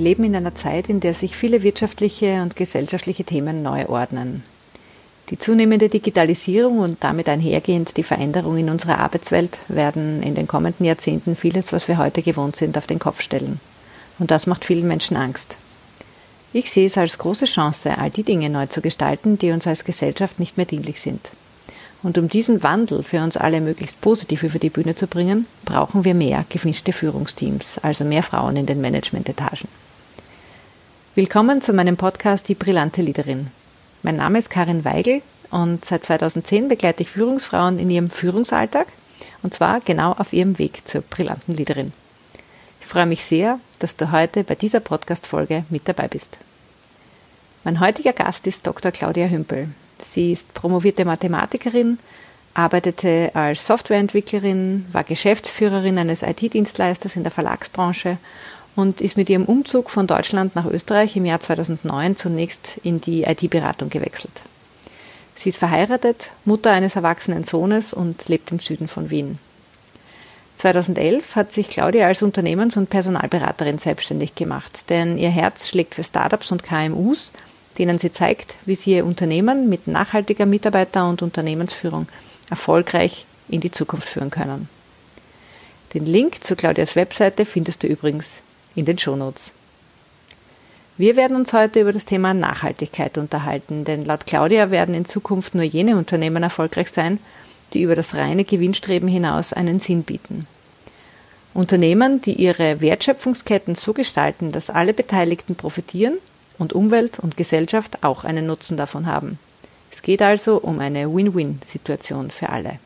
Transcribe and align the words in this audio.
Wir 0.00 0.04
leben 0.04 0.24
in 0.24 0.34
einer 0.34 0.54
Zeit, 0.54 0.88
in 0.88 1.00
der 1.00 1.12
sich 1.12 1.36
viele 1.36 1.62
wirtschaftliche 1.62 2.40
und 2.40 2.56
gesellschaftliche 2.56 3.24
Themen 3.24 3.62
neu 3.62 3.84
ordnen. 3.84 4.42
Die 5.28 5.38
zunehmende 5.38 5.90
Digitalisierung 5.90 6.78
und 6.78 7.04
damit 7.04 7.28
einhergehend 7.28 7.98
die 7.98 8.02
Veränderung 8.02 8.56
in 8.56 8.70
unserer 8.70 8.98
Arbeitswelt 8.98 9.58
werden 9.68 10.22
in 10.22 10.34
den 10.34 10.48
kommenden 10.48 10.86
Jahrzehnten 10.86 11.36
vieles, 11.36 11.74
was 11.74 11.86
wir 11.86 11.98
heute 11.98 12.22
gewohnt 12.22 12.56
sind, 12.56 12.78
auf 12.78 12.86
den 12.86 12.98
Kopf 12.98 13.20
stellen. 13.20 13.60
Und 14.18 14.30
das 14.30 14.46
macht 14.46 14.64
vielen 14.64 14.88
Menschen 14.88 15.18
Angst. 15.18 15.58
Ich 16.54 16.70
sehe 16.70 16.86
es 16.86 16.96
als 16.96 17.18
große 17.18 17.44
Chance, 17.44 17.98
all 17.98 18.08
die 18.08 18.22
Dinge 18.22 18.48
neu 18.48 18.68
zu 18.68 18.80
gestalten, 18.80 19.38
die 19.38 19.50
uns 19.50 19.66
als 19.66 19.84
Gesellschaft 19.84 20.40
nicht 20.40 20.56
mehr 20.56 20.64
dienlich 20.64 20.98
sind. 20.98 21.30
Und 22.02 22.16
um 22.16 22.30
diesen 22.30 22.62
Wandel 22.62 23.02
für 23.02 23.22
uns 23.22 23.36
alle 23.36 23.60
möglichst 23.60 24.00
positiv 24.00 24.44
über 24.44 24.58
die 24.58 24.70
Bühne 24.70 24.94
zu 24.94 25.06
bringen, 25.06 25.44
brauchen 25.66 26.06
wir 26.06 26.14
mehr 26.14 26.46
gemischte 26.48 26.94
Führungsteams, 26.94 27.76
also 27.82 28.06
mehr 28.06 28.22
Frauen 28.22 28.56
in 28.56 28.64
den 28.64 28.80
Managementetagen. 28.80 29.68
Willkommen 31.16 31.60
zu 31.60 31.72
meinem 31.72 31.96
Podcast 31.96 32.46
Die 32.46 32.54
brillante 32.54 33.02
Leaderin. 33.02 33.48
Mein 34.04 34.14
Name 34.14 34.38
ist 34.38 34.48
Karin 34.48 34.84
Weigel 34.84 35.22
und 35.50 35.84
seit 35.84 36.04
2010 36.04 36.68
begleite 36.68 37.02
ich 37.02 37.10
Führungsfrauen 37.10 37.80
in 37.80 37.90
ihrem 37.90 38.08
Führungsalltag 38.08 38.86
und 39.42 39.52
zwar 39.52 39.80
genau 39.80 40.12
auf 40.12 40.32
ihrem 40.32 40.56
Weg 40.60 40.86
zur 40.86 41.00
brillanten 41.00 41.56
Leaderin. 41.56 41.92
Ich 42.80 42.86
freue 42.86 43.06
mich 43.06 43.24
sehr, 43.24 43.58
dass 43.80 43.96
du 43.96 44.12
heute 44.12 44.44
bei 44.44 44.54
dieser 44.54 44.78
Podcast-Folge 44.78 45.64
mit 45.68 45.88
dabei 45.88 46.06
bist. 46.06 46.38
Mein 47.64 47.80
heutiger 47.80 48.12
Gast 48.12 48.46
ist 48.46 48.64
Dr. 48.64 48.92
Claudia 48.92 49.26
Hümpel. 49.26 49.66
Sie 50.00 50.30
ist 50.30 50.54
promovierte 50.54 51.04
Mathematikerin, 51.04 51.98
arbeitete 52.54 53.32
als 53.34 53.66
Softwareentwicklerin, 53.66 54.86
war 54.92 55.02
Geschäftsführerin 55.02 55.98
eines 55.98 56.22
IT-Dienstleisters 56.22 57.16
in 57.16 57.24
der 57.24 57.32
Verlagsbranche 57.32 58.18
und 58.76 59.00
ist 59.00 59.16
mit 59.16 59.28
ihrem 59.28 59.44
Umzug 59.44 59.90
von 59.90 60.06
Deutschland 60.06 60.56
nach 60.56 60.66
Österreich 60.66 61.16
im 61.16 61.24
Jahr 61.24 61.40
2009 61.40 62.16
zunächst 62.16 62.76
in 62.82 63.00
die 63.00 63.22
IT-Beratung 63.22 63.90
gewechselt. 63.90 64.42
Sie 65.34 65.48
ist 65.48 65.58
verheiratet, 65.58 66.30
Mutter 66.44 66.70
eines 66.70 66.96
erwachsenen 66.96 67.44
Sohnes 67.44 67.92
und 67.92 68.28
lebt 68.28 68.50
im 68.50 68.58
Süden 68.58 68.88
von 68.88 69.10
Wien. 69.10 69.38
2011 70.56 71.36
hat 71.36 71.52
sich 71.52 71.70
Claudia 71.70 72.06
als 72.06 72.22
Unternehmens- 72.22 72.76
und 72.76 72.90
Personalberaterin 72.90 73.78
selbstständig 73.78 74.34
gemacht, 74.34 74.90
denn 74.90 75.16
ihr 75.16 75.30
Herz 75.30 75.68
schlägt 75.68 75.94
für 75.94 76.04
Startups 76.04 76.52
und 76.52 76.62
KMUs 76.62 77.32
denen 77.80 77.98
sie 77.98 78.10
zeigt, 78.10 78.56
wie 78.66 78.74
sie 78.74 78.96
ihr 78.96 79.06
Unternehmen 79.06 79.70
mit 79.70 79.86
nachhaltiger 79.86 80.44
Mitarbeiter- 80.44 81.08
und 81.08 81.22
Unternehmensführung 81.22 82.06
erfolgreich 82.50 83.24
in 83.48 83.60
die 83.60 83.70
Zukunft 83.70 84.08
führen 84.08 84.30
können. 84.30 84.68
Den 85.94 86.04
Link 86.04 86.44
zu 86.44 86.56
Claudias 86.56 86.94
Webseite 86.94 87.44
findest 87.46 87.82
du 87.82 87.86
übrigens 87.86 88.42
in 88.74 88.84
den 88.84 88.98
Shownotes. 88.98 89.52
Wir 90.96 91.16
werden 91.16 91.36
uns 91.36 91.52
heute 91.52 91.80
über 91.80 91.92
das 91.92 92.04
Thema 92.04 92.34
Nachhaltigkeit 92.34 93.16
unterhalten, 93.16 93.84
denn 93.84 94.04
laut 94.04 94.26
Claudia 94.26 94.70
werden 94.70 94.94
in 94.94 95.06
Zukunft 95.06 95.54
nur 95.54 95.64
jene 95.64 95.96
Unternehmen 95.96 96.42
erfolgreich 96.42 96.90
sein, 96.90 97.18
die 97.72 97.82
über 97.82 97.94
das 97.94 98.16
reine 98.16 98.44
Gewinnstreben 98.44 99.08
hinaus 99.08 99.52
einen 99.52 99.80
Sinn 99.80 100.02
bieten. 100.02 100.46
Unternehmen, 101.54 102.20
die 102.20 102.34
ihre 102.34 102.80
Wertschöpfungsketten 102.80 103.74
so 103.74 103.92
gestalten, 103.92 104.52
dass 104.52 104.70
alle 104.70 104.92
Beteiligten 104.92 105.56
profitieren 105.56 106.18
und 106.58 106.72
Umwelt 106.74 107.18
und 107.18 107.36
Gesellschaft 107.36 108.04
auch 108.04 108.24
einen 108.24 108.46
Nutzen 108.46 108.76
davon 108.76 109.06
haben. 109.06 109.38
Es 109.90 110.02
geht 110.02 110.22
also 110.22 110.58
um 110.58 110.78
eine 110.78 111.12
Win-Win-Situation 111.12 112.30
für 112.30 112.50
alle. 112.50 112.78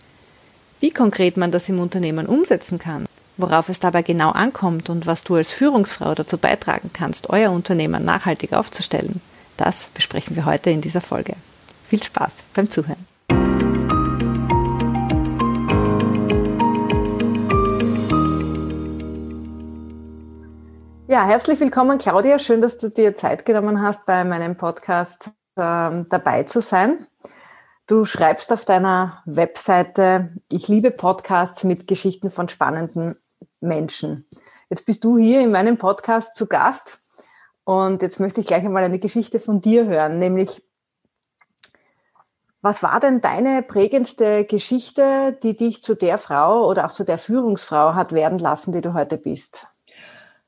Wie 0.80 0.90
konkret 0.90 1.36
man 1.36 1.50
das 1.50 1.68
im 1.68 1.78
Unternehmen 1.78 2.26
umsetzen 2.26 2.78
kann, 2.78 3.06
worauf 3.36 3.68
es 3.68 3.80
dabei 3.80 4.02
genau 4.02 4.30
ankommt 4.30 4.90
und 4.90 5.06
was 5.06 5.24
du 5.24 5.34
als 5.34 5.52
Führungsfrau 5.52 6.14
dazu 6.14 6.38
beitragen 6.38 6.90
kannst, 6.92 7.30
euer 7.30 7.50
Unternehmen 7.50 8.04
nachhaltig 8.04 8.52
aufzustellen, 8.52 9.20
das 9.56 9.88
besprechen 9.94 10.36
wir 10.36 10.44
heute 10.44 10.70
in 10.70 10.80
dieser 10.80 11.00
Folge. 11.00 11.34
Viel 11.88 12.02
Spaß 12.02 12.44
beim 12.54 12.70
Zuhören. 12.70 13.06
Ja, 21.06 21.26
herzlich 21.26 21.60
willkommen, 21.60 21.98
Claudia. 21.98 22.38
Schön, 22.38 22.60
dass 22.60 22.78
du 22.78 22.88
dir 22.88 23.16
Zeit 23.16 23.44
genommen 23.44 23.82
hast, 23.82 24.06
bei 24.06 24.24
meinem 24.24 24.56
Podcast 24.56 25.30
ähm, 25.56 26.06
dabei 26.08 26.44
zu 26.44 26.60
sein. 26.60 27.06
Du 27.86 28.06
schreibst 28.06 28.50
auf 28.50 28.64
deiner 28.64 29.22
Webseite, 29.26 30.32
ich 30.50 30.68
liebe 30.68 30.90
Podcasts 30.90 31.62
mit 31.62 31.86
Geschichten 31.86 32.30
von 32.30 32.48
spannenden 32.48 33.16
Menschen. 33.64 34.26
Jetzt 34.70 34.86
bist 34.86 35.04
du 35.04 35.18
hier 35.18 35.40
in 35.40 35.50
meinem 35.50 35.78
Podcast 35.78 36.36
zu 36.36 36.46
Gast 36.46 36.98
und 37.64 38.02
jetzt 38.02 38.20
möchte 38.20 38.40
ich 38.40 38.46
gleich 38.46 38.64
einmal 38.64 38.84
eine 38.84 38.98
Geschichte 38.98 39.40
von 39.40 39.60
dir 39.60 39.86
hören, 39.86 40.18
nämlich 40.18 40.62
was 42.64 42.82
war 42.82 42.98
denn 42.98 43.20
deine 43.20 43.62
prägendste 43.62 44.46
Geschichte, 44.46 45.38
die 45.42 45.54
dich 45.54 45.82
zu 45.82 45.94
der 45.94 46.16
Frau 46.16 46.66
oder 46.66 46.86
auch 46.86 46.92
zu 46.92 47.04
der 47.04 47.18
Führungsfrau 47.18 47.94
hat 47.94 48.14
werden 48.14 48.38
lassen, 48.38 48.72
die 48.72 48.80
du 48.80 48.94
heute 48.94 49.18
bist? 49.18 49.66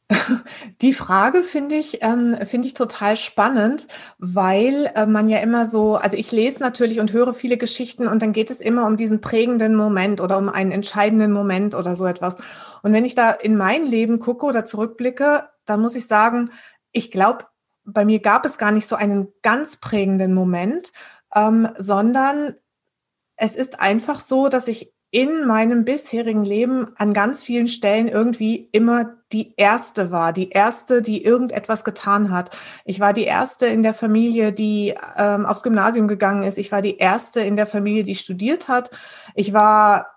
Die 0.83 0.93
Frage 0.93 1.43
finde 1.43 1.75
ich, 1.75 2.03
ähm, 2.03 2.37
finde 2.47 2.69
ich 2.69 2.75
total 2.75 3.17
spannend, 3.17 3.89
weil 4.19 4.91
äh, 4.95 5.05
man 5.05 5.29
ja 5.29 5.39
immer 5.39 5.67
so, 5.67 5.97
also 5.97 6.17
ich 6.17 6.31
lese 6.31 6.61
natürlich 6.61 7.01
und 7.01 7.13
höre 7.13 7.35
viele 7.35 7.57
Geschichten 7.57 8.07
und 8.07 8.23
dann 8.23 8.33
geht 8.33 8.51
es 8.51 8.61
immer 8.61 8.87
um 8.87 8.97
diesen 8.97 9.21
prägenden 9.21 9.75
Moment 9.75 10.21
oder 10.21 10.39
um 10.39 10.49
einen 10.49 10.71
entscheidenden 10.71 11.33
Moment 11.33 11.75
oder 11.75 11.97
so 11.97 12.07
etwas. 12.07 12.37
Und 12.87 12.93
wenn 12.93 13.05
ich 13.05 13.17
da 13.17 13.33
in 13.33 13.57
mein 13.57 13.85
Leben 13.85 14.21
gucke 14.21 14.47
oder 14.47 14.65
zurückblicke, 14.65 15.49
dann 15.65 15.81
muss 15.81 15.97
ich 15.97 16.07
sagen, 16.07 16.51
ich 16.93 17.11
glaube, 17.11 17.47
bei 17.85 18.05
mir 18.05 18.21
gab 18.21 18.47
es 18.47 18.59
gar 18.59 18.71
nicht 18.71 18.87
so 18.87 18.95
einen 18.95 19.27
ganz 19.43 19.79
prägenden 19.79 20.33
Moment, 20.33 20.93
ähm, 21.35 21.69
sondern 21.77 22.55
es 23.35 23.57
ist 23.57 23.81
einfach 23.81 24.21
so, 24.21 24.49
dass 24.49 24.69
ich 24.69 24.93
in 25.11 25.49
meinem 25.49 25.85
bisherigen 25.85 26.45
Leben 26.45 26.93
an 26.95 27.13
ganz 27.13 27.43
vielen 27.43 27.67
Stellen 27.67 28.07
irgendwie 28.07 28.69
immer 28.71 29.17
die 29.33 29.55
erste 29.57 30.13
war, 30.13 30.33
die 30.33 30.51
erste, 30.51 31.03
die 31.03 31.25
irgendetwas 31.25 31.83
getan 31.83 32.31
hat. 32.31 32.57
Ich 32.85 33.01
war 33.01 33.13
die 33.13 33.25
erste 33.25 33.67
in 33.67 33.83
der 33.83 33.95
Familie, 33.95 34.53
die 34.53 34.95
ähm, 35.17 35.45
aufs 35.45 35.65
Gymnasium 35.65 36.07
gegangen 36.07 36.45
ist. 36.45 36.57
Ich 36.57 36.71
war 36.71 36.83
die 36.83 36.99
erste 36.99 37.41
in 37.41 37.57
der 37.57 37.67
Familie, 37.67 38.05
die 38.05 38.15
studiert 38.15 38.69
hat. 38.69 38.93
Ich 39.35 39.53
war 39.53 40.16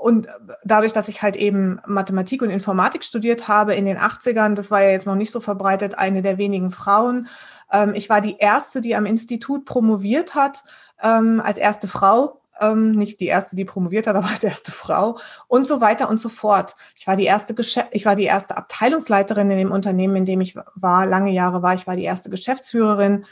und 0.00 0.28
dadurch, 0.64 0.94
dass 0.94 1.08
ich 1.08 1.20
halt 1.20 1.36
eben 1.36 1.78
Mathematik 1.86 2.40
und 2.40 2.48
Informatik 2.48 3.04
studiert 3.04 3.48
habe 3.48 3.74
in 3.74 3.84
den 3.84 3.98
80ern, 3.98 4.54
das 4.54 4.70
war 4.70 4.82
ja 4.82 4.88
jetzt 4.88 5.06
noch 5.06 5.14
nicht 5.14 5.30
so 5.30 5.40
verbreitet, 5.40 5.98
eine 5.98 6.22
der 6.22 6.38
wenigen 6.38 6.70
Frauen. 6.70 7.28
Ähm, 7.70 7.92
ich 7.94 8.08
war 8.08 8.22
die 8.22 8.38
erste, 8.38 8.80
die 8.80 8.96
am 8.96 9.04
Institut 9.04 9.66
promoviert 9.66 10.34
hat, 10.34 10.64
ähm, 11.02 11.42
als 11.44 11.58
erste 11.58 11.86
Frau 11.86 12.40
ähm, 12.62 12.92
nicht 12.92 13.20
die 13.20 13.26
erste, 13.26 13.56
die 13.56 13.66
promoviert 13.66 14.06
hat, 14.06 14.16
aber 14.16 14.28
als 14.28 14.42
erste 14.42 14.72
Frau 14.72 15.18
und 15.48 15.66
so 15.66 15.82
weiter 15.82 16.08
und 16.08 16.18
so 16.18 16.30
fort. 16.30 16.76
Ich 16.96 17.06
war 17.06 17.16
die 17.16 17.26
erste 17.26 17.54
Geschäft 17.54 17.88
ich 17.90 18.06
war 18.06 18.16
die 18.16 18.24
erste 18.24 18.56
Abteilungsleiterin 18.56 19.50
in 19.50 19.58
dem 19.58 19.70
Unternehmen, 19.70 20.16
in 20.16 20.24
dem 20.24 20.40
ich 20.40 20.56
war, 20.76 21.04
lange 21.04 21.30
Jahre 21.30 21.62
war. 21.62 21.74
Ich 21.74 21.86
war 21.86 21.96
die 21.96 22.04
erste 22.04 22.30
Geschäftsführerin. 22.30 23.26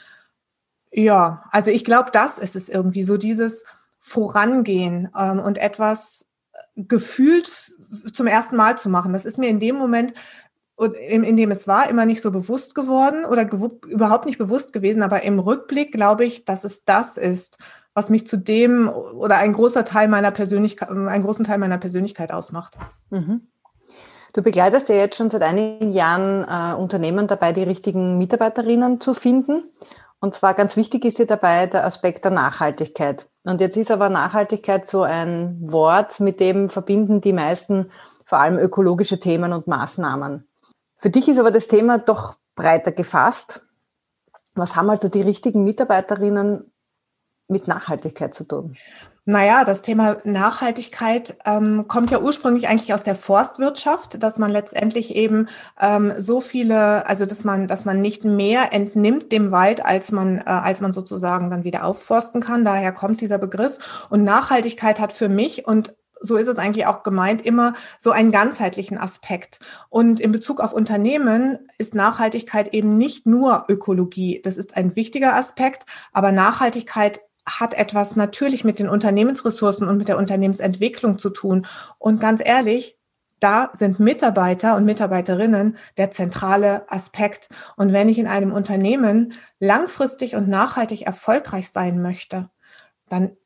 Ja, 0.92 1.44
also 1.50 1.70
ich 1.70 1.86
glaube, 1.86 2.10
das 2.10 2.36
ist 2.36 2.56
es 2.56 2.68
irgendwie 2.68 3.04
so 3.04 3.16
dieses 3.16 3.64
Vorangehen 3.98 5.06
und 5.08 5.58
etwas 5.58 6.27
gefühlt 6.86 7.72
zum 8.12 8.26
ersten 8.26 8.56
Mal 8.56 8.78
zu 8.78 8.88
machen. 8.88 9.12
Das 9.12 9.24
ist 9.24 9.38
mir 9.38 9.48
in 9.48 9.60
dem 9.60 9.76
Moment 9.76 10.14
in, 11.08 11.24
in 11.24 11.36
dem 11.36 11.50
es 11.50 11.66
war, 11.66 11.88
immer 11.88 12.06
nicht 12.06 12.22
so 12.22 12.30
bewusst 12.30 12.74
geworden 12.74 13.24
oder 13.24 13.50
überhaupt 13.86 14.26
nicht 14.26 14.38
bewusst 14.38 14.72
gewesen. 14.72 15.02
Aber 15.02 15.22
im 15.22 15.38
Rückblick 15.40 15.92
glaube 15.92 16.24
ich, 16.24 16.44
dass 16.44 16.64
es 16.64 16.84
das 16.84 17.16
ist, 17.16 17.58
was 17.94 18.10
mich 18.10 18.26
zu 18.26 18.36
dem 18.36 18.88
oder 18.88 19.38
ein 19.38 19.52
großer 19.52 19.84
Teil 19.84 20.06
meiner 20.06 20.30
Persönlichkeit, 20.30 20.90
einen 20.90 21.24
großen 21.24 21.44
Teil 21.44 21.58
meiner 21.58 21.78
Persönlichkeit 21.78 22.32
ausmacht. 22.32 22.78
Mhm. 23.10 23.48
Du 24.34 24.42
begleitest 24.42 24.88
ja 24.88 24.94
jetzt 24.94 25.16
schon 25.16 25.30
seit 25.30 25.42
einigen 25.42 25.90
Jahren 25.90 26.44
äh, 26.44 26.78
Unternehmen 26.78 27.26
dabei, 27.26 27.52
die 27.52 27.62
richtigen 27.62 28.18
Mitarbeiterinnen 28.18 29.00
zu 29.00 29.14
finden. 29.14 29.64
Und 30.20 30.34
zwar 30.34 30.54
ganz 30.54 30.76
wichtig 30.76 31.04
ist 31.04 31.16
hier 31.16 31.26
dabei 31.26 31.66
der 31.66 31.84
Aspekt 31.84 32.24
der 32.24 32.32
Nachhaltigkeit. 32.32 33.28
Und 33.48 33.62
jetzt 33.62 33.78
ist 33.78 33.90
aber 33.90 34.10
Nachhaltigkeit 34.10 34.86
so 34.86 35.04
ein 35.04 35.56
Wort, 35.72 36.20
mit 36.20 36.38
dem 36.38 36.68
verbinden 36.68 37.22
die 37.22 37.32
meisten 37.32 37.90
vor 38.26 38.40
allem 38.40 38.58
ökologische 38.58 39.20
Themen 39.20 39.54
und 39.54 39.66
Maßnahmen. 39.66 40.46
Für 40.98 41.08
dich 41.08 41.30
ist 41.30 41.38
aber 41.38 41.50
das 41.50 41.66
Thema 41.66 41.96
doch 41.96 42.36
breiter 42.56 42.92
gefasst. 42.92 43.62
Was 44.54 44.76
haben 44.76 44.90
also 44.90 45.08
die 45.08 45.22
richtigen 45.22 45.64
Mitarbeiterinnen 45.64 46.70
mit 47.48 47.68
Nachhaltigkeit 47.68 48.34
zu 48.34 48.44
tun? 48.44 48.76
Naja, 49.30 49.64
das 49.66 49.82
Thema 49.82 50.16
Nachhaltigkeit 50.24 51.36
ähm, 51.44 51.84
kommt 51.86 52.10
ja 52.10 52.18
ursprünglich 52.18 52.66
eigentlich 52.66 52.94
aus 52.94 53.02
der 53.02 53.14
Forstwirtschaft, 53.14 54.22
dass 54.22 54.38
man 54.38 54.50
letztendlich 54.50 55.14
eben 55.14 55.50
ähm, 55.78 56.14
so 56.16 56.40
viele, 56.40 57.06
also 57.06 57.26
dass 57.26 57.44
man, 57.44 57.66
dass 57.66 57.84
man 57.84 58.00
nicht 58.00 58.24
mehr 58.24 58.72
entnimmt 58.72 59.30
dem 59.30 59.50
Wald, 59.50 59.84
als 59.84 60.12
man, 60.12 60.38
äh, 60.38 60.44
als 60.46 60.80
man 60.80 60.94
sozusagen 60.94 61.50
dann 61.50 61.62
wieder 61.62 61.84
aufforsten 61.84 62.40
kann. 62.40 62.64
Daher 62.64 62.90
kommt 62.90 63.20
dieser 63.20 63.36
Begriff. 63.36 64.06
Und 64.08 64.24
Nachhaltigkeit 64.24 64.98
hat 64.98 65.12
für 65.12 65.28
mich 65.28 65.66
und 65.66 65.94
so 66.20 66.36
ist 66.36 66.48
es 66.48 66.58
eigentlich 66.58 66.86
auch 66.86 67.02
gemeint, 67.02 67.44
immer 67.44 67.74
so 67.98 68.10
einen 68.12 68.32
ganzheitlichen 68.32 68.96
Aspekt. 68.96 69.60
Und 69.90 70.20
in 70.20 70.32
Bezug 70.32 70.58
auf 70.60 70.72
Unternehmen 70.72 71.58
ist 71.76 71.94
Nachhaltigkeit 71.94 72.72
eben 72.72 72.96
nicht 72.96 73.26
nur 73.26 73.66
Ökologie. 73.68 74.40
Das 74.42 74.56
ist 74.56 74.74
ein 74.74 74.96
wichtiger 74.96 75.34
Aspekt, 75.34 75.84
aber 76.14 76.32
Nachhaltigkeit 76.32 77.20
hat 77.48 77.74
etwas 77.74 78.16
natürlich 78.16 78.64
mit 78.64 78.78
den 78.78 78.88
Unternehmensressourcen 78.88 79.88
und 79.88 79.96
mit 79.96 80.08
der 80.08 80.18
Unternehmensentwicklung 80.18 81.18
zu 81.18 81.30
tun. 81.30 81.66
Und 81.98 82.20
ganz 82.20 82.42
ehrlich, 82.44 82.98
da 83.40 83.70
sind 83.72 84.00
Mitarbeiter 84.00 84.76
und 84.76 84.84
Mitarbeiterinnen 84.84 85.76
der 85.96 86.10
zentrale 86.10 86.90
Aspekt. 86.90 87.48
Und 87.76 87.92
wenn 87.92 88.08
ich 88.08 88.18
in 88.18 88.26
einem 88.26 88.52
Unternehmen 88.52 89.34
langfristig 89.60 90.34
und 90.34 90.48
nachhaltig 90.48 91.02
erfolgreich 91.02 91.70
sein 91.70 92.02
möchte, 92.02 92.50
dann 93.08 93.36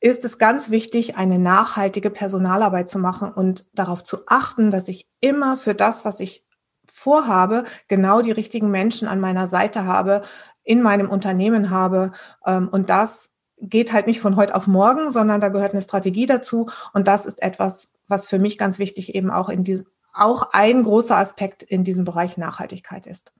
ist 0.00 0.24
es 0.24 0.38
ganz 0.38 0.70
wichtig, 0.70 1.16
eine 1.16 1.38
nachhaltige 1.38 2.10
Personalarbeit 2.10 2.88
zu 2.88 2.98
machen 2.98 3.32
und 3.32 3.66
darauf 3.74 4.02
zu 4.02 4.20
achten, 4.26 4.70
dass 4.70 4.88
ich 4.88 5.08
immer 5.20 5.56
für 5.56 5.74
das, 5.74 6.04
was 6.04 6.20
ich 6.20 6.46
vorhabe, 6.90 7.64
genau 7.88 8.22
die 8.22 8.32
richtigen 8.32 8.70
Menschen 8.70 9.08
an 9.08 9.20
meiner 9.20 9.46
Seite 9.46 9.84
habe, 9.84 10.22
in 10.64 10.80
meinem 10.82 11.10
Unternehmen 11.10 11.70
habe. 11.70 12.12
Ähm, 12.46 12.68
und 12.68 12.88
das 12.88 13.30
geht 13.60 13.92
halt 13.92 14.06
nicht 14.06 14.20
von 14.20 14.36
heute 14.36 14.54
auf 14.54 14.66
morgen, 14.66 15.10
sondern 15.10 15.40
da 15.40 15.48
gehört 15.48 15.72
eine 15.72 15.82
Strategie 15.82 16.26
dazu. 16.26 16.68
Und 16.92 17.08
das 17.08 17.26
ist 17.26 17.42
etwas, 17.42 17.92
was 18.08 18.26
für 18.26 18.38
mich 18.38 18.58
ganz 18.58 18.78
wichtig 18.78 19.14
eben 19.14 19.30
auch 19.30 19.48
in 19.48 19.64
diesem, 19.64 19.86
auch 20.12 20.48
ein 20.52 20.82
großer 20.82 21.16
Aspekt 21.16 21.62
in 21.62 21.84
diesem 21.84 22.04
Bereich 22.04 22.36
Nachhaltigkeit 22.36 23.06
ist. 23.06 23.32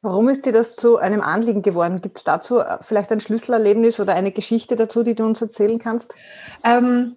Warum 0.00 0.28
ist 0.28 0.46
dir 0.46 0.52
das 0.52 0.76
zu 0.76 0.96
einem 0.98 1.22
Anliegen 1.22 1.62
geworden? 1.62 2.00
Gibt 2.00 2.18
es 2.18 2.24
dazu 2.24 2.60
äh, 2.60 2.78
vielleicht 2.82 3.10
ein 3.10 3.20
Schlüsselerlebnis 3.20 3.98
oder 3.98 4.14
eine 4.14 4.30
Geschichte 4.30 4.76
dazu, 4.76 5.02
die 5.02 5.16
du 5.16 5.24
uns 5.24 5.42
erzählen 5.42 5.80
kannst? 5.80 6.14
Ähm, 6.64 7.16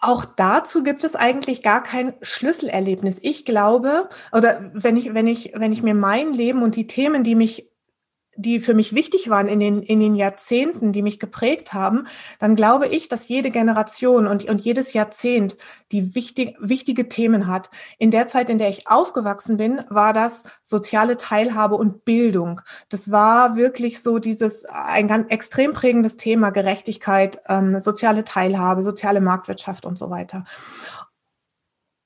auch 0.00 0.24
dazu 0.24 0.82
gibt 0.82 1.04
es 1.04 1.14
eigentlich 1.14 1.62
gar 1.62 1.82
kein 1.82 2.14
Schlüsselerlebnis. 2.22 3.18
Ich 3.22 3.44
glaube, 3.44 4.08
oder 4.32 4.70
wenn 4.72 4.96
ich, 4.96 5.14
wenn 5.14 5.26
ich, 5.26 5.52
wenn 5.54 5.72
ich 5.72 5.82
mir 5.82 5.94
mein 5.94 6.32
Leben 6.32 6.62
und 6.62 6.74
die 6.74 6.86
Themen, 6.86 7.22
die 7.22 7.34
mich 7.34 7.69
die 8.36 8.60
für 8.60 8.74
mich 8.74 8.94
wichtig 8.94 9.28
waren 9.28 9.48
in 9.48 9.60
den, 9.60 9.82
in 9.82 10.00
den 10.00 10.14
Jahrzehnten, 10.14 10.92
die 10.92 11.02
mich 11.02 11.18
geprägt 11.18 11.72
haben, 11.72 12.06
dann 12.38 12.56
glaube 12.56 12.86
ich, 12.86 13.08
dass 13.08 13.28
jede 13.28 13.50
Generation 13.50 14.26
und, 14.26 14.44
und 14.44 14.60
jedes 14.60 14.92
Jahrzehnt 14.92 15.56
die 15.92 16.14
wichtig, 16.14 16.56
wichtige 16.60 17.08
Themen 17.08 17.46
hat. 17.46 17.70
In 17.98 18.10
der 18.10 18.26
Zeit, 18.26 18.48
in 18.48 18.58
der 18.58 18.68
ich 18.68 18.88
aufgewachsen 18.88 19.56
bin, 19.56 19.82
war 19.88 20.12
das 20.12 20.44
soziale 20.62 21.16
Teilhabe 21.16 21.74
und 21.74 22.04
Bildung. 22.04 22.60
Das 22.88 23.10
war 23.10 23.56
wirklich 23.56 24.00
so 24.00 24.18
dieses, 24.18 24.64
ein 24.64 25.08
ganz 25.08 25.30
extrem 25.30 25.72
prägendes 25.72 26.16
Thema, 26.16 26.50
Gerechtigkeit, 26.50 27.40
ähm, 27.48 27.80
soziale 27.80 28.24
Teilhabe, 28.24 28.84
soziale 28.84 29.20
Marktwirtschaft 29.20 29.84
und 29.84 29.98
so 29.98 30.10
weiter. 30.10 30.44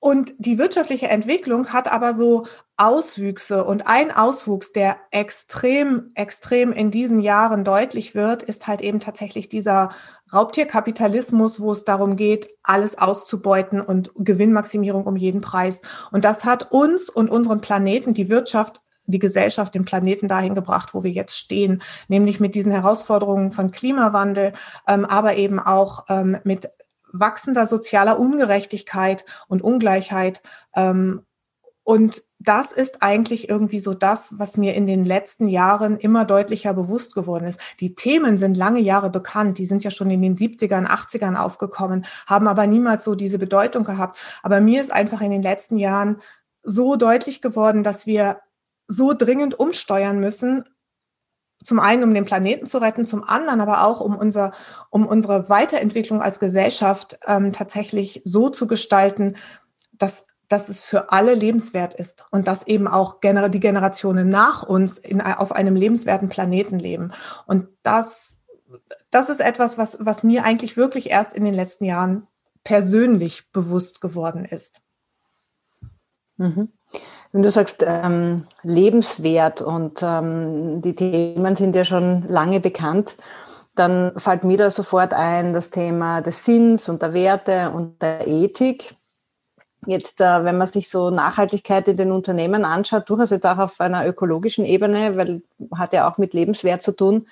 Und 0.05 0.35
die 0.37 0.59
wirtschaftliche 0.59 1.09
Entwicklung 1.09 1.73
hat 1.73 1.91
aber 1.91 2.13
so 2.13 2.45
Auswüchse. 2.77 3.65
Und 3.65 3.87
ein 3.87 4.11
Auswuchs, 4.11 4.71
der 4.71 4.99
extrem, 5.11 6.11
extrem 6.15 6.73
in 6.75 6.91
diesen 6.91 7.21
Jahren 7.21 7.65
deutlich 7.65 8.15
wird, 8.15 8.43
ist 8.43 8.67
halt 8.67 8.83
eben 8.83 9.01
tatsächlich 9.01 9.49
dieser 9.49 9.93
Raubtierkapitalismus, 10.31 11.59
wo 11.59 11.73
es 11.73 11.87
darum 11.87 12.17
geht, 12.17 12.51
alles 12.63 12.99
auszubeuten 12.99 13.81
und 13.81 14.11
Gewinnmaximierung 14.15 15.07
um 15.07 15.17
jeden 15.17 15.41
Preis. 15.41 15.81
Und 16.13 16.27
das 16.27 16.45
hat 16.45 16.71
uns 16.71 17.09
und 17.09 17.31
unseren 17.31 17.63
Planeten, 17.63 18.13
die 18.13 18.29
Wirtschaft, 18.29 18.83
die 19.07 19.19
Gesellschaft, 19.19 19.75
den 19.75 19.87
Planeten 19.87 20.29
dahin 20.29 20.55
gebracht, 20.55 20.93
wo 20.93 21.03
wir 21.03 21.13
jetzt 21.13 21.39
stehen, 21.39 21.83
nämlich 22.09 22.41
mit 22.41 22.55
diesen 22.55 22.73
Herausforderungen 22.73 23.53
von 23.53 23.71
Klimawandel, 23.71 24.53
ähm, 24.87 25.07
aber 25.07 25.37
eben 25.37 25.61
auch 25.61 26.05
ähm, 26.11 26.37
mit 26.45 26.69
wachsender 27.15 27.67
sozialer 27.67 28.19
Ungerechtigkeit 28.19 29.25
und 29.49 29.63
Ungleichheit. 29.63 30.43
Ähm, 30.75 31.23
und 31.85 32.23
das 32.39 32.73
ist 32.73 33.03
eigentlich 33.03 33.49
irgendwie 33.49 33.79
so 33.79 33.95
das, 33.95 34.39
was 34.39 34.57
mir 34.57 34.75
in 34.75 34.87
den 34.87 35.05
letzten 35.05 35.49
Jahren 35.49 35.99
immer 35.99 36.25
deutlicher 36.25 36.75
bewusst 36.75 37.15
geworden 37.15 37.45
ist. 37.45 37.61
Die 37.81 37.95
Themen 37.95 38.39
sind 38.39 38.57
lange 38.57 38.81
Jahre 38.81 39.11
bekannt. 39.11 39.59
Die 39.59 39.67
sind 39.67 39.85
ja 39.85 39.91
schon 39.91 40.11
in 40.11 40.23
den 40.23 40.37
70ern, 40.37 40.87
80ern 40.87 41.37
aufgekommen, 41.37 42.07
haben 42.27 42.49
aber 42.49 42.67
niemals 42.67 43.05
so 43.05 43.15
diese 43.15 43.39
Bedeutung 43.39 43.85
gehabt. 43.85 44.19
Aber 44.43 44.61
mir 44.61 44.81
ist 44.81 44.93
einfach 44.93 45.21
in 45.21 45.31
den 45.31 45.43
letzten 45.43 45.77
Jahren 45.77 46.21
so 46.63 46.97
deutlich 46.97 47.43
geworden, 47.43 47.83
dass 47.83 48.07
wir 48.07 48.41
so 48.89 49.13
dringend 49.13 49.59
umsteuern 49.59 50.19
müssen, 50.21 50.65
zum 51.65 51.81
einen, 51.81 52.05
um 52.05 52.15
den 52.15 52.25
Planeten 52.25 52.67
zu 52.67 52.79
retten, 52.79 53.07
zum 53.07 53.25
anderen 53.25 53.61
aber 53.61 53.85
auch, 53.85 54.01
um, 54.01 54.17
unser, 54.17 54.53
um 54.91 55.07
unsere 55.07 55.49
Weiterentwicklung 55.49 56.23
als 56.23 56.39
Gesellschaft 56.39 57.19
ähm, 57.27 57.53
tatsächlich 57.53 58.21
so 58.25 58.51
zu 58.51 58.67
gestalten, 58.67 59.37
dass, 59.93 60.27
dass 60.49 60.69
es 60.69 60.83
für 60.83 61.11
alle 61.11 61.35
lebenswert 61.35 61.95
ist 61.95 62.27
und 62.31 62.47
dass 62.47 62.67
eben 62.67 62.87
auch 62.87 63.21
gener 63.21 63.49
die 63.49 63.61
Generationen 63.61 64.29
nach 64.29 64.63
uns 64.63 64.99
in, 64.99 65.21
auf 65.23 65.53
einem 65.53 65.75
lebenswerten 65.75 66.29
Planeten 66.29 66.79
leben. 66.79 67.13
Und 67.47 67.69
das, 67.83 68.43
das 69.11 69.31
ist 69.31 69.41
etwas, 69.41 69.79
was, 69.79 69.97
was 70.01 70.23
mir 70.23 70.45
eigentlich 70.45 70.77
wirklich 70.77 71.11
erst 71.11 71.33
in 71.33 71.45
den 71.45 71.55
letzten 71.55 71.87
Jahren 71.87 72.23
persönlich 72.63 73.51
bewusst 73.53 74.01
geworden 74.01 74.45
ist. 74.45 74.83
Mhm. 76.37 76.73
Wenn 77.35 77.43
du 77.43 77.51
sagst, 77.51 77.85
ähm, 77.85 78.47
lebenswert 78.63 79.61
und 79.61 79.99
ähm, 80.03 80.81
die 80.83 80.95
Themen 80.95 81.57
sind 81.57 81.75
ja 81.75 81.85
schon 81.85 82.23
lange 82.29 82.61
bekannt, 82.61 83.17
dann 83.75 84.13
fällt 84.17 84.45
mir 84.45 84.57
da 84.57 84.71
sofort 84.71 85.13
ein 85.13 85.53
das 85.53 85.71
Thema 85.71 86.21
des 86.21 86.45
Sinns 86.45 86.89
und 86.89 87.03
der 87.03 87.13
Werte 87.13 87.73
und 87.75 88.01
der 88.01 88.29
Ethik. 88.29 88.95
Jetzt, 89.85 90.21
äh, 90.21 90.45
wenn 90.45 90.57
man 90.57 90.69
sich 90.69 90.89
so 90.89 91.11
Nachhaltigkeit 91.11 91.89
in 91.89 91.97
den 91.97 92.13
Unternehmen 92.13 92.65
anschaut, 92.65 93.11
durchaus 93.11 93.31
jetzt 93.31 93.47
auch 93.47 93.59
auf 93.59 93.81
einer 93.81 94.07
ökologischen 94.07 94.65
Ebene, 94.65 95.17
weil 95.17 95.43
hat 95.77 95.93
ja 95.93 96.09
auch 96.09 96.19
mit 96.19 96.35
Lebenswert 96.35 96.85
zu 96.85 96.93
tun, 96.93 97.27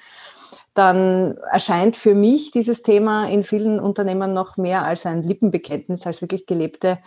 dann 0.75 1.37
erscheint 1.53 1.97
für 1.97 2.17
mich 2.17 2.51
dieses 2.51 2.83
Thema 2.83 3.29
in 3.29 3.45
vielen 3.45 3.79
Unternehmen 3.79 4.35
noch 4.35 4.57
mehr 4.57 4.83
als 4.83 5.07
ein 5.07 5.23
Lippenbekenntnis, 5.23 6.05
als 6.09 6.23
wirklich 6.23 6.47
gelebte 6.47 6.99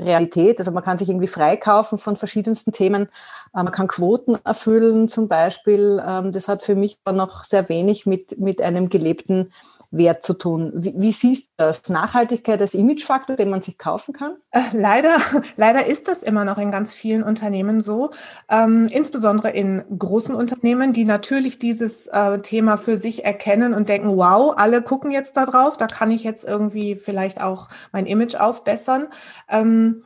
Realität. 0.00 0.58
Also 0.58 0.70
man 0.70 0.82
kann 0.82 0.98
sich 0.98 1.08
irgendwie 1.08 1.26
freikaufen 1.26 1.98
von 1.98 2.16
verschiedensten 2.16 2.72
Themen. 2.72 3.04
Äh, 3.54 3.62
man 3.62 3.72
kann 3.72 3.88
Quoten 3.88 4.38
erfüllen 4.44 5.08
zum 5.08 5.28
Beispiel. 5.28 6.02
Ähm, 6.06 6.32
das 6.32 6.48
hat 6.48 6.62
für 6.62 6.74
mich 6.74 6.98
aber 7.04 7.16
noch 7.16 7.44
sehr 7.44 7.68
wenig 7.68 8.06
mit, 8.06 8.38
mit 8.38 8.60
einem 8.60 8.88
gelebten 8.88 9.52
Wert 9.90 10.22
zu 10.22 10.34
tun. 10.34 10.72
Wie, 10.74 10.94
wie 10.96 11.12
siehst 11.12 11.44
du 11.44 11.64
das? 11.64 11.88
Nachhaltigkeit 11.88 12.60
als 12.60 12.74
Imagefaktor, 12.74 13.36
den 13.36 13.50
man 13.50 13.60
sich 13.60 13.76
kaufen 13.76 14.14
kann? 14.14 14.36
Äh, 14.50 14.60
leider, 14.72 15.16
leider 15.56 15.86
ist 15.86 16.06
das 16.06 16.22
immer 16.22 16.44
noch 16.44 16.58
in 16.58 16.70
ganz 16.70 16.94
vielen 16.94 17.22
Unternehmen 17.22 17.80
so, 17.80 18.10
ähm, 18.48 18.86
insbesondere 18.90 19.50
in 19.50 19.82
großen 19.98 20.34
Unternehmen, 20.34 20.92
die 20.92 21.04
natürlich 21.04 21.58
dieses 21.58 22.06
äh, 22.06 22.38
Thema 22.40 22.76
für 22.76 22.98
sich 22.98 23.24
erkennen 23.24 23.74
und 23.74 23.88
denken, 23.88 24.16
wow, 24.16 24.54
alle 24.56 24.82
gucken 24.82 25.10
jetzt 25.10 25.36
da 25.36 25.44
drauf, 25.44 25.76
da 25.76 25.86
kann 25.86 26.10
ich 26.10 26.22
jetzt 26.22 26.44
irgendwie 26.44 26.94
vielleicht 26.94 27.40
auch 27.40 27.68
mein 27.92 28.06
Image 28.06 28.36
aufbessern. 28.36 29.08
Ähm, 29.48 30.04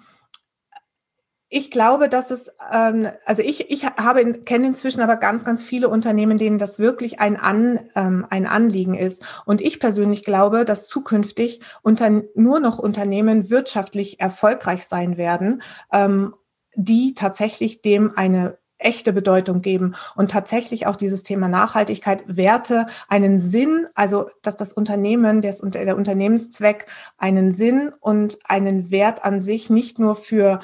ich 1.54 1.70
glaube, 1.70 2.08
dass 2.08 2.32
es, 2.32 2.52
ähm, 2.72 3.06
also 3.26 3.40
ich, 3.40 3.70
ich 3.70 3.86
habe, 3.86 4.32
kenne 4.32 4.66
inzwischen 4.66 5.00
aber 5.00 5.14
ganz, 5.14 5.44
ganz 5.44 5.62
viele 5.62 5.88
Unternehmen, 5.88 6.36
denen 6.36 6.58
das 6.58 6.80
wirklich 6.80 7.20
ein, 7.20 7.36
An, 7.36 7.78
ähm, 7.94 8.26
ein 8.28 8.48
Anliegen 8.48 8.94
ist. 8.94 9.22
Und 9.44 9.60
ich 9.60 9.78
persönlich 9.78 10.24
glaube, 10.24 10.64
dass 10.64 10.88
zukünftig 10.88 11.60
unter, 11.82 12.10
nur 12.34 12.58
noch 12.58 12.80
Unternehmen 12.80 13.50
wirtschaftlich 13.50 14.18
erfolgreich 14.18 14.84
sein 14.84 15.16
werden, 15.16 15.62
ähm, 15.92 16.34
die 16.74 17.14
tatsächlich 17.14 17.82
dem 17.82 18.10
eine 18.16 18.58
echte 18.78 19.12
Bedeutung 19.12 19.62
geben 19.62 19.94
und 20.16 20.32
tatsächlich 20.32 20.88
auch 20.88 20.96
dieses 20.96 21.22
Thema 21.22 21.46
Nachhaltigkeit, 21.46 22.24
Werte, 22.26 22.86
einen 23.08 23.38
Sinn, 23.38 23.86
also 23.94 24.28
dass 24.42 24.56
das 24.56 24.72
Unternehmen, 24.72 25.40
der, 25.40 25.54
der 25.62 25.96
Unternehmenszweck 25.96 26.86
einen 27.16 27.52
Sinn 27.52 27.92
und 28.00 28.38
einen 28.44 28.90
Wert 28.90 29.24
an 29.24 29.38
sich 29.38 29.70
nicht 29.70 30.00
nur 30.00 30.16
für 30.16 30.58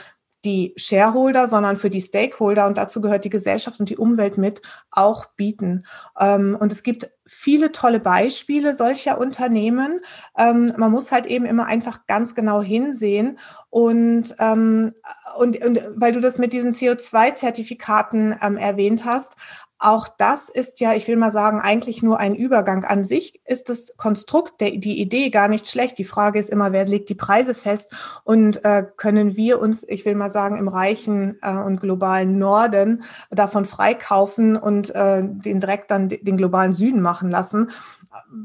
die 0.44 0.72
Shareholder, 0.76 1.48
sondern 1.48 1.76
für 1.76 1.90
die 1.90 2.00
Stakeholder, 2.00 2.66
und 2.66 2.78
dazu 2.78 3.00
gehört 3.00 3.24
die 3.24 3.30
Gesellschaft 3.30 3.78
und 3.80 3.90
die 3.90 3.96
Umwelt 3.96 4.38
mit, 4.38 4.62
auch 4.90 5.26
bieten. 5.36 5.84
Ähm, 6.18 6.56
und 6.58 6.72
es 6.72 6.82
gibt 6.82 7.10
viele 7.26 7.72
tolle 7.72 8.00
Beispiele 8.00 8.74
solcher 8.74 9.18
Unternehmen. 9.18 10.00
Ähm, 10.36 10.72
man 10.76 10.90
muss 10.90 11.12
halt 11.12 11.26
eben 11.26 11.44
immer 11.44 11.66
einfach 11.66 12.06
ganz 12.06 12.34
genau 12.34 12.62
hinsehen. 12.62 13.38
Und, 13.68 14.34
ähm, 14.38 14.94
und, 15.36 15.62
und 15.64 15.80
weil 15.94 16.12
du 16.12 16.20
das 16.20 16.38
mit 16.38 16.52
diesen 16.52 16.74
CO2-Zertifikaten 16.74 18.32
erwähnt 18.32 19.04
hast, 19.04 19.36
auch 19.80 20.08
das 20.08 20.50
ist 20.50 20.78
ja, 20.80 20.92
ich 20.92 21.08
will 21.08 21.16
mal 21.16 21.32
sagen, 21.32 21.58
eigentlich 21.58 22.02
nur 22.02 22.20
ein 22.20 22.34
Übergang. 22.34 22.84
An 22.84 23.04
sich 23.04 23.40
ist 23.46 23.70
das 23.70 23.96
Konstrukt, 23.96 24.60
der, 24.60 24.72
die 24.72 25.00
Idee 25.00 25.30
gar 25.30 25.48
nicht 25.48 25.68
schlecht. 25.68 25.96
Die 25.96 26.04
Frage 26.04 26.38
ist 26.38 26.50
immer, 26.50 26.72
wer 26.72 26.84
legt 26.84 27.08
die 27.08 27.14
Preise 27.14 27.54
fest 27.54 27.92
und 28.22 28.62
äh, 28.64 28.84
können 28.96 29.36
wir 29.36 29.58
uns, 29.58 29.82
ich 29.88 30.04
will 30.04 30.14
mal 30.14 30.30
sagen, 30.30 30.58
im 30.58 30.68
reichen 30.68 31.38
äh, 31.40 31.56
und 31.56 31.80
globalen 31.80 32.38
Norden 32.38 33.04
davon 33.30 33.64
freikaufen 33.64 34.56
und 34.56 34.94
äh, 34.94 35.22
den 35.24 35.60
Dreck 35.60 35.88
dann 35.88 36.10
den 36.10 36.36
globalen 36.36 36.74
Süden 36.74 37.00
machen 37.00 37.30
lassen 37.30 37.70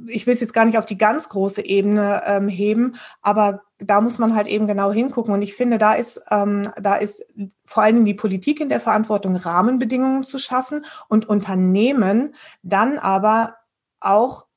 ich 0.07 0.25
will 0.25 0.33
es 0.33 0.41
jetzt 0.41 0.53
gar 0.53 0.65
nicht 0.65 0.77
auf 0.77 0.85
die 0.85 0.97
ganz 0.97 1.29
große 1.29 1.65
Ebene 1.65 2.21
ähm, 2.25 2.47
heben, 2.47 2.95
aber 3.21 3.61
da 3.77 4.01
muss 4.01 4.17
man 4.17 4.35
halt 4.35 4.47
eben 4.47 4.67
genau 4.67 4.91
hingucken. 4.91 5.33
Und 5.33 5.41
ich 5.41 5.55
finde, 5.55 5.77
da 5.77 5.93
ist, 5.93 6.21
ähm, 6.31 6.69
da 6.81 6.95
ist 6.95 7.25
vor 7.65 7.83
allem 7.83 8.05
die 8.05 8.13
Politik 8.13 8.59
in 8.59 8.69
der 8.69 8.79
Verantwortung, 8.79 9.35
Rahmenbedingungen 9.35 10.23
zu 10.23 10.37
schaffen 10.37 10.85
und 11.07 11.27
Unternehmen 11.27 12.35
dann 12.63 12.97
aber 12.97 13.55
auch, 13.99 14.47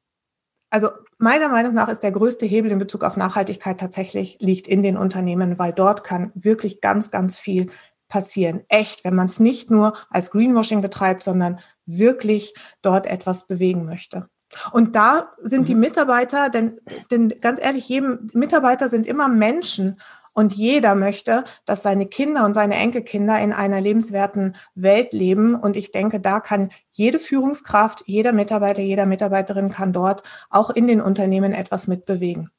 also 0.71 0.91
meiner 1.19 1.49
Meinung 1.49 1.75
nach 1.75 1.89
ist 1.89 2.03
der 2.03 2.13
größte 2.13 2.47
Hebel 2.47 2.71
in 2.71 2.79
Bezug 2.79 3.03
auf 3.03 3.17
Nachhaltigkeit 3.17 3.81
tatsächlich 3.81 4.39
liegt 4.41 4.69
in 4.69 4.83
den 4.83 4.97
Unternehmen, 4.97 5.59
weil 5.59 5.73
dort 5.73 6.05
kann 6.05 6.31
wirklich 6.35 6.81
ganz, 6.81 7.11
ganz 7.11 7.37
viel 7.37 7.71
passieren. 8.09 8.63
Echt, 8.69 9.05
wenn 9.05 9.15
man 9.15 9.27
es 9.27 9.41
nicht 9.41 9.71
nur 9.71 9.97
als 10.11 10.31
Greenwashing 10.31 10.81
betreibt, 10.81 11.23
sondern 11.23 11.59
wirklich 11.87 12.55
dort 12.83 13.07
etwas 13.07 13.47
bewegen 13.47 13.85
möchte. 13.85 14.29
Und 14.73 14.97
da 14.97 15.33
sind 15.39 15.63
mhm. 15.63 15.65
die 15.67 15.75
Mitarbeiter, 15.75 16.49
denn, 16.49 16.81
denn 17.11 17.29
ganz 17.41 17.61
ehrlich, 17.61 17.89
jedem 17.89 18.31
Mitarbeiter 18.33 18.89
sind 18.89 19.07
immer 19.07 19.29
Menschen 19.29 20.01
und 20.39 20.55
jeder 20.55 20.95
möchte, 20.95 21.43
dass 21.65 21.83
seine 21.83 22.07
Kinder 22.07 22.45
und 22.45 22.55
seine 22.55 22.77
Enkelkinder 22.77 23.41
in 23.41 23.53
einer 23.53 23.81
lebenswerten 23.81 24.55
Welt 24.77 25.13
leben. 25.13 25.57
Und 25.57 25.77
ich 25.77 25.91
denke, 25.91 26.21
da 26.21 26.39
kann 26.39 26.71
jede 26.93 27.19
Führungskraft, 27.19 28.05
jeder 28.07 28.33
Mitarbeiter, 28.33 28.81
jeder 28.81 29.05
Mitarbeiterin 29.05 29.71
kann 29.71 29.93
dort 29.93 30.23
auch 30.49 30.71
in 30.71 30.87
den 30.87 31.01
Unternehmen 31.01 31.53
etwas 31.53 31.89
mitbewegen. 31.89 32.51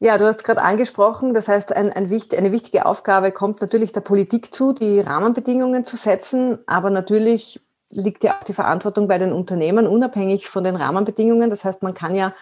Ja, 0.00 0.16
du 0.16 0.26
hast 0.26 0.44
gerade 0.44 0.62
angesprochen, 0.62 1.34
das 1.34 1.48
heißt, 1.48 1.76
ein, 1.76 1.92
ein, 1.92 2.10
eine 2.36 2.52
wichtige 2.52 2.86
Aufgabe 2.86 3.32
kommt 3.32 3.60
natürlich 3.60 3.92
der 3.92 4.00
Politik 4.00 4.54
zu, 4.54 4.72
die 4.72 5.00
Rahmenbedingungen 5.00 5.84
zu 5.84 5.96
setzen, 5.96 6.58
aber 6.66 6.88
natürlich 6.88 7.60
liegt 7.90 8.24
ja 8.24 8.38
auch 8.38 8.44
die 8.44 8.54
Verantwortung 8.54 9.08
bei 9.08 9.18
den 9.18 9.32
Unternehmen, 9.32 9.86
unabhängig 9.86 10.48
von 10.48 10.64
den 10.64 10.76
Rahmenbedingungen. 10.76 11.50
Das 11.50 11.64
heißt, 11.64 11.82
man 11.82 11.94
kann 11.94 12.14
ja 12.14 12.34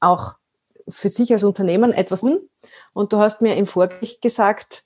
auch 0.00 0.34
für 0.88 1.08
sich 1.08 1.32
als 1.32 1.44
Unternehmen 1.44 1.92
etwas 1.92 2.20
tun. 2.20 2.38
Und 2.92 3.12
du 3.12 3.18
hast 3.18 3.42
mir 3.42 3.56
im 3.56 3.66
Vorgespräch 3.66 4.20
gesagt, 4.20 4.84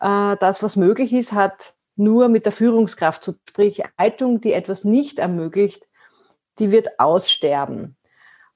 äh, 0.00 0.36
das, 0.38 0.62
was 0.62 0.76
möglich 0.76 1.12
ist, 1.12 1.32
hat 1.32 1.74
nur 1.96 2.28
mit 2.28 2.44
der 2.44 2.52
Führungskraft 2.52 3.22
zu 3.22 3.34
sprich 3.48 3.82
Haltung, 3.98 4.40
die 4.40 4.52
etwas 4.52 4.84
nicht 4.84 5.18
ermöglicht, 5.18 5.86
die 6.58 6.70
wird 6.70 6.98
aussterben. 6.98 7.96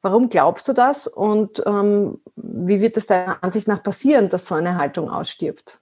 Warum 0.01 0.29
glaubst 0.29 0.69
du 0.69 0.73
das 0.73 1.07
und 1.07 1.63
ähm, 1.67 2.21
wie 2.37 2.81
wird 2.81 2.97
es 2.97 3.07
deiner 3.07 3.43
Ansicht 3.43 3.67
nach 3.67 3.83
passieren, 3.83 4.29
dass 4.29 4.47
so 4.47 4.55
eine 4.55 4.77
Haltung 4.77 5.11
ausstirbt? 5.11 5.81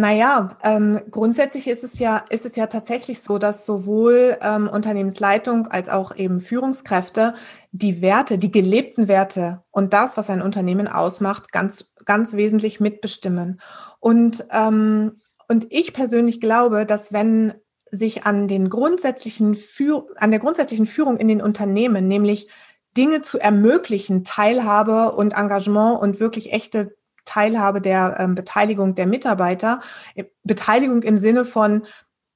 Naja, 0.00 0.56
ähm, 0.62 1.00
grundsätzlich 1.10 1.66
ist 1.66 1.82
es 1.82 1.98
ja, 1.98 2.24
ist 2.30 2.46
es 2.46 2.54
ja 2.54 2.68
tatsächlich 2.68 3.20
so, 3.20 3.36
dass 3.36 3.66
sowohl 3.66 4.38
ähm, 4.40 4.68
Unternehmensleitung 4.68 5.66
als 5.66 5.88
auch 5.88 6.14
eben 6.14 6.40
Führungskräfte 6.40 7.34
die 7.72 8.00
Werte, 8.00 8.38
die 8.38 8.52
gelebten 8.52 9.08
Werte 9.08 9.64
und 9.72 9.92
das, 9.92 10.16
was 10.16 10.30
ein 10.30 10.40
Unternehmen 10.40 10.86
ausmacht, 10.86 11.50
ganz, 11.50 11.92
ganz 12.04 12.34
wesentlich 12.34 12.78
mitbestimmen. 12.78 13.60
Und, 13.98 14.44
ähm, 14.52 15.16
und 15.48 15.66
ich 15.70 15.92
persönlich 15.94 16.40
glaube, 16.40 16.86
dass 16.86 17.12
wenn 17.12 17.54
sich 17.90 18.22
an 18.22 18.46
den 18.46 18.68
grundsätzlichen 18.68 19.56
Führ 19.56 20.06
an 20.14 20.30
der 20.30 20.38
grundsätzlichen 20.38 20.86
Führung 20.86 21.16
in 21.16 21.26
den 21.26 21.42
Unternehmen, 21.42 22.06
nämlich 22.06 22.48
Dinge 22.96 23.20
zu 23.20 23.40
ermöglichen, 23.40 24.22
Teilhabe 24.22 25.10
und 25.16 25.32
Engagement 25.32 26.00
und 26.00 26.20
wirklich 26.20 26.52
echte 26.52 26.96
Teilhabe 27.28 27.80
der 27.80 28.16
ähm, 28.18 28.34
Beteiligung 28.34 28.94
der 28.94 29.06
Mitarbeiter, 29.06 29.80
äh, 30.14 30.24
Beteiligung 30.42 31.02
im 31.02 31.16
Sinne 31.16 31.44
von 31.44 31.86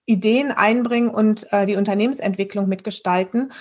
Ideen 0.04 0.52
einbringen 0.52 1.08
und 1.08 1.46
äh, 1.52 1.64
die 1.64 1.76
Unternehmensentwicklung 1.76 2.68
mitgestalten. 2.68 3.52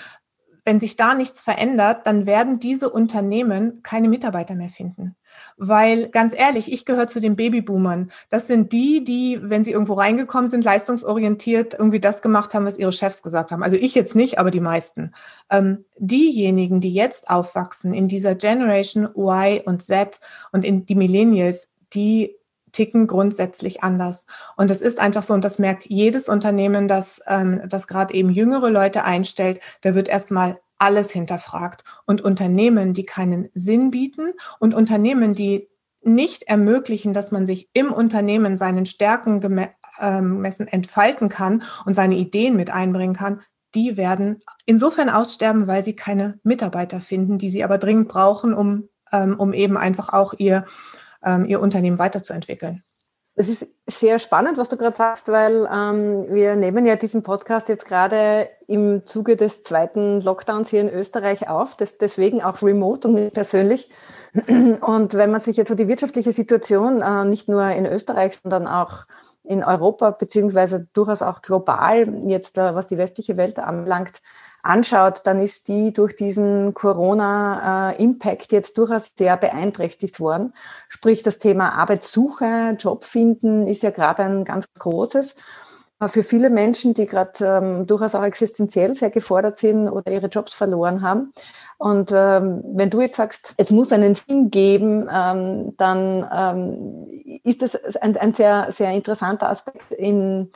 Wenn 0.64 0.80
sich 0.80 0.96
da 0.96 1.14
nichts 1.14 1.40
verändert, 1.40 2.06
dann 2.06 2.26
werden 2.26 2.60
diese 2.60 2.90
Unternehmen 2.90 3.82
keine 3.82 4.08
Mitarbeiter 4.08 4.54
mehr 4.54 4.68
finden. 4.68 5.16
Weil 5.56 6.08
ganz 6.08 6.34
ehrlich, 6.36 6.72
ich 6.72 6.84
gehöre 6.84 7.06
zu 7.06 7.20
den 7.20 7.36
Babyboomern. 7.36 8.10
Das 8.28 8.46
sind 8.46 8.72
die, 8.72 9.02
die, 9.02 9.38
wenn 9.42 9.64
sie 9.64 9.72
irgendwo 9.72 9.94
reingekommen 9.94 10.50
sind, 10.50 10.64
leistungsorientiert 10.64 11.74
irgendwie 11.74 12.00
das 12.00 12.22
gemacht 12.22 12.54
haben, 12.54 12.66
was 12.66 12.78
ihre 12.78 12.92
Chefs 12.92 13.22
gesagt 13.22 13.50
haben. 13.50 13.62
Also 13.62 13.76
ich 13.76 13.94
jetzt 13.94 14.14
nicht, 14.14 14.38
aber 14.38 14.50
die 14.50 14.60
meisten. 14.60 15.12
Ähm, 15.50 15.84
diejenigen, 15.98 16.80
die 16.80 16.92
jetzt 16.92 17.30
aufwachsen 17.30 17.94
in 17.94 18.08
dieser 18.08 18.34
Generation 18.34 19.08
Y 19.16 19.60
und 19.64 19.82
Z 19.82 20.20
und 20.52 20.64
in 20.64 20.86
die 20.86 20.94
Millennials, 20.94 21.68
die 21.92 22.36
ticken 22.72 23.06
grundsätzlich 23.06 23.82
anders. 23.82 24.26
Und 24.56 24.70
das 24.70 24.80
ist 24.80 24.98
einfach 24.98 25.22
so, 25.22 25.34
und 25.34 25.44
das 25.44 25.58
merkt 25.58 25.84
jedes 25.86 26.28
Unternehmen, 26.28 26.88
das, 26.88 27.20
ähm, 27.26 27.62
das 27.68 27.86
gerade 27.86 28.14
eben 28.14 28.30
jüngere 28.30 28.70
Leute 28.70 29.04
einstellt, 29.04 29.60
da 29.82 29.94
wird 29.94 30.08
erstmal 30.08 30.60
alles 30.78 31.10
hinterfragt. 31.10 31.84
Und 32.06 32.22
Unternehmen, 32.22 32.92
die 32.92 33.04
keinen 33.04 33.48
Sinn 33.52 33.90
bieten 33.90 34.32
und 34.58 34.74
Unternehmen, 34.74 35.34
die 35.34 35.68
nicht 36.02 36.42
ermöglichen, 36.44 37.12
dass 37.12 37.30
man 37.30 37.46
sich 37.46 37.68
im 37.74 37.92
Unternehmen 37.92 38.56
seinen 38.56 38.86
Stärken 38.86 39.40
gemessen 39.40 39.76
ähm, 40.00 40.68
entfalten 40.68 41.28
kann 41.28 41.62
und 41.84 41.94
seine 41.94 42.16
Ideen 42.16 42.56
mit 42.56 42.70
einbringen 42.70 43.14
kann, 43.14 43.42
die 43.74 43.96
werden 43.96 44.42
insofern 44.66 45.08
aussterben, 45.08 45.66
weil 45.66 45.84
sie 45.84 45.94
keine 45.94 46.38
Mitarbeiter 46.42 47.00
finden, 47.00 47.38
die 47.38 47.50
sie 47.50 47.64
aber 47.64 47.78
dringend 47.78 48.08
brauchen, 48.08 48.52
um, 48.52 48.88
ähm, 49.12 49.38
um 49.38 49.52
eben 49.52 49.76
einfach 49.76 50.12
auch 50.12 50.34
ihr, 50.36 50.66
ähm, 51.24 51.44
ihr 51.44 51.60
Unternehmen 51.60 51.98
weiterzuentwickeln. 51.98 52.82
Es 53.34 53.48
ist 53.48 53.66
sehr 53.86 54.18
spannend, 54.18 54.58
was 54.58 54.68
du 54.68 54.76
gerade 54.76 54.94
sagst, 54.94 55.28
weil 55.28 55.66
ähm, 55.72 56.26
wir 56.28 56.54
nehmen 56.54 56.84
ja 56.84 56.96
diesen 56.96 57.22
Podcast 57.22 57.68
jetzt 57.70 57.86
gerade 57.86 58.50
im 58.66 59.06
Zuge 59.06 59.36
des 59.36 59.62
zweiten 59.62 60.20
Lockdowns 60.20 60.68
hier 60.68 60.82
in 60.82 60.90
Österreich 60.90 61.48
auf, 61.48 61.74
das, 61.76 61.96
deswegen 61.96 62.42
auch 62.42 62.62
remote 62.62 63.08
und 63.08 63.14
nicht 63.14 63.32
persönlich. 63.32 63.90
Und 64.80 65.14
wenn 65.14 65.30
man 65.30 65.40
sich 65.40 65.56
jetzt 65.56 65.68
so 65.68 65.74
die 65.74 65.88
wirtschaftliche 65.88 66.32
Situation 66.32 67.00
äh, 67.00 67.24
nicht 67.24 67.48
nur 67.48 67.64
in 67.70 67.86
Österreich, 67.86 68.38
sondern 68.42 68.66
auch 68.66 69.04
in 69.44 69.64
Europa 69.64 70.10
beziehungsweise 70.10 70.88
durchaus 70.92 71.22
auch 71.22 71.42
global 71.42 72.06
jetzt, 72.28 72.58
äh, 72.58 72.74
was 72.74 72.86
die 72.86 72.98
westliche 72.98 73.36
Welt 73.36 73.58
anbelangt, 73.58 74.20
anschaut, 74.62 75.22
dann 75.24 75.40
ist 75.40 75.68
die 75.68 75.92
durch 75.92 76.14
diesen 76.14 76.74
Corona-Impact 76.74 78.52
jetzt 78.52 78.78
durchaus 78.78 79.12
sehr 79.18 79.36
beeinträchtigt 79.36 80.20
worden. 80.20 80.54
Sprich, 80.88 81.22
das 81.22 81.38
Thema 81.38 81.72
Arbeitssuche, 81.72 82.76
Job 82.78 83.04
finden 83.04 83.66
ist 83.66 83.82
ja 83.82 83.90
gerade 83.90 84.22
ein 84.22 84.44
ganz 84.44 84.66
großes. 84.78 85.34
Für 86.08 86.22
viele 86.22 86.50
Menschen, 86.50 86.94
die 86.94 87.06
gerade 87.06 87.44
ähm, 87.44 87.86
durchaus 87.86 88.14
auch 88.14 88.24
existenziell 88.24 88.96
sehr 88.96 89.10
gefordert 89.10 89.58
sind 89.58 89.88
oder 89.88 90.10
ihre 90.10 90.26
Jobs 90.26 90.52
verloren 90.52 91.02
haben. 91.02 91.32
Und 91.78 92.10
ähm, 92.12 92.62
wenn 92.74 92.90
du 92.90 93.00
jetzt 93.00 93.16
sagst, 93.16 93.54
es 93.56 93.70
muss 93.70 93.92
einen 93.92 94.14
Sinn 94.14 94.50
geben, 94.50 95.08
ähm, 95.12 95.76
dann 95.76 96.28
ähm, 96.32 97.40
ist 97.44 97.62
das 97.62 97.76
ein, 97.96 98.16
ein 98.16 98.34
sehr, 98.34 98.72
sehr 98.72 98.90
interessanter 98.92 99.48
Aspekt 99.48 99.92
in, 99.92 100.50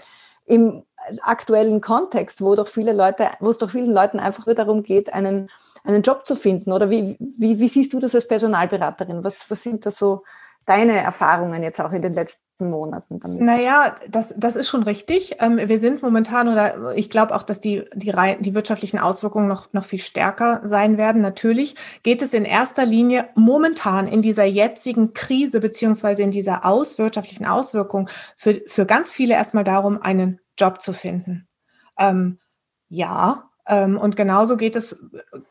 im 0.47 0.83
aktuellen 1.23 1.81
Kontext, 1.81 2.41
wo 2.41 2.55
doch 2.55 2.69
viele 2.69 2.93
Leute, 2.93 3.29
wo 3.41 3.51
es 3.51 3.59
doch 3.59 3.71
vielen 3.71 3.93
Leuten 3.93 4.21
einfach 4.21 4.47
nur 4.47 4.55
darum 4.55 4.83
geht, 4.83 5.13
einen, 5.13 5.51
einen 5.85 6.03
Job 6.03 6.27
zu 6.27 6.37
finden? 6.37 6.73
Oder 6.73 6.91
wie, 6.91 7.17
wie, 7.19 7.59
wie 7.59 7.69
siehst 7.69 7.93
du 7.93 8.01
das 8.01 8.15
als 8.15 8.29
Personalberaterin? 8.29 9.25
Was, 9.25 9.51
was 9.51 9.63
sind 9.63 9.87
da 9.87 9.91
so 9.91 10.23
deine 10.67 11.01
Erfahrungen 11.01 11.63
jetzt 11.63 11.81
auch 11.81 11.93
in 11.93 12.03
den 12.03 12.13
letzten 12.13 12.69
Monaten 12.69 13.19
damit? 13.19 13.41
Naja, 13.41 13.95
das, 14.11 14.35
das 14.37 14.57
ist 14.57 14.69
schon 14.69 14.83
richtig. 14.83 15.37
Ähm, 15.41 15.57
wir 15.57 15.79
sind 15.79 16.03
momentan 16.03 16.49
oder 16.49 16.95
ich 16.97 17.09
glaube 17.09 17.35
auch, 17.35 17.43
dass 17.43 17.61
die, 17.61 17.85
die, 17.95 18.13
die 18.41 18.55
wirtschaftlichen 18.55 18.99
Auswirkungen 18.99 19.49
noch, 19.49 19.73
noch 19.73 19.85
viel 19.85 20.01
stärker 20.01 20.61
sein 20.65 20.99
werden. 20.99 21.23
Natürlich 21.23 21.77
geht 22.03 22.21
es 22.21 22.35
in 22.35 22.45
erster 22.45 22.85
Linie 22.85 23.29
momentan 23.35 24.09
in 24.09 24.23
dieser 24.23 24.45
jetzigen 24.45 25.15
Krise 25.15 25.61
beziehungsweise 25.61 26.23
in 26.23 26.33
dieser 26.33 26.65
aus, 26.65 26.99
wirtschaftlichen 26.99 27.47
Auswirkung 27.47 28.09
für, 28.37 28.61
für 28.67 28.87
ganz 28.87 29.11
viele 29.11 29.35
erstmal 29.35 29.65
darum, 29.65 30.03
einen 30.03 30.41
Job 30.59 30.83
zu 30.83 30.93
finden. 30.93 31.49
Ähm, 31.99 32.39
ja, 32.89 33.51
und 33.69 34.17
genauso 34.17 34.57
geht 34.57 34.77
es, 34.77 35.05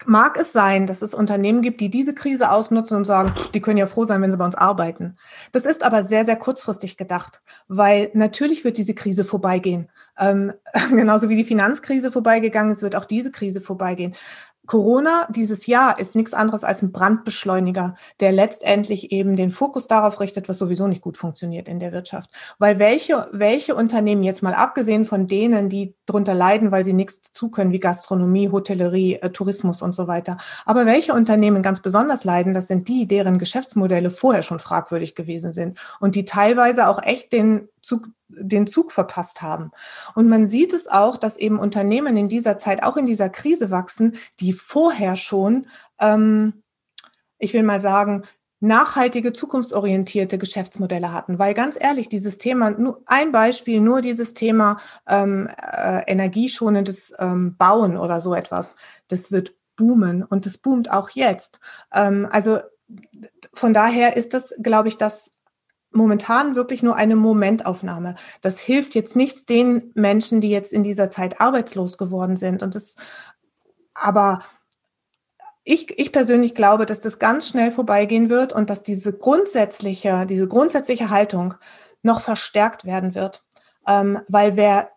mag 0.05 0.37
es 0.37 0.53
sein, 0.53 0.85
dass 0.85 1.01
es 1.01 1.13
Unternehmen 1.13 1.61
gibt, 1.61 1.81
die 1.81 1.89
diese 1.89 2.13
Krise 2.13 2.49
ausnutzen 2.49 2.95
und 2.95 3.05
sagen, 3.05 3.33
die 3.53 3.61
können 3.61 3.77
ja 3.77 3.87
froh 3.87 4.05
sein, 4.05 4.21
wenn 4.21 4.31
sie 4.31 4.37
bei 4.37 4.45
uns 4.45 4.55
arbeiten. 4.55 5.17
Das 5.51 5.65
ist 5.65 5.83
aber 5.83 6.03
sehr, 6.03 6.23
sehr 6.23 6.37
kurzfristig 6.37 6.95
gedacht, 6.95 7.41
weil 7.67 8.09
natürlich 8.13 8.63
wird 8.63 8.77
diese 8.77 8.95
Krise 8.95 9.25
vorbeigehen. 9.25 9.89
Ähm, 10.17 10.53
genauso 10.91 11.27
wie 11.27 11.35
die 11.35 11.43
Finanzkrise 11.43 12.11
vorbeigegangen 12.11 12.71
ist, 12.71 12.81
wird 12.81 12.95
auch 12.95 13.05
diese 13.05 13.31
Krise 13.31 13.59
vorbeigehen. 13.59 14.15
Corona 14.65 15.27
dieses 15.29 15.67
Jahr 15.67 15.99
ist 15.99 16.15
nichts 16.15 16.33
anderes 16.33 16.63
als 16.63 16.81
ein 16.81 16.91
Brandbeschleuniger, 16.91 17.95
der 18.19 18.31
letztendlich 18.31 19.11
eben 19.11 19.35
den 19.35 19.51
Fokus 19.51 19.87
darauf 19.87 20.19
richtet, 20.19 20.49
was 20.49 20.57
sowieso 20.57 20.87
nicht 20.87 21.01
gut 21.01 21.17
funktioniert 21.17 21.67
in 21.67 21.79
der 21.79 21.91
Wirtschaft. 21.93 22.29
Weil 22.57 22.79
welche, 22.79 23.27
welche 23.31 23.75
Unternehmen 23.75 24.23
jetzt 24.23 24.43
mal 24.43 24.53
abgesehen 24.53 25.05
von 25.05 25.27
denen, 25.27 25.69
die 25.69 25.95
drunter 26.05 26.33
leiden, 26.33 26.71
weil 26.71 26.83
sie 26.83 26.93
nichts 26.93 27.31
zu 27.31 27.49
können, 27.49 27.71
wie 27.71 27.79
Gastronomie, 27.79 28.49
Hotellerie, 28.51 29.15
äh, 29.15 29.29
Tourismus 29.29 29.81
und 29.81 29.93
so 29.93 30.07
weiter. 30.07 30.37
Aber 30.65 30.85
welche 30.85 31.13
Unternehmen 31.13 31.61
ganz 31.61 31.81
besonders 31.81 32.23
leiden, 32.23 32.53
das 32.53 32.67
sind 32.67 32.87
die, 32.87 33.07
deren 33.07 33.37
Geschäftsmodelle 33.37 34.11
vorher 34.11 34.43
schon 34.43 34.59
fragwürdig 34.59 35.15
gewesen 35.15 35.53
sind 35.53 35.77
und 35.99 36.15
die 36.15 36.25
teilweise 36.25 36.87
auch 36.87 37.01
echt 37.03 37.33
den 37.33 37.69
Zug, 37.85 38.09
den 38.27 38.67
Zug 38.67 38.91
verpasst 38.91 39.41
haben. 39.41 39.71
Und 40.15 40.27
man 40.27 40.47
sieht 40.47 40.73
es 40.73 40.87
auch, 40.87 41.17
dass 41.17 41.37
eben 41.37 41.59
Unternehmen 41.59 42.17
in 42.17 42.27
dieser 42.27 42.57
Zeit, 42.57 42.83
auch 42.83 42.97
in 42.97 43.05
dieser 43.05 43.29
Krise 43.29 43.69
wachsen, 43.69 44.17
die 44.39 44.53
vorher 44.53 45.15
schon, 45.15 45.67
ähm, 45.99 46.63
ich 47.37 47.53
will 47.53 47.63
mal 47.63 47.79
sagen, 47.79 48.23
nachhaltige, 48.59 49.33
zukunftsorientierte 49.33 50.37
Geschäftsmodelle 50.39 51.11
hatten. 51.11 51.37
Weil 51.37 51.53
ganz 51.53 51.77
ehrlich, 51.79 52.09
dieses 52.09 52.39
Thema, 52.39 52.71
nur 52.71 53.03
ein 53.05 53.31
Beispiel, 53.31 53.79
nur 53.79 54.01
dieses 54.01 54.33
Thema 54.33 54.77
ähm, 55.07 55.47
äh, 55.47 56.01
energieschonendes 56.07 57.13
ähm, 57.19 57.55
Bauen 57.57 57.97
oder 57.97 58.21
so 58.21 58.33
etwas, 58.33 58.75
das 59.07 59.31
wird 59.31 59.53
boomen 59.75 60.23
und 60.23 60.47
das 60.47 60.57
boomt 60.57 60.89
auch 60.89 61.09
jetzt. 61.11 61.59
Ähm, 61.93 62.27
also 62.31 62.59
von 63.53 63.73
daher 63.73 64.17
ist 64.17 64.33
das, 64.33 64.55
glaube 64.61 64.87
ich, 64.87 64.97
das 64.97 65.35
momentan 65.95 66.55
wirklich 66.55 66.83
nur 66.83 66.95
eine 66.95 67.15
Momentaufnahme. 67.15 68.15
Das 68.41 68.59
hilft 68.59 68.95
jetzt 68.95 69.15
nichts 69.15 69.45
den 69.45 69.91
Menschen, 69.95 70.41
die 70.41 70.49
jetzt 70.49 70.73
in 70.73 70.83
dieser 70.83 71.09
Zeit 71.09 71.41
arbeitslos 71.41 71.97
geworden 71.97 72.37
sind. 72.37 72.61
Und 72.61 72.75
das, 72.75 72.95
aber 73.93 74.41
ich, 75.63 75.97
ich 75.97 76.11
persönlich 76.11 76.53
glaube, 76.53 76.85
dass 76.85 77.01
das 77.01 77.17
ganz 77.17 77.47
schnell 77.47 77.71
vorbeigehen 77.71 78.29
wird 78.29 78.53
und 78.53 78.69
dass 78.69 78.83
diese 78.83 79.17
grundsätzliche, 79.17 80.25
diese 80.27 80.47
grundsätzliche 80.47 81.09
Haltung 81.09 81.55
noch 82.03 82.21
verstärkt 82.21 82.85
werden 82.85 83.15
wird. 83.15 83.43
Ähm, 83.87 84.19
weil 84.27 84.55
wer, 84.55 84.91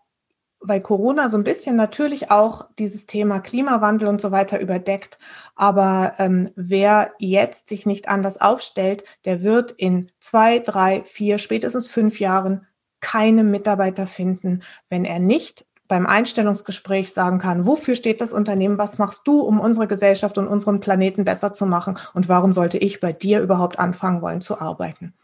weil 0.61 0.81
Corona 0.81 1.31
so 1.31 1.37
ein 1.37 1.45
bisschen 1.45 1.77
natürlich 1.77 2.31
auch 2.31 2.67
dieses 2.79 3.07
Thema 3.07 3.41
Klimawandel 3.41 4.09
und 4.09 4.21
so 4.21 4.31
weiter 4.31 4.61
überdeckt. 4.61 5.19
Aber 5.55 6.15
ähm, 6.19 6.51
wer 6.57 7.13
jetzt 7.19 7.69
sich 7.69 7.87
nicht 7.87 8.09
anders 8.09 8.41
aufstellt, 8.41 9.05
der 9.25 9.43
wird 9.43 9.71
in 9.73 10.11
zwei, 10.21 10.59
drei, 10.59 11.03
vier, 11.05 11.39
spätestens 11.39 11.89
fünf 11.89 12.21
Jahren 12.21 12.67
keine 13.01 13.45
Mitarbeiter 13.45 14.07
finden, 14.07 14.63
wenn 14.89 15.05
er 15.05 15.21
nicht 15.21 15.65
beim 15.87 16.07
Einstellungsgespräch 16.07 17.13
sagen 17.13 17.39
kann, 17.39 17.67
wofür 17.67 17.95
steht 17.95 18.21
das 18.21 18.33
Unternehmen, 18.33 18.77
was 18.77 18.99
machst 18.99 19.27
du, 19.27 19.41
um 19.41 19.59
unsere 19.59 19.89
Gesellschaft 19.89 20.37
und 20.37 20.47
unseren 20.47 20.81
Planeten 20.81 21.25
besser 21.25 21.55
zu 21.55 21.65
machen 21.65 21.99
und 22.13 22.29
warum 22.29 22.53
sollte 22.53 22.77
ich 22.77 23.01
bei 23.01 23.13
dir 23.13 23.41
überhaupt 23.41 23.79
anfangen 23.79 24.21
wollen 24.21 24.43
zu 24.43 24.61
arbeiten. 24.61 25.15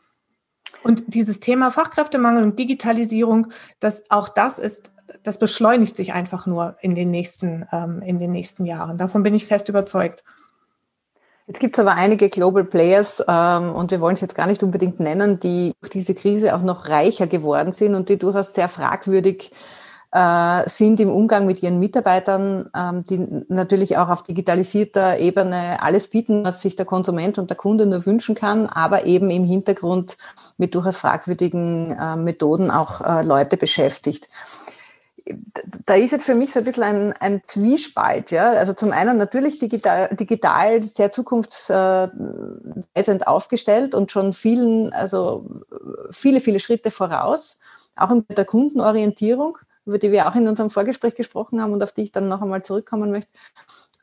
Und 0.83 1.15
dieses 1.15 1.41
Thema 1.41 1.71
Fachkräftemangel 1.71 2.43
und 2.43 2.59
Digitalisierung, 2.59 3.49
das 3.81 4.05
auch 4.11 4.29
das 4.29 4.59
ist, 4.59 4.94
das 5.23 5.39
beschleunigt 5.39 5.97
sich 5.97 6.13
einfach 6.13 6.47
nur 6.47 6.77
in 6.81 6.95
den 6.95 7.11
nächsten, 7.11 7.67
ähm, 7.73 8.03
in 8.03 8.19
den 8.19 8.33
nächsten 8.33 8.65
Jahren. 8.65 8.99
Davon 8.99 9.23
bin 9.23 9.35
ich 9.35 9.47
fest 9.47 9.69
überzeugt. 9.69 10.25
Jetzt 11.47 11.61
gibt 11.61 11.77
es 11.77 11.85
aber 11.85 11.95
einige 11.95 12.31
Global 12.31 12.65
Players, 12.65 13.23
ähm, 13.29 13.75
und 13.75 13.91
wir 13.91 14.01
wollen 14.01 14.15
es 14.15 14.23
jetzt 14.23 14.35
gar 14.35 14.47
nicht 14.47 14.63
unbedingt 14.63 14.99
nennen, 14.99 15.41
die 15.41 15.75
durch 15.81 15.93
diese 15.93 16.15
Krise 16.15 16.55
auch 16.57 16.63
noch 16.63 16.89
reicher 16.89 17.27
geworden 17.27 17.73
sind 17.73 17.95
und 17.95 18.09
die 18.09 18.19
durchaus 18.19 18.55
sehr 18.55 18.69
fragwürdig 18.71 19.53
äh, 20.11 20.69
sind 20.71 21.01
im 21.01 21.11
Umgang 21.11 21.45
mit 21.45 21.63
ihren 21.63 21.81
Mitarbeitern, 21.81 22.71
ähm, 22.75 23.05
die 23.05 23.45
natürlich 23.49 23.99
auch 23.99 24.09
auf 24.09 24.23
digitalisierter 24.23 25.19
Ebene 25.19 25.83
alles 25.83 26.09
bieten, 26.09 26.45
was 26.45 26.63
sich 26.63 26.77
der 26.77 26.87
Konsument 26.87 27.37
und 27.37 27.51
der 27.51 27.59
Kunde 27.59 27.85
nur 27.85 28.07
wünschen 28.07 28.35
kann, 28.35 28.67
aber 28.67 29.05
eben 29.05 29.29
im 29.31 29.45
Hintergrund 29.45 30.17
mit 30.57 30.75
durchaus 30.75 30.97
fragwürdigen 30.97 31.91
äh, 31.99 32.17
Methoden 32.17 32.71
auch 32.71 33.03
äh, 33.03 33.23
Leute 33.23 33.59
beschäftigt 33.59 34.29
da 35.87 35.95
ist 35.95 36.11
jetzt 36.11 36.27
für 36.27 36.35
mich 36.35 36.53
so 36.53 36.59
ein 36.59 36.65
bisschen 36.65 36.83
ein, 36.83 37.13
ein 37.15 37.43
Zwiespalt. 37.47 38.31
Ja? 38.31 38.51
Also 38.51 38.75
zum 38.75 38.93
einen 38.93 39.17
natürlich 39.17 39.59
digital, 39.59 40.15
digital 40.15 40.83
sehr 40.83 41.13
zukunftsweisend 41.13 43.27
aufgestellt 43.27 43.95
und 43.95 44.13
schon 44.13 44.33
vielen, 44.33 44.93
also 44.93 45.63
viele, 46.11 46.41
viele 46.41 46.61
Schritte 46.61 46.91
voraus, 46.91 47.59
auch 47.97 48.11
in 48.11 48.25
der 48.29 48.45
Kundenorientierung 48.45 49.59
über 49.87 49.99
die 49.99 50.13
wir 50.13 50.29
auch 50.29 50.35
in 50.35 50.49
unserem 50.49 50.71
Vorgespräch 50.71 51.15
gesprochen 51.15 51.61
haben 51.61 51.73
und 51.73 51.83
auf 51.83 51.93
die 51.93 52.03
ich 52.03 52.13
dann 52.13 52.29
noch 52.29 52.43
einmal 52.43 52.63
zurückkommen 52.63 53.11
möchte. 53.11 53.31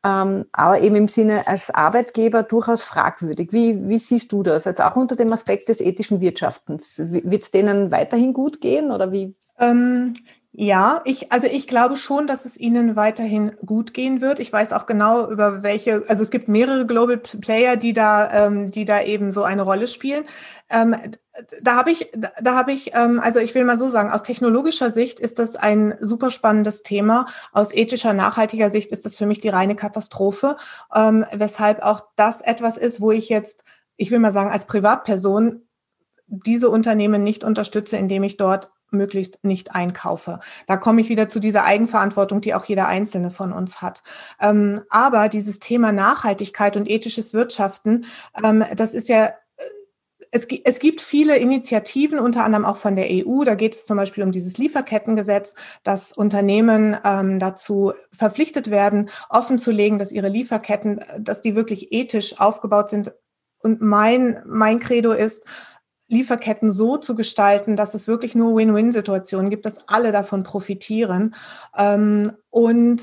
Ähm, 0.03 0.45
aber 0.51 0.79
eben 0.79 0.95
im 0.95 1.07
Sinne 1.07 1.47
als 1.47 1.69
Arbeitgeber 1.69 2.41
durchaus 2.41 2.81
fragwürdig. 2.81 3.53
Wie, 3.53 3.87
wie 3.87 3.99
siehst 3.99 4.31
du 4.31 4.41
das? 4.41 4.65
Jetzt 4.65 4.81
auch 4.81 4.95
unter 4.95 5.15
dem 5.15 5.31
Aspekt 5.31 5.69
des 5.69 5.79
ethischen 5.79 6.21
Wirtschaftens. 6.21 6.95
Wird 6.97 7.43
es 7.43 7.51
denen 7.51 7.91
weiterhin 7.91 8.33
gut 8.33 8.61
gehen 8.61 8.91
oder 8.91 9.11
wie? 9.11 9.35
Ja, 10.53 11.01
ich, 11.05 11.31
also 11.31 11.47
ich 11.47 11.65
glaube 11.65 11.95
schon, 11.95 12.27
dass 12.27 12.43
es 12.43 12.59
ihnen 12.59 12.97
weiterhin 12.97 13.55
gut 13.65 13.93
gehen 13.93 14.19
wird. 14.19 14.41
Ich 14.41 14.51
weiß 14.51 14.73
auch 14.73 14.85
genau 14.85 15.29
über 15.31 15.63
welche, 15.63 16.03
also 16.09 16.23
es 16.23 16.29
gibt 16.29 16.49
mehrere 16.49 16.85
Global 16.85 17.17
Player, 17.17 17.77
die 17.77 17.93
da, 17.93 18.47
ähm, 18.47 18.69
die 18.69 18.83
da 18.83 19.01
eben 19.01 19.31
so 19.31 19.43
eine 19.43 19.61
Rolle 19.61 19.87
spielen. 19.87 20.25
Ähm, 20.69 20.93
da 21.61 21.77
habe 21.77 21.91
ich, 21.91 22.11
da 22.41 22.53
habe 22.53 22.73
ich, 22.73 22.91
ähm, 22.93 23.21
also 23.21 23.39
ich 23.39 23.55
will 23.55 23.63
mal 23.63 23.77
so 23.77 23.89
sagen, 23.89 24.11
aus 24.11 24.23
technologischer 24.23 24.91
Sicht 24.91 25.21
ist 25.21 25.39
das 25.39 25.55
ein 25.55 25.95
super 26.01 26.31
spannendes 26.31 26.83
Thema. 26.83 27.27
Aus 27.53 27.73
ethischer, 27.73 28.11
nachhaltiger 28.11 28.69
Sicht 28.69 28.91
ist 28.91 29.05
das 29.05 29.15
für 29.15 29.25
mich 29.25 29.39
die 29.39 29.49
reine 29.49 29.77
Katastrophe, 29.77 30.57
ähm, 30.93 31.25
weshalb 31.31 31.81
auch 31.81 32.01
das 32.17 32.41
etwas 32.41 32.75
ist, 32.77 32.99
wo 32.99 33.11
ich 33.11 33.29
jetzt, 33.29 33.63
ich 33.95 34.11
will 34.11 34.19
mal 34.19 34.33
sagen, 34.33 34.51
als 34.51 34.65
Privatperson 34.65 35.61
diese 36.27 36.69
Unternehmen 36.69 37.23
nicht 37.23 37.45
unterstütze, 37.45 37.95
indem 37.95 38.23
ich 38.23 38.35
dort 38.35 38.71
möglichst 38.91 39.43
nicht 39.43 39.73
einkaufe. 39.73 40.39
Da 40.67 40.77
komme 40.77 41.01
ich 41.01 41.09
wieder 41.09 41.29
zu 41.29 41.39
dieser 41.39 41.63
Eigenverantwortung, 41.65 42.41
die 42.41 42.53
auch 42.53 42.65
jeder 42.65 42.87
Einzelne 42.87 43.31
von 43.31 43.53
uns 43.53 43.81
hat. 43.81 44.03
Ähm, 44.39 44.81
aber 44.89 45.29
dieses 45.29 45.59
Thema 45.59 45.91
Nachhaltigkeit 45.91 46.77
und 46.77 46.89
ethisches 46.89 47.33
Wirtschaften, 47.33 48.05
ähm, 48.43 48.63
das 48.75 48.93
ist 48.93 49.09
ja 49.09 49.25
äh, 49.25 49.31
es, 50.31 50.79
gibt 50.79 51.01
viele 51.01 51.37
Initiativen, 51.37 52.17
unter 52.17 52.45
anderem 52.45 52.63
auch 52.63 52.77
von 52.77 52.95
der 52.95 53.07
EU. 53.09 53.43
Da 53.43 53.55
geht 53.55 53.75
es 53.75 53.85
zum 53.85 53.97
Beispiel 53.97 54.23
um 54.23 54.31
dieses 54.31 54.57
Lieferkettengesetz, 54.57 55.53
dass 55.83 56.11
Unternehmen 56.13 56.95
ähm, 57.03 57.39
dazu 57.39 57.93
verpflichtet 58.13 58.71
werden, 58.71 59.09
offenzulegen, 59.29 59.99
dass 59.99 60.11
ihre 60.11 60.29
Lieferketten, 60.29 61.03
dass 61.19 61.41
die 61.41 61.55
wirklich 61.55 61.91
ethisch 61.91 62.39
aufgebaut 62.39 62.89
sind. 62.89 63.11
Und 63.63 63.81
mein, 63.81 64.41
mein 64.47 64.79
Credo 64.79 65.11
ist, 65.11 65.45
Lieferketten 66.11 66.71
so 66.71 66.97
zu 66.97 67.15
gestalten, 67.15 67.75
dass 67.75 67.93
es 67.93 68.07
wirklich 68.07 68.35
nur 68.35 68.55
Win-Win-Situationen 68.55 69.49
gibt, 69.49 69.65
dass 69.65 69.87
alle 69.87 70.11
davon 70.11 70.43
profitieren. 70.43 71.35
Ähm, 71.77 72.33
und, 72.49 73.01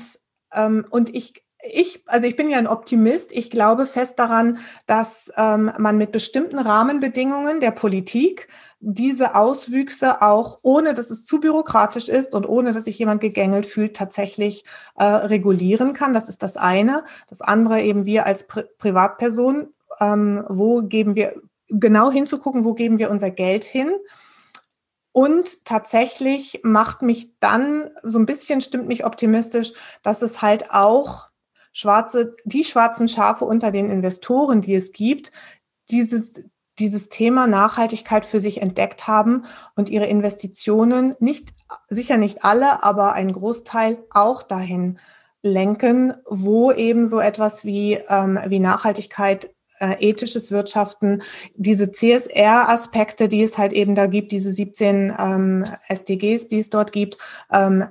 ähm, 0.53 0.85
und 0.89 1.13
ich, 1.15 1.43
ich, 1.61 2.03
also 2.05 2.27
ich 2.27 2.35
bin 2.35 2.49
ja 2.49 2.59
ein 2.59 2.67
Optimist. 2.67 3.33
Ich 3.33 3.49
glaube 3.49 3.87
fest 3.87 4.19
daran, 4.19 4.59
dass 4.85 5.31
ähm, 5.35 5.71
man 5.79 5.97
mit 5.97 6.11
bestimmten 6.11 6.59
Rahmenbedingungen 6.59 7.59
der 7.59 7.71
Politik 7.71 8.47
diese 8.79 9.35
Auswüchse 9.35 10.21
auch, 10.21 10.59
ohne 10.61 10.93
dass 10.93 11.09
es 11.09 11.25
zu 11.25 11.39
bürokratisch 11.39 12.07
ist 12.07 12.33
und 12.33 12.47
ohne 12.47 12.71
dass 12.71 12.85
sich 12.85 12.97
jemand 12.97 13.21
gegängelt 13.21 13.65
fühlt, 13.65 13.95
tatsächlich 13.95 14.63
äh, 14.95 15.03
regulieren 15.03 15.93
kann. 15.93 16.13
Das 16.13 16.29
ist 16.29 16.43
das 16.43 16.57
eine. 16.57 17.03
Das 17.27 17.41
andere 17.41 17.81
eben 17.81 18.05
wir 18.05 18.25
als 18.25 18.47
Pri 18.47 18.63
Privatperson, 18.77 19.73
ähm, 19.99 20.45
wo 20.47 20.83
geben 20.83 21.15
wir 21.15 21.41
genau 21.69 22.11
hinzugucken, 22.11 22.63
wo 22.63 22.73
geben 22.73 22.99
wir 22.99 23.09
unser 23.09 23.31
Geld 23.31 23.63
hin. 23.63 23.89
Und 25.11 25.65
tatsächlich 25.65 26.61
macht 26.63 27.01
mich 27.01 27.37
dann 27.39 27.89
so 28.03 28.19
ein 28.19 28.25
bisschen, 28.25 28.61
stimmt 28.61 28.87
mich 28.87 29.05
optimistisch, 29.05 29.73
dass 30.03 30.21
es 30.21 30.41
halt 30.41 30.71
auch 30.71 31.29
schwarze, 31.73 32.35
die 32.45 32.63
schwarzen 32.63 33.07
Schafe 33.07 33.45
unter 33.45 33.71
den 33.71 33.89
Investoren, 33.89 34.61
die 34.61 34.75
es 34.75 34.91
gibt, 34.91 35.31
dieses, 35.89 36.43
dieses 36.77 37.09
Thema 37.09 37.47
Nachhaltigkeit 37.47 38.25
für 38.25 38.39
sich 38.39 38.61
entdeckt 38.61 39.07
haben 39.07 39.45
und 39.75 39.89
ihre 39.89 40.05
Investitionen 40.05 41.15
nicht, 41.19 41.49
sicher 41.87 42.17
nicht 42.17 42.43
alle, 42.43 42.83
aber 42.83 43.13
ein 43.13 43.33
Großteil 43.33 44.03
auch 44.11 44.43
dahin 44.43 44.99
lenken, 45.41 46.13
wo 46.25 46.71
eben 46.71 47.07
so 47.07 47.19
etwas 47.19 47.65
wie, 47.65 47.93
ähm, 48.09 48.39
wie 48.47 48.59
Nachhaltigkeit 48.59 49.53
äh, 49.79 49.95
ethisches 49.99 50.51
Wirtschaften, 50.51 51.23
diese 51.55 51.91
CSR-Aspekte, 51.91 53.27
die 53.27 53.43
es 53.43 53.57
halt 53.57 53.73
eben 53.73 53.95
da 53.95 54.07
gibt, 54.07 54.31
diese 54.31 54.51
17 54.51 55.13
ähm, 55.17 55.65
SDGs, 55.87 56.47
die 56.47 56.59
es 56.59 56.69
dort 56.69 56.91
gibt, 56.91 57.17
ähm, 57.51 57.85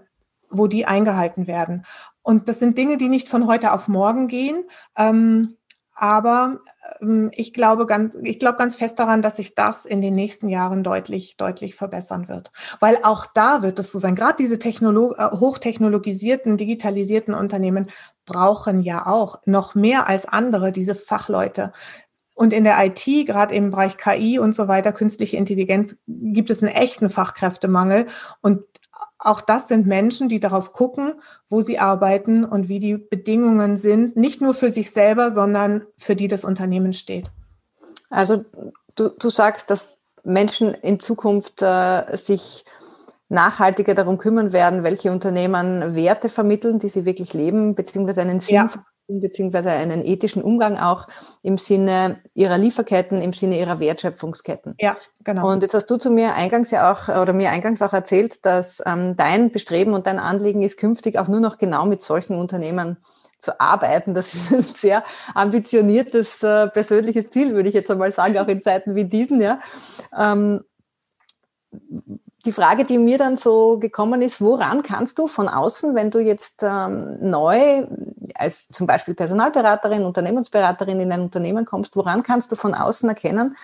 wo 0.50 0.66
die 0.66 0.86
eingehalten 0.86 1.46
werden. 1.46 1.84
Und 2.22 2.48
das 2.48 2.58
sind 2.58 2.78
Dinge, 2.78 2.96
die 2.96 3.08
nicht 3.08 3.28
von 3.28 3.46
heute 3.46 3.72
auf 3.72 3.88
morgen 3.88 4.28
gehen. 4.28 4.64
Ähm, 4.96 5.57
aber 6.00 6.60
ähm, 7.00 7.30
ich 7.34 7.52
glaube 7.52 7.84
ganz, 7.86 8.14
ich 8.22 8.38
glaube 8.38 8.56
ganz 8.56 8.76
fest 8.76 9.00
daran, 9.00 9.20
dass 9.20 9.36
sich 9.36 9.56
das 9.56 9.84
in 9.84 10.00
den 10.00 10.14
nächsten 10.14 10.48
Jahren 10.48 10.84
deutlich, 10.84 11.36
deutlich 11.36 11.74
verbessern 11.74 12.28
wird. 12.28 12.52
Weil 12.78 12.98
auch 13.02 13.26
da 13.26 13.62
wird 13.62 13.80
es 13.80 13.90
so 13.90 13.98
sein. 13.98 14.14
Gerade 14.14 14.36
diese 14.38 14.60
Technolo 14.60 15.14
äh, 15.14 15.30
hochtechnologisierten, 15.32 16.56
digitalisierten 16.56 17.34
Unternehmen 17.34 17.88
brauchen 18.26 18.80
ja 18.80 19.06
auch 19.06 19.40
noch 19.44 19.74
mehr 19.74 20.06
als 20.06 20.24
andere 20.24 20.70
diese 20.70 20.94
Fachleute. 20.94 21.72
Und 22.36 22.52
in 22.52 22.62
der 22.62 22.76
IT, 22.84 23.04
gerade 23.26 23.56
im 23.56 23.72
Bereich 23.72 23.96
KI 23.96 24.38
und 24.38 24.54
so 24.54 24.68
weiter, 24.68 24.92
künstliche 24.92 25.36
Intelligenz, 25.36 25.96
gibt 26.06 26.50
es 26.50 26.62
einen 26.62 26.72
echten 26.72 27.10
Fachkräftemangel. 27.10 28.06
Und 28.40 28.62
auch 29.18 29.40
das 29.40 29.68
sind 29.68 29.86
Menschen, 29.86 30.28
die 30.28 30.40
darauf 30.40 30.72
gucken, 30.72 31.14
wo 31.48 31.60
sie 31.60 31.78
arbeiten 31.78 32.44
und 32.44 32.68
wie 32.68 32.78
die 32.78 32.96
Bedingungen 32.96 33.76
sind, 33.76 34.16
nicht 34.16 34.40
nur 34.40 34.54
für 34.54 34.70
sich 34.70 34.90
selber, 34.90 35.32
sondern 35.32 35.82
für 35.96 36.14
die 36.14 36.28
das 36.28 36.44
Unternehmen 36.44 36.92
steht. 36.92 37.30
Also 38.10 38.44
du, 38.94 39.08
du 39.08 39.30
sagst, 39.30 39.70
dass 39.70 40.00
Menschen 40.24 40.74
in 40.74 41.00
Zukunft 41.00 41.62
äh, 41.62 42.16
sich 42.16 42.64
nachhaltiger 43.28 43.94
darum 43.94 44.18
kümmern 44.18 44.52
werden, 44.52 44.84
welche 44.84 45.10
Unternehmen 45.10 45.94
Werte 45.94 46.28
vermitteln, 46.28 46.78
die 46.78 46.88
sie 46.88 47.04
wirklich 47.04 47.34
leben, 47.34 47.74
beziehungsweise 47.74 48.22
einen 48.22 48.40
Sinn 48.40 48.56
ja 48.56 48.70
beziehungsweise 49.08 49.70
einen 49.70 50.04
ethischen 50.04 50.42
Umgang 50.42 50.78
auch 50.78 51.08
im 51.42 51.58
Sinne 51.58 52.20
ihrer 52.34 52.58
Lieferketten, 52.58 53.20
im 53.20 53.32
Sinne 53.32 53.58
ihrer 53.58 53.80
Wertschöpfungsketten. 53.80 54.74
Ja, 54.78 54.96
genau. 55.24 55.50
Und 55.50 55.62
jetzt 55.62 55.74
hast 55.74 55.86
du 55.86 55.96
zu 55.96 56.10
mir 56.10 56.34
eingangs 56.34 56.70
ja 56.70 56.92
auch 56.92 57.08
oder 57.08 57.32
mir 57.32 57.50
eingangs 57.50 57.80
auch 57.82 57.94
erzählt, 57.94 58.44
dass 58.44 58.82
ähm, 58.86 59.16
dein 59.16 59.50
Bestreben 59.50 59.94
und 59.94 60.06
dein 60.06 60.18
Anliegen 60.18 60.62
ist, 60.62 60.76
künftig 60.76 61.18
auch 61.18 61.28
nur 61.28 61.40
noch 61.40 61.58
genau 61.58 61.86
mit 61.86 62.02
solchen 62.02 62.36
Unternehmen 62.38 62.98
zu 63.38 63.58
arbeiten. 63.60 64.14
Das 64.14 64.34
ist 64.34 64.52
ein 64.52 64.64
sehr 64.74 65.04
ambitioniertes 65.34 66.42
äh, 66.42 66.68
persönliches 66.68 67.30
Ziel, 67.30 67.54
würde 67.54 67.68
ich 67.68 67.74
jetzt 67.74 67.90
einmal 67.90 68.12
sagen, 68.12 68.38
auch 68.38 68.48
in 68.48 68.62
Zeiten 68.62 68.94
wie 68.94 69.04
diesen. 69.04 69.40
Ja. 69.40 69.60
Ähm, 70.16 70.62
die 72.48 72.52
Frage, 72.52 72.86
die 72.86 72.96
mir 72.96 73.18
dann 73.18 73.36
so 73.36 73.78
gekommen 73.78 74.22
ist, 74.22 74.40
woran 74.40 74.82
kannst 74.82 75.18
du 75.18 75.26
von 75.26 75.48
außen, 75.48 75.94
wenn 75.94 76.10
du 76.10 76.18
jetzt 76.18 76.62
ähm, 76.62 77.18
neu 77.20 77.86
als 78.34 78.68
zum 78.68 78.86
Beispiel 78.86 79.12
Personalberaterin, 79.12 80.02
Unternehmensberaterin 80.02 80.98
in 80.98 81.12
ein 81.12 81.20
Unternehmen 81.20 81.66
kommst, 81.66 81.94
woran 81.94 82.22
kannst 82.22 82.50
du 82.50 82.56
von 82.56 82.72
außen 82.72 83.06
erkennen, 83.06 83.54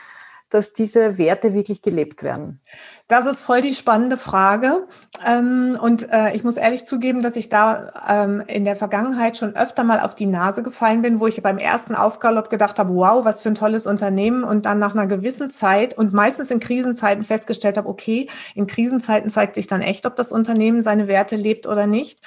dass 0.51 0.73
diese 0.73 1.19
Werte 1.19 1.53
wirklich 1.53 1.83
gelebt 1.83 2.23
werden? 2.23 2.61
Das 3.09 3.27
ist 3.27 3.43
voll 3.43 3.61
die 3.61 3.75
spannende 3.75 4.17
Frage. 4.17 4.87
Ähm, 5.27 5.77
und 5.81 6.11
äh, 6.11 6.35
ich 6.35 6.45
muss 6.45 6.57
ehrlich 6.57 6.87
zugeben, 6.87 7.23
dass 7.23 7.37
ich 7.37 7.49
da 7.49 7.91
ähm, 8.09 8.43
in 8.47 8.65
der 8.65 8.77
Vergangenheit 8.77 9.37
schon 9.37 9.57
öfter 9.57 9.85
mal 9.85 10.01
auf 10.01 10.15
die 10.15 10.27
Nase 10.27 10.63
gefallen 10.63 11.03
bin, 11.03 11.21
wo 11.21 11.27
ich 11.27 11.43
beim 11.43 11.59
ersten 11.59 11.95
Aufgalopp 11.95 12.51
gedacht 12.51 12.79
habe, 12.79 12.95
wow, 12.95 13.25
was 13.25 13.43
für 13.43 13.51
ein 13.51 13.55
tolles 13.55 13.87
Unternehmen. 13.87 14.45
Und 14.45 14.65
dann 14.65 14.79
nach 14.79 14.95
einer 14.95 15.07
gewissen 15.07 15.51
Zeit 15.51 15.97
und 15.97 16.13
meistens 16.13 16.51
in 16.51 16.61
Krisenzeiten 16.61 17.25
festgestellt 17.25 17.77
habe, 17.77 17.89
okay, 17.89 18.29
in 18.55 18.67
Krisenzeiten 18.67 19.31
zeigt 19.31 19.57
sich 19.57 19.67
dann 19.67 19.83
echt, 19.83 20.07
ob 20.07 20.17
das 20.17 20.33
Unternehmen 20.33 20.83
seine 20.83 21.09
Werte 21.09 21.37
lebt 21.37 21.67
oder 21.67 21.87
nicht. 21.87 22.21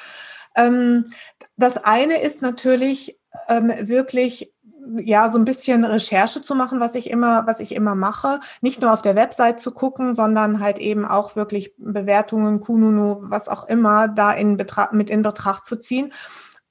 Ähm, 0.56 1.12
das 1.56 1.78
eine 1.78 2.22
ist 2.22 2.42
natürlich 2.42 3.18
wirklich 3.80 4.54
ja, 5.00 5.32
so 5.32 5.38
ein 5.38 5.45
bisschen 5.45 5.84
Recherche 5.84 6.41
zu 6.41 6.56
machen, 6.56 6.80
was 6.80 6.95
ich 6.95 7.10
immer, 7.10 7.45
was 7.47 7.60
ich 7.60 7.73
immer 7.73 7.95
mache. 7.95 8.39
Nicht 8.62 8.82
nur 8.82 8.93
auf 8.93 9.02
der 9.02 9.15
Website 9.15 9.60
zu 9.60 9.71
gucken, 9.71 10.15
sondern 10.15 10.60
halt 10.60 10.80
eben 10.80 11.06
auch 11.06 11.36
wirklich 11.36 11.73
Bewertungen, 11.78 12.60
Kununu, 12.60 13.17
was 13.21 13.47
auch 13.47 13.67
immer, 13.67 14.08
da 14.08 14.32
in 14.32 14.58
Betracht, 14.58 14.93
mit 14.93 15.10
in 15.10 15.21
Betracht 15.21 15.65
zu 15.65 15.78
ziehen. 15.78 16.13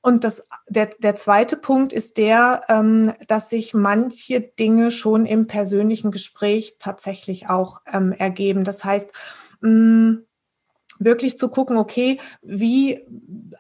Und 0.03 0.23
das, 0.23 0.47
der, 0.69 0.91
der 1.01 1.17
zweite 1.17 1.57
Punkt 1.57 1.93
ist 1.93 2.17
der, 2.17 2.61
ähm, 2.69 3.13
dass 3.27 3.51
sich 3.51 3.75
manche 3.75 4.41
Dinge 4.41 4.93
schon 4.93 5.27
im 5.27 5.49
persönlichen 5.49 6.13
Gespräch 6.13 6.77
tatsächlich 6.79 7.49
auch 7.49 7.81
ähm, 7.93 8.13
ergeben. 8.13 8.63
Das 8.63 8.85
heißt, 8.85 9.11
mh, 9.63 9.71
mm, 9.71 10.26
wirklich 10.99 11.39
zu 11.39 11.49
gucken, 11.49 11.77
okay, 11.77 12.19
wie, 12.43 13.07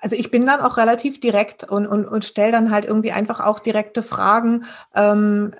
also 0.00 0.16
ich 0.16 0.30
bin 0.30 0.46
dann 0.46 0.60
auch 0.60 0.76
relativ 0.76 1.20
direkt 1.20 1.64
und, 1.64 1.86
und, 1.86 2.06
und 2.06 2.24
stelle 2.24 2.52
dann 2.52 2.70
halt 2.70 2.84
irgendwie 2.84 3.12
einfach 3.12 3.40
auch 3.40 3.58
direkte 3.58 4.02
Fragen 4.02 4.64
ähm, 4.94 5.52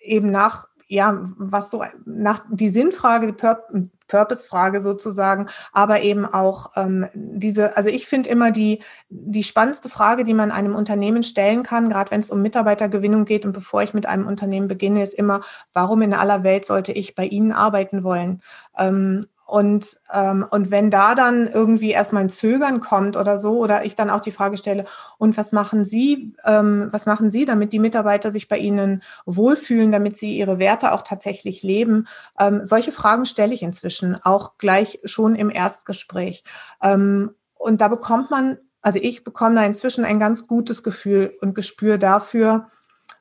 eben 0.00 0.30
nach, 0.30 0.68
ja, 0.88 1.18
was 1.36 1.70
so 1.70 1.82
nach 2.04 2.44
die 2.50 2.68
Sinnfrage, 2.68 3.26
die 3.26 3.32
Pur 3.32 3.64
Purpose-Frage 4.08 4.82
sozusagen, 4.82 5.48
aber 5.72 6.02
eben 6.02 6.24
auch 6.26 6.70
ähm, 6.76 7.06
diese, 7.14 7.76
also 7.76 7.88
ich 7.88 8.06
finde 8.06 8.30
immer 8.30 8.50
die, 8.50 8.82
die 9.08 9.42
spannendste 9.42 9.88
Frage, 9.88 10.24
die 10.24 10.34
man 10.34 10.50
einem 10.50 10.74
Unternehmen 10.74 11.22
stellen 11.22 11.62
kann, 11.62 11.88
gerade 11.88 12.10
wenn 12.10 12.20
es 12.20 12.30
um 12.30 12.42
Mitarbeitergewinnung 12.42 13.24
geht 13.24 13.44
und 13.44 13.52
bevor 13.52 13.82
ich 13.82 13.94
mit 13.94 14.06
einem 14.06 14.26
Unternehmen 14.26 14.68
beginne, 14.68 15.02
ist 15.02 15.14
immer, 15.14 15.40
warum 15.72 16.02
in 16.02 16.14
aller 16.14 16.44
Welt 16.44 16.66
sollte 16.66 16.92
ich 16.92 17.14
bei 17.14 17.26
Ihnen 17.26 17.52
arbeiten 17.52 18.04
wollen? 18.04 18.42
Ähm, 18.78 19.22
und, 19.46 20.00
ähm, 20.12 20.44
und 20.50 20.72
wenn 20.72 20.90
da 20.90 21.14
dann 21.14 21.46
irgendwie 21.46 21.92
erstmal 21.92 22.24
ein 22.24 22.30
Zögern 22.30 22.80
kommt 22.80 23.16
oder 23.16 23.38
so, 23.38 23.58
oder 23.58 23.84
ich 23.84 23.94
dann 23.94 24.10
auch 24.10 24.20
die 24.20 24.32
Frage 24.32 24.56
stelle, 24.56 24.86
und 25.18 25.36
was 25.36 25.52
machen 25.52 25.84
Sie, 25.84 26.34
ähm, 26.44 26.88
was 26.90 27.06
machen 27.06 27.30
Sie, 27.30 27.44
damit 27.44 27.72
die 27.72 27.78
Mitarbeiter 27.78 28.32
sich 28.32 28.48
bei 28.48 28.58
Ihnen 28.58 29.04
wohlfühlen, 29.24 29.92
damit 29.92 30.16
sie 30.16 30.36
ihre 30.36 30.58
Werte 30.58 30.92
auch 30.92 31.02
tatsächlich 31.02 31.62
leben? 31.62 32.08
Ähm, 32.40 32.62
solche 32.64 32.90
Fragen 32.90 33.24
stelle 33.24 33.54
ich 33.54 33.62
inzwischen 33.62 34.16
auch 34.20 34.58
gleich 34.58 34.98
schon 35.04 35.36
im 35.36 35.50
Erstgespräch. 35.50 36.42
Ähm, 36.82 37.30
und 37.54 37.80
da 37.80 37.86
bekommt 37.86 38.32
man, 38.32 38.58
also 38.82 38.98
ich 39.00 39.22
bekomme 39.22 39.54
da 39.54 39.64
inzwischen 39.64 40.04
ein 40.04 40.18
ganz 40.18 40.48
gutes 40.48 40.82
Gefühl 40.82 41.32
und 41.40 41.54
Gespür 41.54 41.98
dafür, 41.98 42.66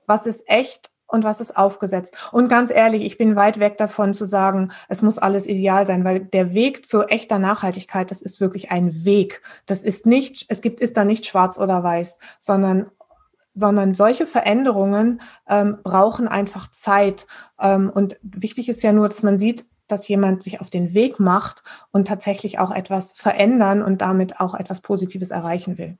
was 0.07 0.25
ist 0.25 0.43
echt 0.47 0.89
und 1.07 1.23
was 1.23 1.41
ist 1.41 1.55
aufgesetzt. 1.57 2.15
Und 2.31 2.47
ganz 2.47 2.71
ehrlich, 2.71 3.03
ich 3.03 3.17
bin 3.17 3.35
weit 3.35 3.59
weg 3.59 3.77
davon 3.77 4.13
zu 4.13 4.25
sagen, 4.25 4.71
es 4.89 5.01
muss 5.01 5.17
alles 5.17 5.45
ideal 5.45 5.85
sein, 5.85 6.03
weil 6.03 6.19
der 6.19 6.53
Weg 6.53 6.85
zu 6.85 7.03
echter 7.03 7.39
Nachhaltigkeit, 7.39 8.11
das 8.11 8.21
ist 8.21 8.41
wirklich 8.41 8.71
ein 8.71 9.05
Weg. 9.05 9.41
Das 9.65 9.83
ist 9.83 10.05
nicht, 10.05 10.45
es 10.49 10.61
gibt, 10.61 10.81
ist 10.81 10.97
da 10.97 11.05
nicht 11.05 11.25
schwarz 11.25 11.57
oder 11.57 11.83
weiß, 11.83 12.19
sondern 12.39 12.87
sondern 13.57 13.93
solche 13.93 14.27
Veränderungen 14.27 15.21
ähm, 15.47 15.77
brauchen 15.81 16.27
einfach 16.27 16.69
Zeit. 16.71 17.25
Ähm, 17.57 17.89
und 17.89 18.17
wichtig 18.21 18.67
ist 18.67 18.83
ja 18.83 18.91
nur, 18.91 19.07
dass 19.07 19.23
man 19.23 19.37
sieht, 19.37 19.63
dass 19.87 20.07
jemand 20.07 20.43
sich 20.43 20.61
auf 20.61 20.69
den 20.69 20.93
Weg 20.93 21.19
macht 21.19 21.63
und 21.91 22.07
tatsächlich 22.07 22.59
auch 22.59 22.71
etwas 22.71 23.13
verändern 23.13 23.81
und 23.81 24.01
damit 24.01 24.39
auch 24.39 24.55
etwas 24.55 24.81
Positives 24.81 25.31
erreichen 25.31 25.77
will. 25.77 25.97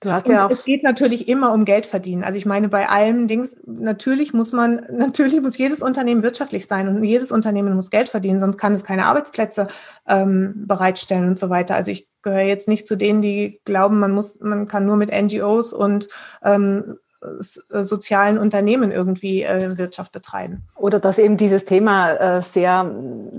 Du 0.00 0.12
hast 0.12 0.28
ja 0.28 0.46
auch 0.46 0.50
es 0.50 0.64
geht 0.64 0.82
natürlich 0.82 1.28
immer 1.28 1.52
um 1.52 1.64
Geld 1.64 1.86
verdienen. 1.86 2.24
Also 2.24 2.36
ich 2.36 2.44
meine, 2.44 2.68
bei 2.68 2.88
allem 2.88 3.26
Dings, 3.26 3.56
natürlich 3.64 4.34
muss 4.34 4.52
man, 4.52 4.82
natürlich 4.90 5.40
muss 5.40 5.56
jedes 5.56 5.80
Unternehmen 5.80 6.22
wirtschaftlich 6.22 6.66
sein 6.66 6.88
und 6.88 7.02
jedes 7.02 7.32
Unternehmen 7.32 7.74
muss 7.74 7.90
Geld 7.90 8.10
verdienen, 8.10 8.40
sonst 8.40 8.58
kann 8.58 8.74
es 8.74 8.84
keine 8.84 9.06
Arbeitsplätze 9.06 9.68
ähm, 10.06 10.66
bereitstellen 10.66 11.28
und 11.28 11.38
so 11.38 11.48
weiter. 11.48 11.74
Also 11.74 11.90
ich 11.90 12.08
gehöre 12.22 12.42
jetzt 12.42 12.68
nicht 12.68 12.86
zu 12.86 12.96
denen, 12.96 13.22
die 13.22 13.60
glauben, 13.64 13.98
man 13.98 14.12
muss, 14.12 14.40
man 14.40 14.68
kann 14.68 14.86
nur 14.86 14.96
mit 14.96 15.10
NGOs 15.10 15.72
und 15.72 16.08
ähm, 16.42 16.84
äh, 16.86 16.94
sozialen 17.38 18.38
Unternehmen 18.38 18.92
irgendwie 18.92 19.42
äh, 19.42 19.78
Wirtschaft 19.78 20.12
betreiben. 20.12 20.62
Oder 20.76 21.00
dass 21.00 21.18
eben 21.18 21.36
dieses 21.36 21.64
Thema 21.64 22.12
äh, 22.12 22.42
sehr, 22.42 22.90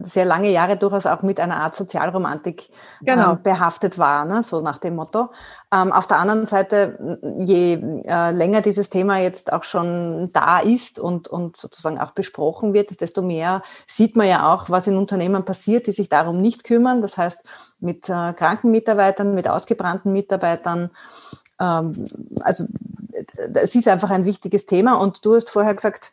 sehr 0.04 0.26
lange 0.26 0.50
Jahre 0.50 0.78
durchaus 0.78 1.06
auch 1.06 1.21
mit 1.21 1.39
einer 1.39 1.58
Art 1.58 1.76
Sozialromantik 1.76 2.69
genau. 3.02 3.34
ähm, 3.34 3.43
behaftet 3.43 3.98
war, 3.98 4.26
ne? 4.26 4.43
so 4.43 4.62
nach 4.62 4.80
dem 4.80 4.95
Motto. 4.95 5.30
Ähm, 5.71 5.91
auf 5.91 6.08
der 6.08 6.17
anderen 6.17 6.45
Seite, 6.45 7.19
je 7.38 7.74
äh, 8.06 8.32
länger 8.32 8.62
dieses 8.62 8.89
Thema 8.89 9.19
jetzt 9.19 9.54
auch 9.54 9.63
schon 9.63 10.30
da 10.34 10.60
ist 10.60 11.00
und, 11.00 11.28
und 11.28 11.56
sozusagen 11.58 12.00
auch 12.00 12.12
besprochen 12.12 12.74
wird, 12.74 13.00
desto 13.02 13.21
mehr 13.21 13.62
sieht 13.88 14.15
man 14.15 14.28
ja 14.28 14.52
auch, 14.54 14.69
was 14.69 14.88
in 14.88 14.98
Unternehmen 14.98 15.45
passiert, 15.45 15.88
die 15.88 15.91
sich 15.91 16.10
darum 16.10 16.41
nicht 16.41 16.63
kümmern. 16.63 17.02
Das 17.02 17.17
heißt, 17.17 17.39
mit 17.80 18.10
äh, 18.10 18.34
kranken 18.34 18.71
Mitarbeitern, 18.71 19.36
mit 19.36 19.48
ausgebrannten 19.48 20.12
Mitarbeitern, 20.12 20.84
ähm, 20.84 20.89
also 21.58 22.65
es 23.54 23.76
ist 23.76 23.88
einfach 23.88 24.10
ein 24.10 24.26
wichtiges 24.26 24.65
Thema 24.65 24.96
und 24.96 25.26
du 25.26 25.36
hast 25.36 25.50
vorher 25.50 25.74
gesagt, 25.74 26.12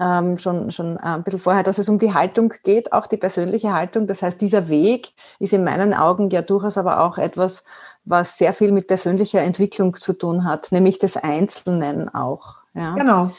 ähm, 0.00 0.38
schon, 0.38 0.70
schon 0.70 0.96
ein 0.98 1.22
bisschen 1.22 1.40
vorher, 1.40 1.62
dass 1.62 1.78
es 1.78 1.88
um 1.88 1.98
die 1.98 2.14
Haltung 2.14 2.52
geht, 2.62 2.92
auch 2.92 3.06
die 3.06 3.16
persönliche 3.16 3.72
Haltung. 3.72 4.06
Das 4.06 4.22
heißt, 4.22 4.40
dieser 4.40 4.68
Weg 4.68 5.12
ist 5.38 5.52
in 5.52 5.64
meinen 5.64 5.94
Augen 5.94 6.30
ja 6.30 6.42
durchaus 6.42 6.78
aber 6.78 7.00
auch 7.00 7.18
etwas, 7.18 7.62
was 8.04 8.38
sehr 8.38 8.52
viel 8.52 8.72
mit 8.72 8.86
persönlicher 8.86 9.40
Entwicklung 9.40 9.96
zu 9.96 10.12
tun 10.14 10.44
hat, 10.44 10.72
nämlich 10.72 10.98
des 10.98 11.16
Einzelnen 11.16 12.12
auch. 12.14 12.56
Ja? 12.74 12.94
Genau. 12.94 13.32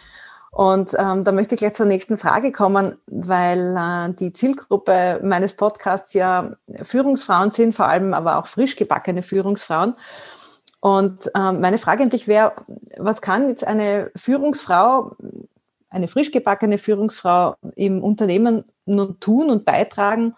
Und 0.52 0.95
ähm, 0.99 1.23
da 1.23 1.32
möchte 1.32 1.56
ich 1.56 1.60
gleich 1.60 1.73
zur 1.73 1.88
nächsten 1.88 2.15
Frage 2.15 2.52
kommen, 2.52 2.97
weil 3.08 3.76
äh, 3.76 4.13
die 4.13 4.34
Zielgruppe 4.34 5.19
meines 5.23 5.56
Podcasts 5.56 6.13
ja 6.13 6.52
Führungsfrauen 6.84 7.49
sind, 7.49 7.73
vor 7.73 7.88
allem 7.88 8.13
aber 8.13 8.38
auch 8.38 8.45
frisch 8.45 8.76
gebackene 8.76 9.23
Führungsfrauen. 9.23 9.95
Und 10.84 11.32
ähm, 11.34 11.62
meine 11.62 11.78
Frage 11.78 12.04
an 12.04 12.10
dich 12.10 12.28
wäre, 12.28 12.52
was 12.98 13.22
kann 13.22 13.48
jetzt 13.48 13.63
eine 13.63 14.12
Führungsfrau, 14.17 15.15
eine 15.89 16.10
frisch 16.10 16.32
gebackene 16.32 16.78
Führungsfrau 16.78 17.56
im 17.78 18.04
Unternehmen 18.04 18.65
nun 18.84 19.17
tun 19.22 19.50
und 19.50 19.63
beitragen, 19.63 20.36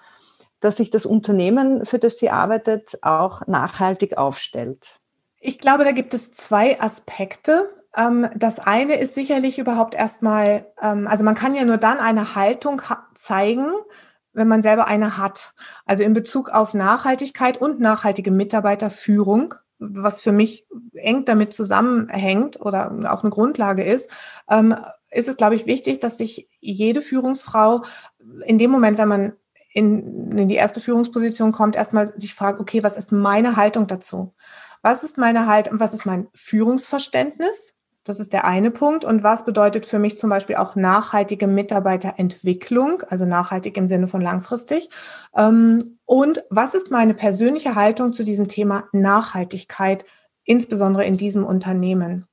dass 0.60 0.78
sich 0.78 0.92
das 0.92 1.08
Unternehmen, 1.08 1.84
für 1.88 1.98
das 1.98 2.20
sie 2.20 2.30
arbeitet, 2.30 3.00
auch 3.02 3.48
nachhaltig 3.48 4.20
aufstellt? 4.20 5.00
Ich 5.40 5.58
glaube, 5.58 5.84
da 5.84 5.94
gibt 5.94 6.14
es 6.14 6.32
zwei 6.32 6.80
Aspekte. 6.80 7.68
Ähm, 7.98 8.30
das 8.36 8.60
eine 8.60 9.00
ist 9.00 9.16
sicherlich 9.16 9.58
überhaupt 9.58 9.96
erstmal, 9.96 10.68
ähm, 10.80 11.08
also 11.08 11.24
man 11.24 11.34
kann 11.34 11.56
ja 11.56 11.66
nur 11.66 11.78
dann 11.78 11.98
eine 11.98 12.36
Haltung 12.36 12.84
zeigen, 13.16 13.72
wenn 14.34 14.48
man 14.48 14.62
selber 14.62 14.86
eine 14.86 15.18
hat. 15.18 15.56
Also 15.88 16.04
in 16.04 16.14
Bezug 16.14 16.50
auf 16.50 16.76
Nachhaltigkeit 16.76 17.60
und 17.60 17.80
nachhaltige 17.80 18.30
Mitarbeiterführung 18.30 19.56
was 19.80 20.22
für 20.22 20.32
mich 20.32 20.66
eng 20.94 21.26
damit 21.26 21.54
zusammenhängt 21.54 22.60
oder 22.60 22.92
auch 23.12 23.24
eine 23.24 23.30
Grundlage 23.30 23.84
ist, 23.84 24.10
ähm, 24.50 24.76
ist 25.12 25.30
es, 25.30 25.38
glaube 25.38 25.56
ich, 25.56 25.66
wichtig, 25.66 26.00
dass 26.00 26.18
sich 26.18 26.50
jede 26.60 27.02
Führungsfrau 27.02 27.84
in 28.46 28.58
dem 28.58 28.72
Moment, 28.72 28.98
wenn 28.98 29.08
man 29.08 29.34
in, 29.74 30.38
in 30.38 30.48
die 30.48 30.56
erste 30.56 30.82
Führungsposition 30.82 31.52
kommt, 31.52 31.76
erstmal 31.76 32.08
sich 32.18 32.34
fragt, 32.34 32.60
okay, 32.60 32.84
was 32.84 32.98
ist 32.98 33.12
meine 33.12 33.56
Haltung 33.58 33.88
dazu? 33.88 34.34
Was 34.82 35.04
ist 35.04 35.18
meine 35.18 35.48
Haltung, 35.48 35.80
was 35.80 35.94
ist 35.94 36.06
mein 36.06 36.28
Führungsverständnis? 36.34 37.75
Das 38.06 38.20
ist 38.20 38.34
der 38.34 38.46
eine 38.46 38.70
Punkt. 38.70 39.04
Und 39.04 39.24
was 39.24 39.46
bedeutet 39.46 39.88
für 39.88 39.98
mich 39.98 40.18
zum 40.20 40.30
Beispiel 40.30 40.56
auch 40.58 40.76
nachhaltige 40.76 41.48
Mitarbeiterentwicklung, 41.48 43.02
also 43.10 43.26
nachhaltig 43.26 43.76
im 43.78 43.88
Sinne 43.88 44.08
von 44.08 44.22
langfristig? 44.22 44.89
Ähm, 45.36 45.98
und 46.06 46.44
was 46.52 46.76
ist 46.76 46.91
meine 46.91 47.15
persönliche 47.15 47.74
Haltung 47.74 48.13
zu 48.13 48.24
diesem 48.24 48.48
Thema 48.48 48.84
Nachhaltigkeit, 48.91 50.06
insbesondere 50.44 51.04
in 51.04 51.15
diesem 51.15 51.44
Unternehmen? 51.44 52.28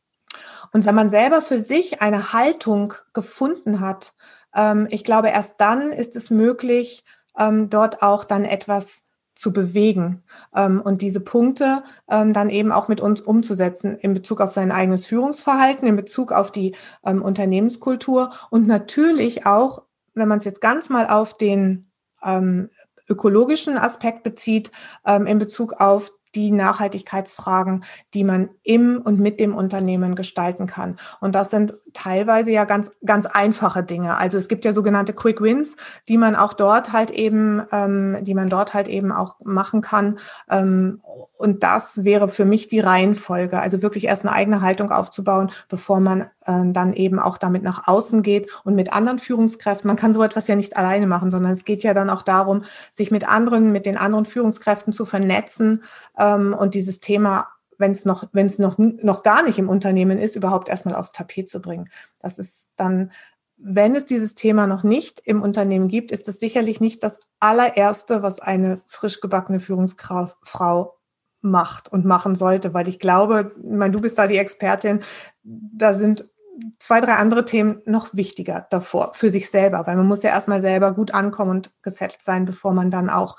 Und 0.74 0.84
wenn 0.84 0.94
man 0.94 1.08
selber 1.08 1.40
für 1.40 1.60
sich 1.60 2.02
eine 2.02 2.34
Haltung 2.34 2.92
gefunden 3.14 3.80
hat, 3.80 4.12
ähm, 4.54 4.86
ich 4.90 5.04
glaube, 5.04 5.30
erst 5.30 5.58
dann 5.62 5.90
ist 5.90 6.16
es 6.16 6.28
möglich, 6.28 7.02
ähm, 7.38 7.70
dort 7.70 8.02
auch 8.02 8.24
dann 8.24 8.44
etwas 8.44 9.06
zu 9.42 9.52
bewegen 9.52 10.22
ähm, 10.54 10.80
und 10.80 11.02
diese 11.02 11.18
Punkte 11.18 11.82
ähm, 12.08 12.32
dann 12.32 12.48
eben 12.48 12.70
auch 12.70 12.86
mit 12.86 13.00
uns 13.00 13.20
umzusetzen 13.20 13.96
in 13.96 14.14
Bezug 14.14 14.40
auf 14.40 14.52
sein 14.52 14.70
eigenes 14.70 15.04
Führungsverhalten, 15.04 15.88
in 15.88 15.96
Bezug 15.96 16.30
auf 16.30 16.52
die 16.52 16.76
ähm, 17.04 17.22
Unternehmenskultur 17.22 18.30
und 18.50 18.68
natürlich 18.68 19.44
auch, 19.44 19.82
wenn 20.14 20.28
man 20.28 20.38
es 20.38 20.44
jetzt 20.44 20.60
ganz 20.60 20.90
mal 20.90 21.08
auf 21.08 21.36
den 21.36 21.90
ähm, 22.22 22.70
ökologischen 23.08 23.78
Aspekt 23.78 24.22
bezieht, 24.22 24.70
ähm, 25.04 25.26
in 25.26 25.40
Bezug 25.40 25.72
auf 25.80 26.12
die 26.36 26.52
Nachhaltigkeitsfragen, 26.52 27.82
die 28.14 28.22
man 28.22 28.50
im 28.62 29.02
und 29.02 29.18
mit 29.18 29.40
dem 29.40 29.56
Unternehmen 29.56 30.14
gestalten 30.14 30.68
kann. 30.68 31.00
Und 31.20 31.34
das 31.34 31.50
sind 31.50 31.74
teilweise 31.94 32.52
ja 32.52 32.64
ganz, 32.64 32.90
ganz 33.04 33.26
einfache 33.26 33.82
Dinge. 33.82 34.16
Also 34.16 34.38
es 34.38 34.48
gibt 34.48 34.64
ja 34.64 34.72
sogenannte 34.72 35.12
Quick 35.12 35.40
Wins, 35.40 35.76
die 36.08 36.18
man 36.18 36.36
auch 36.36 36.52
dort 36.52 36.92
halt 36.92 37.10
eben, 37.10 37.62
ähm, 37.72 38.18
die 38.22 38.34
man 38.34 38.48
dort 38.48 38.74
halt 38.74 38.88
eben 38.88 39.12
auch 39.12 39.36
machen 39.40 39.80
kann. 39.80 40.18
Ähm, 40.50 41.00
und 41.36 41.62
das 41.62 42.04
wäre 42.04 42.28
für 42.28 42.44
mich 42.44 42.68
die 42.68 42.80
Reihenfolge. 42.80 43.60
Also 43.60 43.82
wirklich 43.82 44.04
erst 44.04 44.24
eine 44.24 44.32
eigene 44.32 44.60
Haltung 44.60 44.90
aufzubauen, 44.90 45.50
bevor 45.68 46.00
man 46.00 46.30
ähm, 46.46 46.72
dann 46.72 46.92
eben 46.92 47.18
auch 47.18 47.38
damit 47.38 47.62
nach 47.62 47.88
außen 47.88 48.22
geht 48.22 48.50
und 48.64 48.74
mit 48.74 48.92
anderen 48.92 49.18
Führungskräften. 49.18 49.88
Man 49.88 49.96
kann 49.96 50.14
so 50.14 50.22
etwas 50.22 50.48
ja 50.48 50.56
nicht 50.56 50.76
alleine 50.76 51.06
machen, 51.06 51.30
sondern 51.30 51.52
es 51.52 51.64
geht 51.64 51.82
ja 51.82 51.94
dann 51.94 52.10
auch 52.10 52.22
darum, 52.22 52.64
sich 52.92 53.10
mit 53.10 53.28
anderen, 53.28 53.72
mit 53.72 53.86
den 53.86 53.96
anderen 53.96 54.26
Führungskräften 54.26 54.92
zu 54.92 55.04
vernetzen 55.04 55.82
ähm, 56.18 56.54
und 56.54 56.74
dieses 56.74 57.00
Thema 57.00 57.48
wenn 57.82 57.92
es 57.92 58.06
noch, 58.06 58.28
wenn 58.32 58.46
es 58.46 58.58
noch, 58.58 58.78
noch 58.78 59.22
gar 59.22 59.42
nicht 59.42 59.58
im 59.58 59.68
Unternehmen 59.68 60.18
ist, 60.18 60.36
überhaupt 60.36 60.70
erstmal 60.70 60.94
aufs 60.94 61.12
Tapet 61.12 61.50
zu 61.50 61.60
bringen. 61.60 61.90
Das 62.20 62.38
ist 62.38 62.70
dann, 62.76 63.12
wenn 63.56 63.94
es 63.94 64.06
dieses 64.06 64.34
Thema 64.34 64.66
noch 64.66 64.84
nicht 64.84 65.20
im 65.24 65.42
Unternehmen 65.42 65.88
gibt, 65.88 66.12
ist 66.12 66.28
das 66.28 66.40
sicherlich 66.40 66.80
nicht 66.80 67.02
das 67.02 67.20
allererste, 67.40 68.22
was 68.22 68.40
eine 68.40 68.80
frisch 68.86 69.20
gebackene 69.20 69.60
Führungsfrau 69.60 70.96
macht 71.40 71.92
und 71.92 72.04
machen 72.04 72.36
sollte, 72.36 72.72
weil 72.72 72.86
ich 72.88 73.00
glaube, 73.00 73.52
ich 73.60 73.70
meine, 73.70 73.92
du 73.92 74.00
bist 74.00 74.16
da 74.16 74.28
die 74.28 74.38
Expertin, 74.38 75.00
da 75.42 75.92
sind 75.92 76.30
zwei, 76.78 77.00
drei 77.00 77.14
andere 77.14 77.44
Themen 77.44 77.82
noch 77.84 78.14
wichtiger 78.14 78.66
davor 78.70 79.12
für 79.14 79.30
sich 79.30 79.50
selber, 79.50 79.86
weil 79.86 79.96
man 79.96 80.06
muss 80.06 80.22
ja 80.22 80.30
erstmal 80.30 80.60
selber 80.60 80.92
gut 80.92 81.12
ankommen 81.12 81.50
und 81.50 81.72
gesettelt 81.82 82.22
sein, 82.22 82.44
bevor 82.44 82.72
man 82.74 82.92
dann 82.92 83.10
auch 83.10 83.38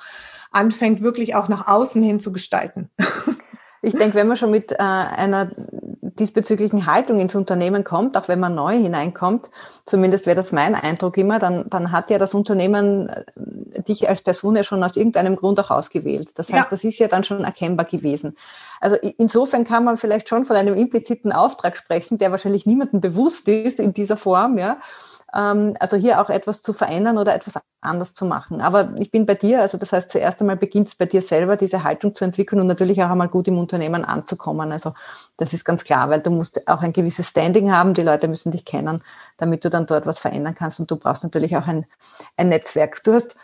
anfängt, 0.52 1.02
wirklich 1.02 1.36
auch 1.36 1.48
nach 1.48 1.68
außen 1.68 2.04
hin 2.04 2.20
zu 2.20 2.34
gestalten. 2.34 2.90
Ich 3.86 3.94
denke, 3.94 4.16
wenn 4.16 4.28
man 4.28 4.38
schon 4.38 4.50
mit 4.50 4.72
äh, 4.72 4.78
einer 4.78 5.52
diesbezüglichen 6.02 6.86
Haltung 6.86 7.20
ins 7.20 7.36
Unternehmen 7.36 7.84
kommt, 7.84 8.16
auch 8.16 8.30
wenn 8.30 8.40
man 8.40 8.56
neu 8.56 8.78
hineinkommt, 8.78 9.52
zumindest 9.86 10.26
wäre 10.26 10.38
das 10.38 10.54
mein 10.54 10.74
Eindruck 10.74 11.18
immer, 11.18 11.38
dann, 11.38 11.70
dann 11.70 11.92
hat 11.92 12.10
ja 12.10 12.18
das 12.18 12.34
Unternehmen 12.34 13.10
äh, 13.10 13.82
dich 13.84 14.08
als 14.08 14.22
Person 14.22 14.56
ja 14.56 14.64
schon 14.64 14.82
aus 14.84 14.96
irgendeinem 14.96 15.36
Grund 15.36 15.60
auch 15.60 15.70
ausgewählt. 15.70 16.30
Das 16.36 16.48
heißt, 16.48 16.64
ja. 16.64 16.68
das 16.70 16.86
ist 16.86 16.98
ja 16.98 17.10
dann 17.10 17.26
schon 17.26 17.44
erkennbar 17.44 17.86
gewesen. 17.86 18.38
Also 18.80 18.96
insofern 19.18 19.66
kann 19.66 19.84
man 19.84 19.98
vielleicht 19.98 20.30
schon 20.30 20.46
von 20.46 20.56
einem 20.56 20.76
impliziten 20.76 21.34
Auftrag 21.34 21.76
sprechen, 21.76 22.18
der 22.18 22.32
wahrscheinlich 22.32 22.66
niemandem 22.66 23.02
bewusst 23.02 23.50
ist 23.50 23.80
in 23.80 23.94
dieser 23.94 24.16
Form, 24.16 24.58
ja 24.58 24.78
also 25.34 25.98
hier 25.98 26.22
auch 26.22 26.30
etwas 26.30 26.62
zu 26.62 26.74
verändern 26.74 27.18
oder 27.18 27.34
etwas 27.34 27.56
anders 27.82 28.14
zu 28.14 28.24
machen. 28.24 28.62
Aber 28.62 28.94
ich 28.98 29.10
bin 29.10 29.26
bei 29.26 29.34
dir, 29.34 29.62
also 29.62 29.80
das 29.80 29.92
heißt, 29.92 30.12
zuerst 30.12 30.40
einmal 30.40 30.58
beginnt 30.58 30.90
es 30.90 30.96
bei 30.96 31.08
dir 31.08 31.24
selber, 31.24 31.58
diese 31.58 31.84
Haltung 31.84 32.14
zu 32.14 32.24
entwickeln 32.24 32.62
und 32.62 32.68
natürlich 32.68 33.02
auch 33.02 33.10
einmal 33.10 33.30
gut 33.30 33.48
im 33.48 33.58
Unternehmen 33.58 34.06
anzukommen. 34.06 34.72
Also 34.72 34.94
das 35.38 35.52
ist 35.54 35.66
ganz 35.66 35.84
klar, 35.84 36.10
weil 36.12 36.22
du 36.22 36.30
musst 36.30 36.68
auch 36.68 36.84
ein 36.84 36.94
gewisses 36.94 37.30
Standing 37.30 37.72
haben, 37.72 37.96
die 37.96 38.04
Leute 38.04 38.28
müssen 38.28 38.52
dich 38.52 38.64
kennen, 38.64 39.04
damit 39.38 39.66
du 39.66 39.72
dann 39.72 39.88
dort 39.88 40.06
was 40.06 40.20
verändern 40.20 40.54
kannst 40.54 40.80
und 40.80 40.92
du 40.92 40.98
brauchst 40.98 41.24
natürlich 41.24 41.58
auch 41.58 41.66
ein, 41.68 41.86
ein 42.38 42.50
Netzwerk. 42.50 43.02
Du 43.04 43.14
hast 43.14 43.36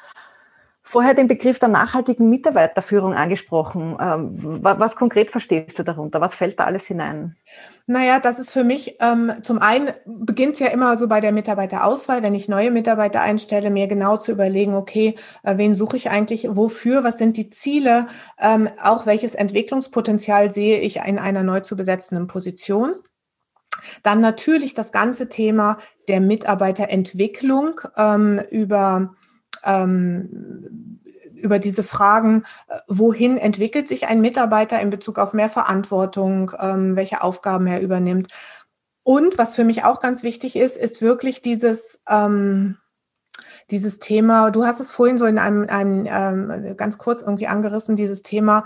vorher 0.89 1.13
den 1.13 1.27
Begriff 1.27 1.59
der 1.59 1.69
nachhaltigen 1.69 2.31
Mitarbeiterführung 2.31 3.13
angesprochen. 3.13 3.95
Ähm, 4.01 4.59
was 4.63 4.95
konkret 4.95 5.29
verstehst 5.29 5.77
du 5.77 5.83
darunter? 5.83 6.19
Was 6.19 6.33
fällt 6.33 6.59
da 6.59 6.63
alles 6.63 6.87
hinein? 6.87 7.35
Naja, 7.85 8.19
das 8.19 8.39
ist 8.39 8.51
für 8.51 8.63
mich, 8.63 8.95
ähm, 8.99 9.31
zum 9.43 9.59
einen 9.59 9.91
beginnt 10.07 10.53
es 10.53 10.59
ja 10.59 10.67
immer 10.69 10.97
so 10.97 11.07
bei 11.07 11.19
der 11.19 11.31
Mitarbeiterauswahl, 11.31 12.23
wenn 12.23 12.33
ich 12.33 12.49
neue 12.49 12.71
Mitarbeiter 12.71 13.21
einstelle, 13.21 13.69
mir 13.69 13.85
genau 13.85 14.17
zu 14.17 14.31
überlegen, 14.31 14.73
okay, 14.73 15.15
äh, 15.43 15.57
wen 15.57 15.75
suche 15.75 15.95
ich 15.95 16.09
eigentlich, 16.09 16.47
wofür, 16.49 17.03
was 17.03 17.19
sind 17.19 17.37
die 17.37 17.51
Ziele, 17.51 18.07
ähm, 18.39 18.67
auch 18.81 19.05
welches 19.05 19.35
Entwicklungspotenzial 19.35 20.51
sehe 20.51 20.79
ich 20.79 20.95
in 21.05 21.19
einer 21.19 21.43
neu 21.43 21.59
zu 21.59 21.75
besetzenden 21.75 22.25
Position. 22.25 22.95
Dann 24.01 24.21
natürlich 24.21 24.73
das 24.73 24.91
ganze 24.91 25.29
Thema 25.29 25.77
der 26.07 26.19
Mitarbeiterentwicklung 26.19 27.79
ähm, 27.95 28.41
über 28.49 29.13
ähm, 29.63 30.99
über 31.33 31.59
diese 31.59 31.83
Fragen, 31.83 32.43
äh, 32.67 32.79
wohin 32.87 33.37
entwickelt 33.37 33.87
sich 33.87 34.07
ein 34.07 34.21
Mitarbeiter 34.21 34.79
in 34.79 34.89
Bezug 34.89 35.19
auf 35.19 35.33
mehr 35.33 35.49
Verantwortung, 35.49 36.51
ähm, 36.59 36.95
welche 36.95 37.23
Aufgaben 37.23 37.67
er 37.67 37.81
übernimmt. 37.81 38.27
Und 39.03 39.37
was 39.37 39.55
für 39.55 39.63
mich 39.63 39.83
auch 39.83 40.01
ganz 40.01 40.23
wichtig 40.23 40.55
ist, 40.55 40.77
ist 40.77 41.01
wirklich 41.01 41.41
dieses, 41.41 42.01
ähm, 42.07 42.77
dieses 43.71 43.99
Thema, 43.99 44.51
du 44.51 44.65
hast 44.65 44.79
es 44.79 44.91
vorhin 44.91 45.17
so 45.17 45.25
in 45.25 45.37
einem, 45.37 45.67
einem 45.69 46.05
ähm, 46.07 46.77
ganz 46.77 46.97
kurz 46.97 47.21
irgendwie 47.21 47.47
angerissen, 47.47 47.95
dieses 47.95 48.23
Thema 48.23 48.65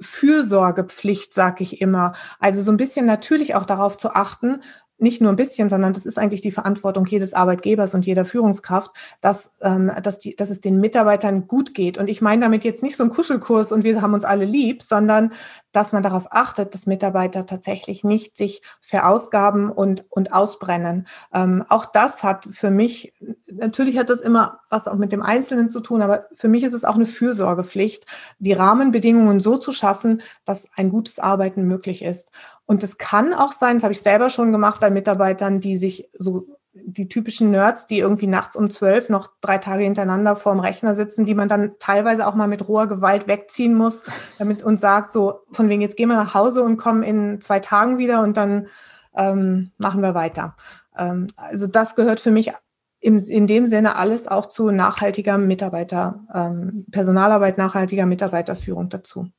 Fürsorgepflicht, 0.00 1.32
sag 1.32 1.60
ich 1.60 1.80
immer. 1.80 2.14
Also 2.38 2.62
so 2.62 2.70
ein 2.70 2.76
bisschen 2.76 3.06
natürlich 3.06 3.54
auch 3.54 3.64
darauf 3.64 3.96
zu 3.96 4.10
achten, 4.10 4.62
nicht 4.98 5.20
nur 5.20 5.32
ein 5.32 5.36
bisschen, 5.36 5.68
sondern 5.68 5.92
das 5.92 6.06
ist 6.06 6.18
eigentlich 6.18 6.40
die 6.40 6.50
Verantwortung 6.50 7.06
jedes 7.06 7.34
Arbeitgebers 7.34 7.94
und 7.94 8.04
jeder 8.04 8.24
Führungskraft, 8.24 8.90
dass, 9.20 9.52
ähm, 9.62 9.92
dass, 10.02 10.18
die, 10.18 10.34
dass 10.36 10.50
es 10.50 10.60
den 10.60 10.80
Mitarbeitern 10.80 11.46
gut 11.46 11.74
geht. 11.74 11.98
Und 11.98 12.08
ich 12.10 12.20
meine 12.20 12.42
damit 12.42 12.64
jetzt 12.64 12.82
nicht 12.82 12.96
so 12.96 13.04
einen 13.04 13.12
Kuschelkurs 13.12 13.72
und 13.72 13.84
wir 13.84 14.02
haben 14.02 14.14
uns 14.14 14.24
alle 14.24 14.44
lieb, 14.44 14.82
sondern 14.82 15.32
dass 15.78 15.92
man 15.92 16.02
darauf 16.02 16.32
achtet, 16.32 16.74
dass 16.74 16.88
Mitarbeiter 16.88 17.46
tatsächlich 17.46 18.02
nicht 18.02 18.36
sich 18.36 18.62
verausgaben 18.80 19.70
und, 19.70 20.06
und 20.10 20.32
ausbrennen. 20.32 21.06
Ähm, 21.32 21.64
auch 21.68 21.86
das 21.86 22.24
hat 22.24 22.48
für 22.50 22.70
mich, 22.70 23.14
natürlich 23.52 23.96
hat 23.96 24.10
das 24.10 24.18
immer 24.18 24.58
was 24.70 24.88
auch 24.88 24.96
mit 24.96 25.12
dem 25.12 25.22
Einzelnen 25.22 25.70
zu 25.70 25.78
tun, 25.78 26.02
aber 26.02 26.26
für 26.34 26.48
mich 26.48 26.64
ist 26.64 26.72
es 26.72 26.84
auch 26.84 26.96
eine 26.96 27.06
Fürsorgepflicht, 27.06 28.06
die 28.40 28.54
Rahmenbedingungen 28.54 29.38
so 29.38 29.56
zu 29.56 29.70
schaffen, 29.70 30.20
dass 30.44 30.68
ein 30.74 30.90
gutes 30.90 31.20
Arbeiten 31.20 31.62
möglich 31.62 32.02
ist. 32.02 32.32
Und 32.66 32.82
es 32.82 32.98
kann 32.98 33.32
auch 33.32 33.52
sein, 33.52 33.76
das 33.76 33.84
habe 33.84 33.92
ich 33.92 34.02
selber 34.02 34.30
schon 34.30 34.50
gemacht 34.50 34.80
bei 34.80 34.90
Mitarbeitern, 34.90 35.60
die 35.60 35.76
sich 35.76 36.08
so 36.12 36.57
die 36.72 37.08
typischen 37.08 37.50
Nerds, 37.50 37.86
die 37.86 37.98
irgendwie 37.98 38.26
nachts 38.26 38.56
um 38.56 38.70
zwölf 38.70 39.08
noch 39.08 39.30
drei 39.40 39.58
Tage 39.58 39.84
hintereinander 39.84 40.36
vorm 40.36 40.60
Rechner 40.60 40.94
sitzen, 40.94 41.24
die 41.24 41.34
man 41.34 41.48
dann 41.48 41.72
teilweise 41.78 42.26
auch 42.26 42.34
mal 42.34 42.48
mit 42.48 42.68
roher 42.68 42.86
Gewalt 42.86 43.26
wegziehen 43.26 43.74
muss, 43.74 44.02
damit 44.38 44.62
uns 44.62 44.80
sagt, 44.80 45.12
so 45.12 45.40
von 45.50 45.68
wegen, 45.68 45.82
jetzt 45.82 45.96
gehen 45.96 46.08
wir 46.08 46.16
nach 46.16 46.34
Hause 46.34 46.62
und 46.62 46.76
kommen 46.76 47.02
in 47.02 47.40
zwei 47.40 47.60
Tagen 47.60 47.98
wieder 47.98 48.22
und 48.22 48.36
dann 48.36 48.68
ähm, 49.16 49.72
machen 49.78 50.02
wir 50.02 50.14
weiter. 50.14 50.56
Ähm, 50.96 51.28
also 51.36 51.66
das 51.66 51.94
gehört 51.94 52.20
für 52.20 52.30
mich 52.30 52.52
im, 53.00 53.18
in 53.18 53.46
dem 53.46 53.66
Sinne 53.66 53.96
alles 53.96 54.26
auch 54.26 54.46
zu 54.46 54.70
nachhaltiger 54.70 55.38
Mitarbeiter, 55.38 56.26
ähm, 56.34 56.86
Personalarbeit, 56.90 57.58
nachhaltiger 57.58 58.06
Mitarbeiterführung 58.06 58.88
dazu. 58.88 59.30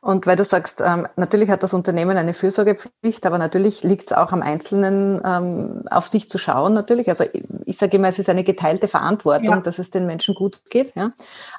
Und 0.00 0.26
weil 0.26 0.36
du 0.36 0.44
sagst, 0.44 0.80
ähm, 0.84 1.08
natürlich 1.16 1.50
hat 1.50 1.62
das 1.62 1.74
Unternehmen 1.74 2.16
eine 2.16 2.34
Fürsorgepflicht, 2.34 3.26
aber 3.26 3.38
natürlich 3.38 3.82
liegt 3.82 4.10
es 4.10 4.16
auch 4.16 4.32
am 4.32 4.42
Einzelnen, 4.42 5.20
ähm, 5.24 5.82
auf 5.90 6.06
sich 6.06 6.30
zu 6.30 6.38
schauen, 6.38 6.72
natürlich. 6.72 7.08
Also 7.08 7.24
ich, 7.32 7.46
ich 7.64 7.78
sage 7.78 7.96
immer, 7.96 8.08
es 8.08 8.18
ist 8.18 8.28
eine 8.28 8.44
geteilte 8.44 8.86
Verantwortung, 8.86 9.50
ja. 9.50 9.60
dass 9.60 9.78
es 9.78 9.90
den 9.90 10.06
Menschen 10.06 10.34
gut 10.34 10.60
geht. 10.70 10.94
Ja. 10.94 11.10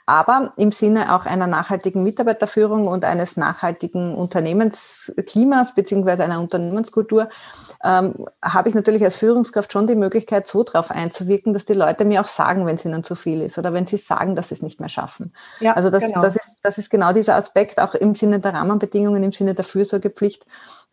Aber 0.06 0.52
im 0.56 0.72
Sinne 0.72 1.14
auch 1.14 1.26
einer 1.26 1.48
nachhaltigen 1.48 2.04
Mitarbeiterführung 2.04 2.88
und 2.88 3.04
eines 3.04 3.36
nachhaltigen 3.36 4.16
Unternehmensklimas 4.16 5.76
beziehungsweise 5.76 6.24
einer 6.24 6.40
Unternehmenskultur 6.40 7.30
ähm, 7.84 8.14
habe 8.42 8.70
ich 8.70 8.76
natürlich 8.76 9.04
als 9.04 9.18
Führungskraft 9.18 9.72
schon 9.72 9.88
die 9.88 9.96
Möglichkeit, 9.96 10.48
so 10.48 10.64
darauf 10.64 10.92
einzuwirken, 10.92 11.54
dass 11.54 11.66
die 11.66 11.74
Leute 11.74 12.06
mir 12.06 12.22
auch 12.22 12.28
sagen, 12.28 12.66
wenn 12.66 12.76
es 12.76 12.86
ihnen 12.86 13.04
zu 13.04 13.16
viel 13.16 13.42
ist 13.42 13.58
oder 13.58 13.74
wenn 13.74 13.88
sie 13.88 13.98
sagen, 13.98 14.36
dass 14.36 14.50
sie 14.50 14.56
es 14.56 14.62
nicht 14.62 14.80
mehr 14.80 14.90
schaffen. 14.90 15.34
Ja, 15.60 15.74
also 15.74 15.90
das, 15.90 16.06
genau. 16.06 16.22
das, 16.22 16.36
ist, 16.36 16.60
das 16.62 16.78
ist 16.78 16.90
genau 16.90 17.14
dieser 17.14 17.36
Aspekt, 17.36 17.80
auch 17.80 17.96
im 17.96 18.16
Sinne 18.16 18.29
der 18.38 18.54
Rahmenbedingungen, 18.54 19.24
im 19.24 19.32
Sinne 19.32 19.56
der 19.56 19.66
Fürsorgepflicht, 19.66 20.46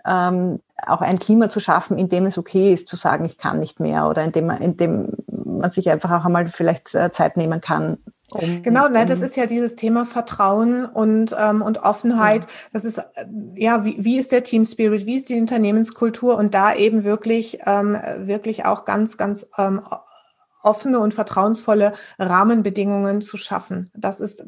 ähm, 0.07 0.61
auch 0.87 1.03
ein 1.03 1.19
Klima 1.19 1.51
zu 1.51 1.61
schaffen, 1.61 1.99
in 1.99 2.09
dem 2.09 2.25
es 2.25 2.39
okay 2.39 2.73
ist, 2.73 2.89
zu 2.89 2.97
sagen, 2.97 3.27
ich 3.27 3.37
kann 3.37 3.61
nicht 3.61 3.81
mehr 3.81 4.07
oder 4.07 4.25
in 4.25 4.33
dem, 4.33 4.49
in 4.51 4.77
dem 4.79 5.13
man 5.45 5.71
sich 5.71 5.91
einfach 5.91 6.11
auch 6.11 6.25
einmal 6.25 6.47
vielleicht 6.49 6.95
äh, 6.95 7.11
Zeit 7.11 7.37
nehmen 7.37 7.61
kann, 7.61 7.99
Um, 8.33 8.63
genau, 8.63 8.89
ne, 8.89 9.07
das 9.07 9.21
ist 9.21 9.37
ja 9.37 9.47
dieses 9.47 9.77
Thema 9.77 10.05
Vertrauen 10.05 10.85
und, 10.85 11.35
ähm, 11.39 11.63
und 11.63 11.79
Offenheit. 11.79 12.45
Ja. 12.45 12.51
Das 12.73 12.85
ist, 12.85 12.99
äh, 12.99 13.05
ja, 13.55 13.85
wie, 13.85 13.97
wie 14.01 14.19
ist 14.19 14.33
der 14.33 14.43
Team 14.43 14.65
Spirit, 14.65 15.07
wie 15.07 15.15
ist 15.15 15.29
die 15.29 15.39
Unternehmenskultur 15.39 16.37
und 16.37 16.53
da 16.53 16.75
eben 16.75 17.05
wirklich, 17.05 17.61
ähm, 17.67 17.97
wirklich 18.19 18.65
auch 18.65 18.85
ganz, 18.85 19.17
ganz 19.17 19.49
ähm, 19.59 19.81
offene 20.67 21.01
und 21.01 21.15
vertrauensvolle 21.15 21.93
Rahmenbedingungen 22.19 23.21
zu 23.21 23.37
schaffen. 23.37 23.91
Das 23.95 24.21
ist, 24.21 24.45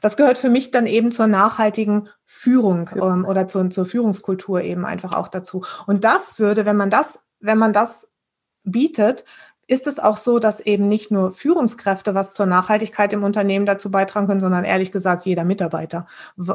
das 0.00 0.16
gehört 0.16 0.38
für 0.38 0.50
mich 0.50 0.70
dann 0.70 0.86
eben 0.86 1.12
zur 1.12 1.28
nachhaltigen 1.28 2.08
Führung 2.24 2.90
ähm, 2.94 3.24
oder 3.24 3.48
zur, 3.48 3.70
zur 3.70 3.86
Führungskultur 3.86 4.62
eben 4.62 4.84
einfach 4.84 5.12
auch 5.12 5.28
dazu. 5.28 5.64
Und 5.86 6.04
das 6.04 6.38
würde, 6.38 6.66
wenn 6.66 6.76
man 6.76 6.90
das, 6.90 7.20
wenn 7.40 7.58
man 7.58 7.72
das 7.72 8.12
bietet, 8.64 9.24
ist 9.68 9.86
es 9.86 9.98
auch 9.98 10.16
so, 10.16 10.38
dass 10.38 10.60
eben 10.60 10.88
nicht 10.88 11.10
nur 11.10 11.32
Führungskräfte 11.32 12.14
was 12.14 12.34
zur 12.34 12.46
Nachhaltigkeit 12.46 13.12
im 13.12 13.24
Unternehmen 13.24 13.66
dazu 13.66 13.90
beitragen 13.90 14.26
können, 14.28 14.40
sondern 14.40 14.64
ehrlich 14.64 14.92
gesagt 14.92 15.26
jeder 15.26 15.44
Mitarbeiter 15.44 16.06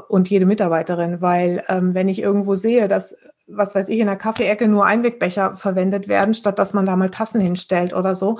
und 0.08 0.30
jede 0.30 0.46
Mitarbeiterin. 0.46 1.22
Weil 1.22 1.64
ähm, 1.68 1.94
wenn 1.94 2.08
ich 2.08 2.22
irgendwo 2.22 2.56
sehe, 2.56 2.88
dass, 2.88 3.16
was 3.54 3.76
weiß 3.76 3.90
ich, 3.90 4.00
in 4.00 4.08
der 4.08 4.16
Kaffeeecke 4.16 4.68
nur 4.68 4.86
Einwegbecher 4.86 5.56
verwendet 5.56 6.08
werden, 6.08 6.34
statt 6.34 6.60
dass 6.60 6.74
man 6.74 6.86
da 6.86 6.96
mal 6.96 7.10
Tassen 7.10 7.42
hinstellt 7.42 7.94
oder 7.94 8.16
so, 8.16 8.40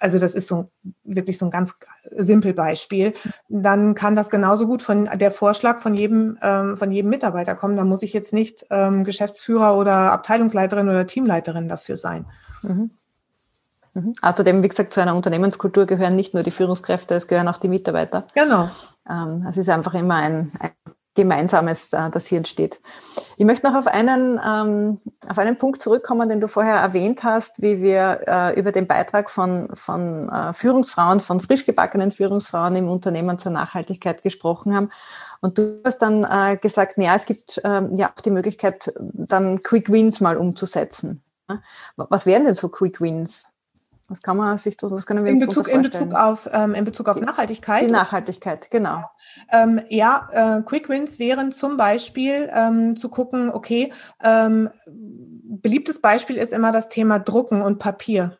also 0.00 0.18
das 0.18 0.34
ist 0.34 0.48
so 0.48 0.70
wirklich 1.04 1.38
so 1.38 1.46
ein 1.46 1.50
ganz 1.50 1.76
simpel 2.10 2.54
Beispiel, 2.54 3.12
dann 3.48 3.94
kann 3.94 4.16
das 4.16 4.30
genauso 4.30 4.66
gut 4.66 4.82
von 4.82 5.08
der 5.14 5.30
Vorschlag 5.30 5.78
von 5.80 5.94
jedem, 5.94 6.38
ähm, 6.42 6.76
von 6.76 6.90
jedem 6.90 7.10
Mitarbeiter 7.10 7.54
kommen. 7.54 7.76
Da 7.76 7.84
muss 7.84 8.02
ich 8.02 8.12
jetzt 8.12 8.32
nicht 8.32 8.64
ähm, 8.70 9.04
Geschäftsführer 9.04 9.76
oder 9.76 10.12
Abteilungsleiterin 10.12 10.88
oder 10.88 11.06
Teamleiterin 11.06 11.68
dafür 11.68 11.96
sein. 11.96 12.26
Mhm. 12.62 12.90
Mhm. 13.94 14.14
Außerdem, 14.22 14.62
wie 14.62 14.68
gesagt, 14.68 14.94
zu 14.94 15.00
einer 15.00 15.16
Unternehmenskultur 15.16 15.84
gehören 15.84 16.16
nicht 16.16 16.32
nur 16.32 16.42
die 16.42 16.52
Führungskräfte, 16.52 17.14
es 17.14 17.28
gehören 17.28 17.48
auch 17.48 17.58
die 17.58 17.68
Mitarbeiter. 17.68 18.26
Genau. 18.34 18.70
Ähm, 19.08 19.44
es 19.48 19.56
ist 19.56 19.68
einfach 19.68 19.94
immer 19.94 20.14
ein, 20.14 20.50
ein 20.60 20.70
Gemeinsames, 21.20 21.92
äh, 21.92 22.10
das 22.10 22.26
hier 22.26 22.38
entsteht. 22.38 22.80
Ich 23.36 23.44
möchte 23.44 23.66
noch 23.66 23.76
auf 23.76 23.86
einen, 23.86 24.40
ähm, 24.44 25.00
auf 25.28 25.38
einen 25.38 25.58
Punkt 25.58 25.82
zurückkommen, 25.82 26.28
den 26.28 26.40
du 26.40 26.48
vorher 26.48 26.76
erwähnt 26.76 27.22
hast, 27.22 27.60
wie 27.60 27.82
wir 27.82 28.20
äh, 28.26 28.58
über 28.58 28.72
den 28.72 28.86
Beitrag 28.86 29.30
von, 29.30 29.68
von 29.74 30.28
äh, 30.28 30.52
Führungsfrauen, 30.52 31.20
von 31.20 31.40
frisch 31.40 31.66
gebackenen 31.66 32.12
Führungsfrauen 32.12 32.76
im 32.76 32.88
Unternehmen 32.88 33.38
zur 33.38 33.52
Nachhaltigkeit 33.52 34.22
gesprochen 34.22 34.74
haben. 34.74 34.90
Und 35.40 35.58
du 35.58 35.80
hast 35.84 35.98
dann 35.98 36.24
äh, 36.24 36.56
gesagt, 36.56 36.96
ja, 36.96 37.14
es 37.14 37.26
gibt 37.26 37.60
ähm, 37.64 37.94
ja 37.94 38.10
auch 38.10 38.20
die 38.20 38.30
Möglichkeit, 38.30 38.92
dann 38.98 39.62
Quick 39.62 39.90
Wins 39.90 40.20
mal 40.20 40.36
umzusetzen. 40.36 41.22
Was 41.96 42.26
wären 42.26 42.44
denn 42.44 42.54
so 42.54 42.68
Quick 42.68 43.00
Wins? 43.00 43.49
Was 44.10 44.22
kann 44.22 44.36
man 44.36 44.58
sich, 44.58 44.76
was 44.80 45.06
können 45.06 45.24
wir 45.24 45.30
in 45.30 45.38
Bezug, 45.38 45.68
in 45.68 45.82
Bezug 45.82 46.14
auf 46.14 46.48
ähm, 46.52 46.74
in 46.74 46.84
Bezug 46.84 47.08
auf 47.08 47.20
Nachhaltigkeit? 47.20 47.84
Die 47.84 47.92
Nachhaltigkeit, 47.92 48.68
genau. 48.68 49.04
Ähm, 49.52 49.80
ja, 49.88 50.28
äh, 50.32 50.62
Quick 50.62 50.88
Wins 50.88 51.20
wären 51.20 51.52
zum 51.52 51.76
Beispiel 51.76 52.50
ähm, 52.52 52.96
zu 52.96 53.08
gucken, 53.08 53.50
okay, 53.50 53.92
ähm, 54.20 54.68
beliebtes 54.88 56.00
Beispiel 56.00 56.38
ist 56.38 56.52
immer 56.52 56.72
das 56.72 56.88
Thema 56.88 57.20
Drucken 57.20 57.62
und 57.62 57.78
Papier. 57.78 58.39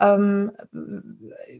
Ähm, 0.00 0.52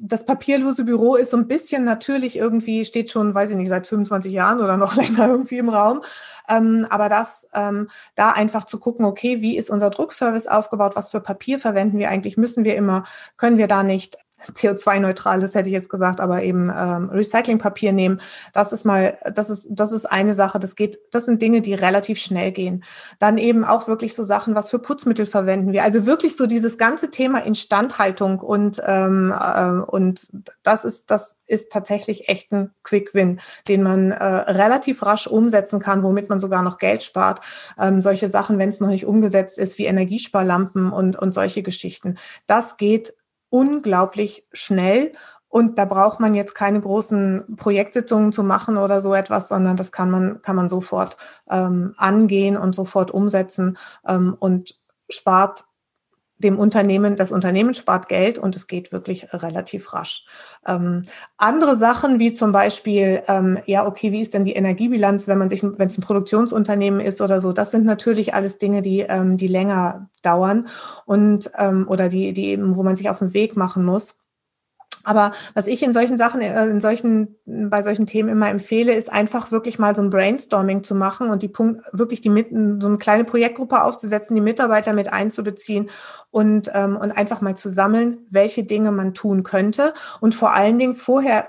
das 0.01 0.25
papierlose 0.25 0.85
Büro 0.85 1.17
ist 1.17 1.31
so 1.31 1.37
ein 1.37 1.47
bisschen 1.47 1.85
natürlich 1.85 2.37
irgendwie, 2.37 2.85
steht 2.85 3.11
schon, 3.11 3.35
weiß 3.35 3.51
ich 3.51 3.57
nicht, 3.57 3.69
seit 3.69 3.87
25 3.87 4.33
Jahren 4.33 4.61
oder 4.61 4.77
noch 4.77 4.97
länger 4.97 5.29
irgendwie 5.29 5.59
im 5.59 5.69
Raum. 5.69 6.03
Ähm, 6.49 6.87
aber 6.91 7.09
das, 7.09 7.47
ähm, 7.55 7.89
da 8.15 8.31
einfach 8.31 8.65
zu 8.65 8.81
gucken, 8.81 9.05
okay, 9.05 9.41
wie 9.43 9.57
ist 9.57 9.71
unser 9.71 9.91
Druckservice 9.91 10.47
aufgebaut? 10.47 10.93
Was 10.97 11.11
für 11.11 11.21
Papier 11.21 11.59
verwenden 11.59 11.99
wir 11.99 12.09
eigentlich? 12.09 12.37
Müssen 12.37 12.65
wir 12.65 12.77
immer, 12.77 13.05
können 13.37 13.59
wir 13.59 13.69
da 13.69 13.83
nicht 13.83 14.17
CO2-neutral, 14.55 15.41
das 15.41 15.55
hätte 15.55 15.69
ich 15.69 15.75
jetzt 15.75 15.89
gesagt, 15.91 16.21
aber 16.21 16.43
eben 16.43 16.71
ähm, 16.71 17.09
Recyclingpapier 17.11 17.93
nehmen. 17.93 18.21
Das 18.53 18.73
ist 18.73 18.85
mal, 18.85 19.17
das 19.35 19.51
ist, 19.51 19.69
das 19.71 19.93
ist 19.93 20.07
eine 20.07 20.35
Sache. 20.35 20.59
Das 20.59 20.77
geht, 20.77 20.99
das 21.13 21.27
sind 21.27 21.43
Dinge, 21.43 21.61
die 21.61 21.75
relativ 21.75 22.19
schnell 22.19 22.53
gehen. 22.53 22.85
Dann 23.19 23.39
eben 23.39 23.65
auch 23.65 23.89
wirklich 23.89 24.15
so 24.15 24.25
Sachen, 24.25 24.55
was 24.55 24.71
für 24.71 24.79
Putzmittel 24.79 25.27
verwenden 25.27 25.73
wir. 25.73 25.85
Also 25.85 26.07
wirklich 26.07 26.37
so 26.37 26.47
dieses 26.47 26.79
ganze 26.79 27.11
Thema 27.11 27.41
Instandhaltung 27.45 28.41
und 28.41 28.81
ähm, 28.87 29.33
äh, 29.39 29.71
und 29.91 30.29
das 30.63 30.85
ist, 30.85 31.11
das 31.11 31.39
ist 31.47 31.71
tatsächlich 31.73 32.29
echt 32.29 32.53
ein 32.53 32.71
Quick 32.83 33.15
Win, 33.15 33.41
den 33.69 33.83
man 33.83 34.13
äh, 34.13 34.25
relativ 34.25 35.03
rasch 35.05 35.27
umsetzen 35.27 35.81
kann, 35.81 36.03
womit 36.03 36.29
man 36.29 36.39
sogar 36.39 36.63
noch 36.63 36.79
Geld 36.79 37.03
spart. 37.03 37.41
Ähm, 37.79 38.03
solche 38.03 38.29
Sachen, 38.29 38.59
wenn 38.59 38.71
es 38.71 38.81
noch 38.81 38.89
nicht 38.89 39.07
umgesetzt 39.07 39.59
ist, 39.59 39.79
wie 39.79 39.87
Energiesparlampen 39.87 40.93
und 40.93 41.17
und 41.17 41.35
solche 41.35 41.63
Geschichten. 41.63 42.17
Das 42.47 42.77
geht 42.77 43.15
unglaublich 43.51 44.47
schnell. 44.53 45.13
Und 45.49 45.79
da 45.79 45.85
braucht 45.85 46.21
man 46.21 46.35
jetzt 46.35 46.55
keine 46.55 46.81
großen 46.81 47.57
Projektsitzungen 47.57 48.33
zu 48.33 48.45
machen 48.45 48.77
oder 48.77 49.03
so 49.03 49.15
etwas, 49.15 49.49
sondern 49.49 49.77
das 49.77 49.91
kann 49.91 50.11
man, 50.11 50.43
kann 50.43 50.55
man 50.55 50.69
sofort 50.69 51.17
ähm, 51.51 51.93
angehen 51.97 52.57
und 52.57 52.75
sofort 52.75 53.11
umsetzen 53.11 53.77
ähm, 54.07 54.37
und 54.39 54.81
spart 55.09 55.65
dem 56.43 56.59
Unternehmen, 56.59 57.17
das 57.17 57.33
Unternehmen 57.33 57.75
spart 57.75 58.09
Geld 58.09 58.39
und 58.39 58.57
es 58.57 58.67
geht 58.67 58.93
wirklich 58.93 59.33
relativ 59.33 59.93
rasch. 59.93 60.25
Ähm, 60.67 61.05
andere 61.37 61.77
Sachen 61.77 62.19
wie 62.19 62.33
zum 62.33 62.53
Beispiel, 62.53 63.23
ähm, 63.29 63.59
ja, 63.67 63.87
okay, 63.87 64.13
wie 64.13 64.21
ist 64.21 64.35
denn 64.35 64.45
die 64.45 64.55
Energiebilanz, 64.55 65.29
wenn 65.29 65.39
man 65.39 65.49
sich, 65.49 65.63
wenn 65.63 65.89
es 65.89 65.99
ein 65.99 66.03
Produktionsunternehmen 66.03 67.01
ist 67.01 67.21
oder 67.21 67.41
so, 67.41 67.53
das 67.53 67.71
sind 67.71 67.85
natürlich 67.85 68.35
alles 68.35 68.59
Dinge, 68.59 68.83
die, 68.83 69.01
ähm, 69.01 69.37
die 69.37 69.49
länger 69.49 70.09
dauern 70.23 70.69
und 71.07 71.51
ähm, 71.57 71.87
oder 71.89 72.09
die, 72.09 72.33
die 72.33 72.47
eben, 72.47 72.77
wo 72.77 72.83
man 72.83 72.97
sich 72.97 73.09
auf 73.09 73.19
den 73.19 73.35
Weg 73.35 73.57
machen 73.57 73.85
muss. 73.85 74.15
Aber 75.05 75.33
was 75.55 75.67
ich 75.67 75.83
in 75.83 75.93
solchen 75.93 76.17
Sachen, 76.17 76.41
äh, 76.41 76.67
in 76.67 76.81
solchen, 76.81 77.37
bei 77.47 77.83
solchen 77.83 78.07
Themen 78.07 78.29
immer 78.29 78.49
empfehle, 78.49 78.93
ist 78.93 79.13
einfach 79.13 79.51
wirklich 79.51 79.79
mal 79.79 79.95
so 79.97 80.03
ein 80.03 80.11
Brainstorming 80.11 80.83
zu 80.83 80.95
machen 80.95 81.31
und 81.31 81.43
die 81.43 81.49
Punkt, 81.49 81.83
wirklich 81.93 82.21
die 82.21 82.29
mitten, 82.29 82.81
so 82.81 82.89
eine 82.89 82.99
kleine 82.99 83.25
Projektgruppe 83.25 83.83
aufzusetzen, 83.83 84.35
die 84.35 84.41
Mitarbeiter 84.41 84.93
mit 84.93 85.13
einzubeziehen 85.13 85.91
und, 86.31 86.71
ähm, 86.75 86.97
und 86.97 87.13
einfach 87.13 87.41
mal 87.41 87.57
zu 87.57 87.71
sammeln, 87.71 88.19
welche 88.31 88.65
Dinge 88.65 88.93
man 88.93 89.15
tun 89.15 89.43
könnte 89.43 89.95
und 90.21 90.35
vor 90.35 90.53
allen 90.53 90.79
Dingen 90.79 90.95
vorher 90.95 91.49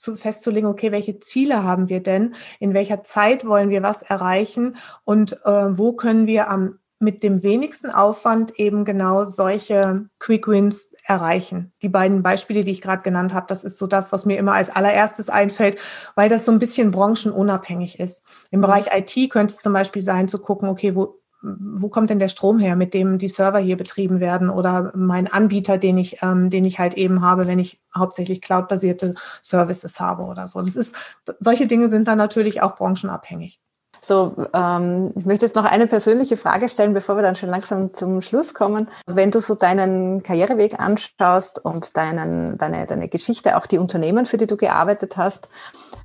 zu 0.00 0.16
festzulegen, 0.16 0.68
okay, 0.68 0.92
welche 0.92 1.20
Ziele 1.20 1.62
haben 1.62 1.90
wir 1.90 2.02
denn? 2.02 2.34
In 2.58 2.72
welcher 2.72 3.02
Zeit 3.02 3.46
wollen 3.46 3.68
wir 3.68 3.82
was 3.82 4.00
erreichen? 4.00 4.76
Und 5.04 5.34
äh, 5.44 5.78
wo 5.78 5.92
können 5.92 6.26
wir 6.26 6.48
am 6.48 6.78
mit 7.00 7.22
dem 7.22 7.42
wenigsten 7.42 7.90
Aufwand 7.90 8.58
eben 8.58 8.84
genau 8.84 9.24
solche 9.24 10.06
Quick 10.18 10.46
Wins 10.46 10.92
erreichen. 11.04 11.72
Die 11.82 11.88
beiden 11.88 12.22
Beispiele, 12.22 12.62
die 12.62 12.72
ich 12.72 12.82
gerade 12.82 13.02
genannt 13.02 13.32
habe, 13.32 13.46
das 13.48 13.64
ist 13.64 13.78
so 13.78 13.86
das, 13.86 14.12
was 14.12 14.26
mir 14.26 14.36
immer 14.38 14.52
als 14.52 14.68
allererstes 14.68 15.30
einfällt, 15.30 15.78
weil 16.14 16.28
das 16.28 16.44
so 16.44 16.52
ein 16.52 16.58
bisschen 16.58 16.90
branchenunabhängig 16.90 17.98
ist. 17.98 18.22
Im 18.50 18.60
mhm. 18.60 18.64
Bereich 18.64 18.86
IT 18.94 19.30
könnte 19.30 19.54
es 19.54 19.62
zum 19.62 19.72
Beispiel 19.72 20.02
sein, 20.02 20.28
zu 20.28 20.38
gucken, 20.38 20.68
okay, 20.68 20.94
wo, 20.94 21.20
wo 21.40 21.88
kommt 21.88 22.10
denn 22.10 22.18
der 22.18 22.28
Strom 22.28 22.58
her, 22.58 22.76
mit 22.76 22.92
dem 22.92 23.16
die 23.16 23.28
Server 23.28 23.60
hier 23.60 23.78
betrieben 23.78 24.20
werden 24.20 24.50
oder 24.50 24.92
mein 24.94 25.26
Anbieter, 25.26 25.78
den 25.78 25.96
ich, 25.96 26.22
ähm, 26.22 26.50
den 26.50 26.66
ich 26.66 26.78
halt 26.78 26.94
eben 26.98 27.22
habe, 27.22 27.46
wenn 27.46 27.58
ich 27.58 27.80
hauptsächlich 27.96 28.42
cloudbasierte 28.42 29.14
Services 29.40 30.00
habe 30.00 30.24
oder 30.24 30.48
so. 30.48 30.60
Das 30.60 30.76
ist, 30.76 30.94
solche 31.38 31.66
Dinge 31.66 31.88
sind 31.88 32.08
dann 32.08 32.18
natürlich 32.18 32.60
auch 32.60 32.76
branchenabhängig. 32.76 33.58
So, 34.02 34.34
ähm, 34.54 35.12
ich 35.14 35.26
möchte 35.26 35.44
jetzt 35.44 35.56
noch 35.56 35.66
eine 35.66 35.86
persönliche 35.86 36.38
Frage 36.38 36.70
stellen, 36.70 36.94
bevor 36.94 37.16
wir 37.16 37.22
dann 37.22 37.36
schon 37.36 37.50
langsam 37.50 37.92
zum 37.92 38.22
Schluss 38.22 38.54
kommen. 38.54 38.88
Wenn 39.06 39.30
du 39.30 39.40
so 39.40 39.54
deinen 39.54 40.22
Karriereweg 40.22 40.80
anschaust 40.80 41.62
und 41.62 41.96
deinen, 41.96 42.56
deine, 42.56 42.86
deine 42.86 43.08
Geschichte, 43.08 43.58
auch 43.58 43.66
die 43.66 43.76
Unternehmen, 43.76 44.24
für 44.24 44.38
die 44.38 44.46
du 44.46 44.56
gearbeitet 44.56 45.18
hast, 45.18 45.50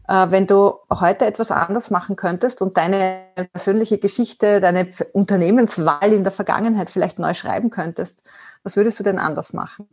äh, 0.09 0.27
wenn 0.29 0.45
du 0.45 0.73
heute 0.91 1.25
etwas 1.25 1.51
anders 1.51 1.89
machen 1.89 2.17
könntest 2.17 2.61
und 2.61 2.75
deine 2.75 3.21
persönliche 3.53 3.97
Geschichte, 3.97 4.59
deine 4.59 4.89
Unternehmenswahl 5.13 6.11
in 6.11 6.23
der 6.23 6.33
Vergangenheit 6.33 6.89
vielleicht 6.89 7.17
neu 7.17 7.33
schreiben 7.33 7.69
könntest, 7.69 8.21
was 8.63 8.75
würdest 8.75 8.99
du 8.99 9.03
denn 9.03 9.19
anders 9.19 9.53
machen? 9.53 9.87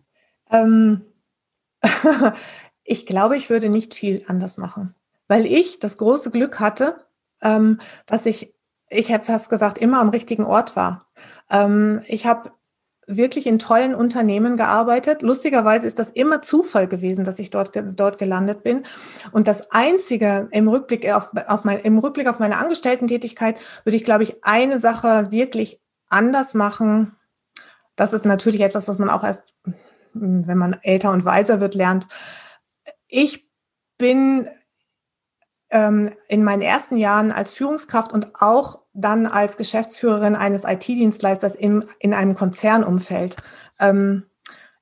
Ähm, 0.50 1.02
ich 2.82 3.06
glaube, 3.06 3.36
ich 3.36 3.48
würde 3.48 3.68
nicht 3.68 3.94
viel 3.94 4.24
anders 4.26 4.58
machen, 4.58 4.96
weil 5.28 5.46
ich 5.46 5.78
das 5.78 5.98
große 5.98 6.32
Glück 6.32 6.58
hatte, 6.58 6.96
ähm, 7.42 7.80
dass 8.06 8.26
ich, 8.26 8.54
ich 8.88 9.08
hätte 9.08 9.26
fast 9.26 9.50
gesagt, 9.50 9.78
immer 9.78 10.00
am 10.00 10.10
richtigen 10.10 10.44
Ort 10.44 10.76
war. 10.76 11.06
Ähm, 11.50 12.02
ich 12.06 12.26
habe 12.26 12.52
wirklich 13.06 13.46
in 13.46 13.58
tollen 13.58 13.94
Unternehmen 13.94 14.56
gearbeitet. 14.56 15.22
Lustigerweise 15.22 15.86
ist 15.86 15.98
das 15.98 16.10
immer 16.10 16.42
Zufall 16.42 16.86
gewesen, 16.86 17.24
dass 17.24 17.38
ich 17.38 17.50
dort, 17.50 17.72
dort 17.74 18.18
gelandet 18.18 18.62
bin. 18.62 18.84
Und 19.32 19.48
das 19.48 19.70
Einzige 19.72 20.48
im 20.52 20.68
Rückblick 20.68 21.10
auf, 21.12 21.30
auf 21.48 21.64
mein, 21.64 21.80
im 21.80 21.98
Rückblick 21.98 22.28
auf 22.28 22.38
meine 22.38 22.58
Angestellten-Tätigkeit 22.58 23.58
würde 23.84 23.96
ich, 23.96 24.04
glaube 24.04 24.22
ich, 24.22 24.44
eine 24.44 24.78
Sache 24.78 25.30
wirklich 25.30 25.80
anders 26.08 26.54
machen. 26.54 27.16
Das 27.96 28.12
ist 28.12 28.24
natürlich 28.24 28.60
etwas, 28.60 28.88
was 28.88 28.98
man 28.98 29.10
auch 29.10 29.24
erst, 29.24 29.54
wenn 30.14 30.58
man 30.58 30.78
älter 30.82 31.10
und 31.10 31.24
weiser 31.24 31.60
wird, 31.60 31.74
lernt. 31.74 32.06
Ich 33.08 33.48
bin 33.98 34.48
in 35.72 36.44
meinen 36.44 36.62
ersten 36.62 36.96
Jahren 36.96 37.32
als 37.32 37.52
Führungskraft 37.52 38.12
und 38.12 38.34
auch 38.40 38.80
dann 38.92 39.26
als 39.26 39.56
Geschäftsführerin 39.56 40.34
eines 40.34 40.64
IT-Dienstleisters 40.64 41.54
in, 41.54 41.84
in 41.98 42.12
einem 42.12 42.34
Konzernumfeld. 42.34 43.36
Ähm, 43.80 44.24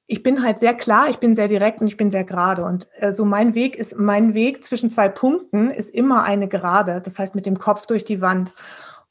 ich 0.06 0.24
bin 0.24 0.42
halt 0.42 0.58
sehr 0.58 0.74
klar, 0.74 1.08
ich 1.08 1.18
bin 1.18 1.36
sehr 1.36 1.46
direkt 1.46 1.80
und 1.80 1.86
ich 1.86 1.96
bin 1.96 2.10
sehr 2.10 2.24
gerade. 2.24 2.64
Und 2.64 2.88
äh, 2.96 3.12
so 3.12 3.24
mein 3.24 3.54
Weg 3.54 3.76
ist, 3.76 3.96
mein 3.96 4.34
Weg 4.34 4.64
zwischen 4.64 4.90
zwei 4.90 5.08
Punkten 5.08 5.70
ist 5.70 5.94
immer 5.94 6.24
eine 6.24 6.48
Gerade. 6.48 7.00
Das 7.00 7.20
heißt, 7.20 7.36
mit 7.36 7.46
dem 7.46 7.58
Kopf 7.58 7.86
durch 7.86 8.04
die 8.04 8.20
Wand. 8.20 8.52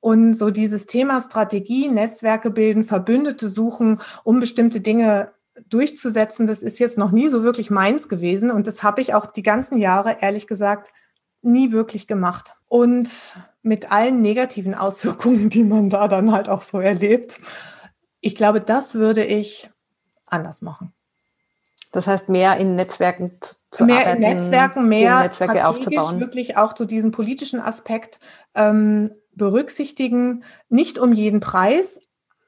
Und 0.02 0.34
so 0.34 0.50
dieses 0.50 0.86
Thema 0.86 1.22
Strategie, 1.22 1.88
Netzwerke 1.88 2.52
bilden, 2.52 2.84
Verbündete 2.84 3.50
suchen, 3.50 4.02
um 4.26 4.42
bestimmte 4.42 4.82
Dinge 4.82 5.32
durchzusetzen, 5.70 6.48
das 6.48 6.62
ist 6.62 6.80
jetzt 6.80 6.98
noch 6.98 7.12
nie 7.12 7.28
so 7.28 7.44
wirklich 7.44 7.70
meins 7.70 8.10
gewesen. 8.10 8.52
Und 8.52 8.68
das 8.68 8.84
habe 8.84 9.00
ich 9.00 9.14
auch 9.14 9.26
die 9.26 9.44
ganzen 9.44 9.78
Jahre, 9.78 10.18
ehrlich 10.20 10.48
gesagt, 10.48 10.92
nie 11.42 11.72
wirklich 11.72 12.08
gemacht. 12.08 12.56
Und 12.68 13.10
mit 13.62 13.92
allen 13.92 14.22
negativen 14.22 14.76
Auswirkungen, 14.76 15.50
die 15.50 15.64
man 15.64 15.90
da 15.90 16.08
dann 16.08 16.32
halt 16.32 16.50
auch 16.50 16.62
so 16.62 16.80
erlebt. 16.80 17.40
Ich 18.22 18.36
glaube, 18.36 18.62
das 18.62 18.96
würde 18.96 19.24
ich 19.24 19.70
anders 20.26 20.62
machen. 20.62 20.94
Das 21.92 22.06
heißt, 22.06 22.30
mehr 22.30 22.58
in 22.58 22.76
Netzwerken 22.76 23.40
zu 23.72 23.86
mehr 23.86 24.02
arbeiten, 24.02 24.24
in 24.24 24.38
Netzwerken, 24.38 24.88
mehr 24.88 25.20
Netzwerke 25.22 25.68
aufzubauen. 25.68 26.20
wirklich 26.20 26.56
auch 26.56 26.78
so 26.78 26.86
diesen 26.86 27.12
politischen 27.12 27.60
Aspekt 27.60 28.20
ähm, 28.54 29.12
berücksichtigen, 29.34 30.44
nicht 30.70 31.00
um 31.00 31.14
jeden 31.14 31.40
Preis, 31.40 32.00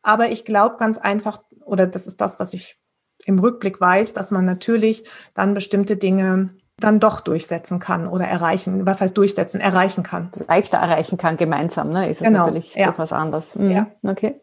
aber 0.04 0.30
ich 0.30 0.46
glaube 0.46 0.78
ganz 0.78 1.00
einfach, 1.00 1.42
oder 1.66 1.88
das 1.88 2.06
ist 2.06 2.22
das, 2.22 2.40
was 2.40 2.54
ich 2.54 2.78
im 3.26 3.40
Rückblick 3.40 3.82
weiß, 3.82 4.14
dass 4.14 4.32
man 4.32 4.46
natürlich 4.46 5.06
dann 5.34 5.54
bestimmte 5.54 5.98
Dinge 5.98 6.56
dann 6.84 7.00
doch 7.00 7.22
durchsetzen 7.22 7.80
kann 7.80 8.08
oder 8.08 8.26
erreichen. 8.26 8.86
Was 8.86 9.02
heißt 9.02 9.18
durchsetzen? 9.18 9.62
Erreichen 9.62 10.04
kann. 10.04 10.32
Leichter 10.48 10.78
erreichen 10.78 11.18
kann 11.18 11.38
gemeinsam, 11.38 11.90
ne? 11.90 12.10
Ist 12.10 12.22
es 12.22 12.28
genau, 12.28 12.46
natürlich 12.46 12.76
ja. 12.76 12.90
etwas 12.90 13.14
anders. 13.14 13.56
Mhm. 13.56 13.72
Ja. 13.72 13.88
Okay. 14.04 14.42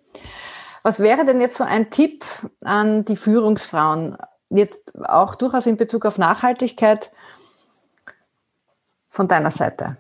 Was 0.82 1.00
wäre 1.00 1.24
denn 1.24 1.40
jetzt 1.40 1.56
so 1.56 1.64
ein 1.64 1.90
Tipp 1.90 2.24
an 2.64 3.04
die 3.04 3.16
Führungsfrauen? 3.16 4.16
Jetzt 4.48 4.80
auch 5.04 5.34
durchaus 5.34 5.66
in 5.66 5.76
Bezug 5.76 6.06
auf 6.06 6.16
Nachhaltigkeit 6.16 7.10
von 9.10 9.28
deiner 9.28 9.50
Seite. 9.50 9.98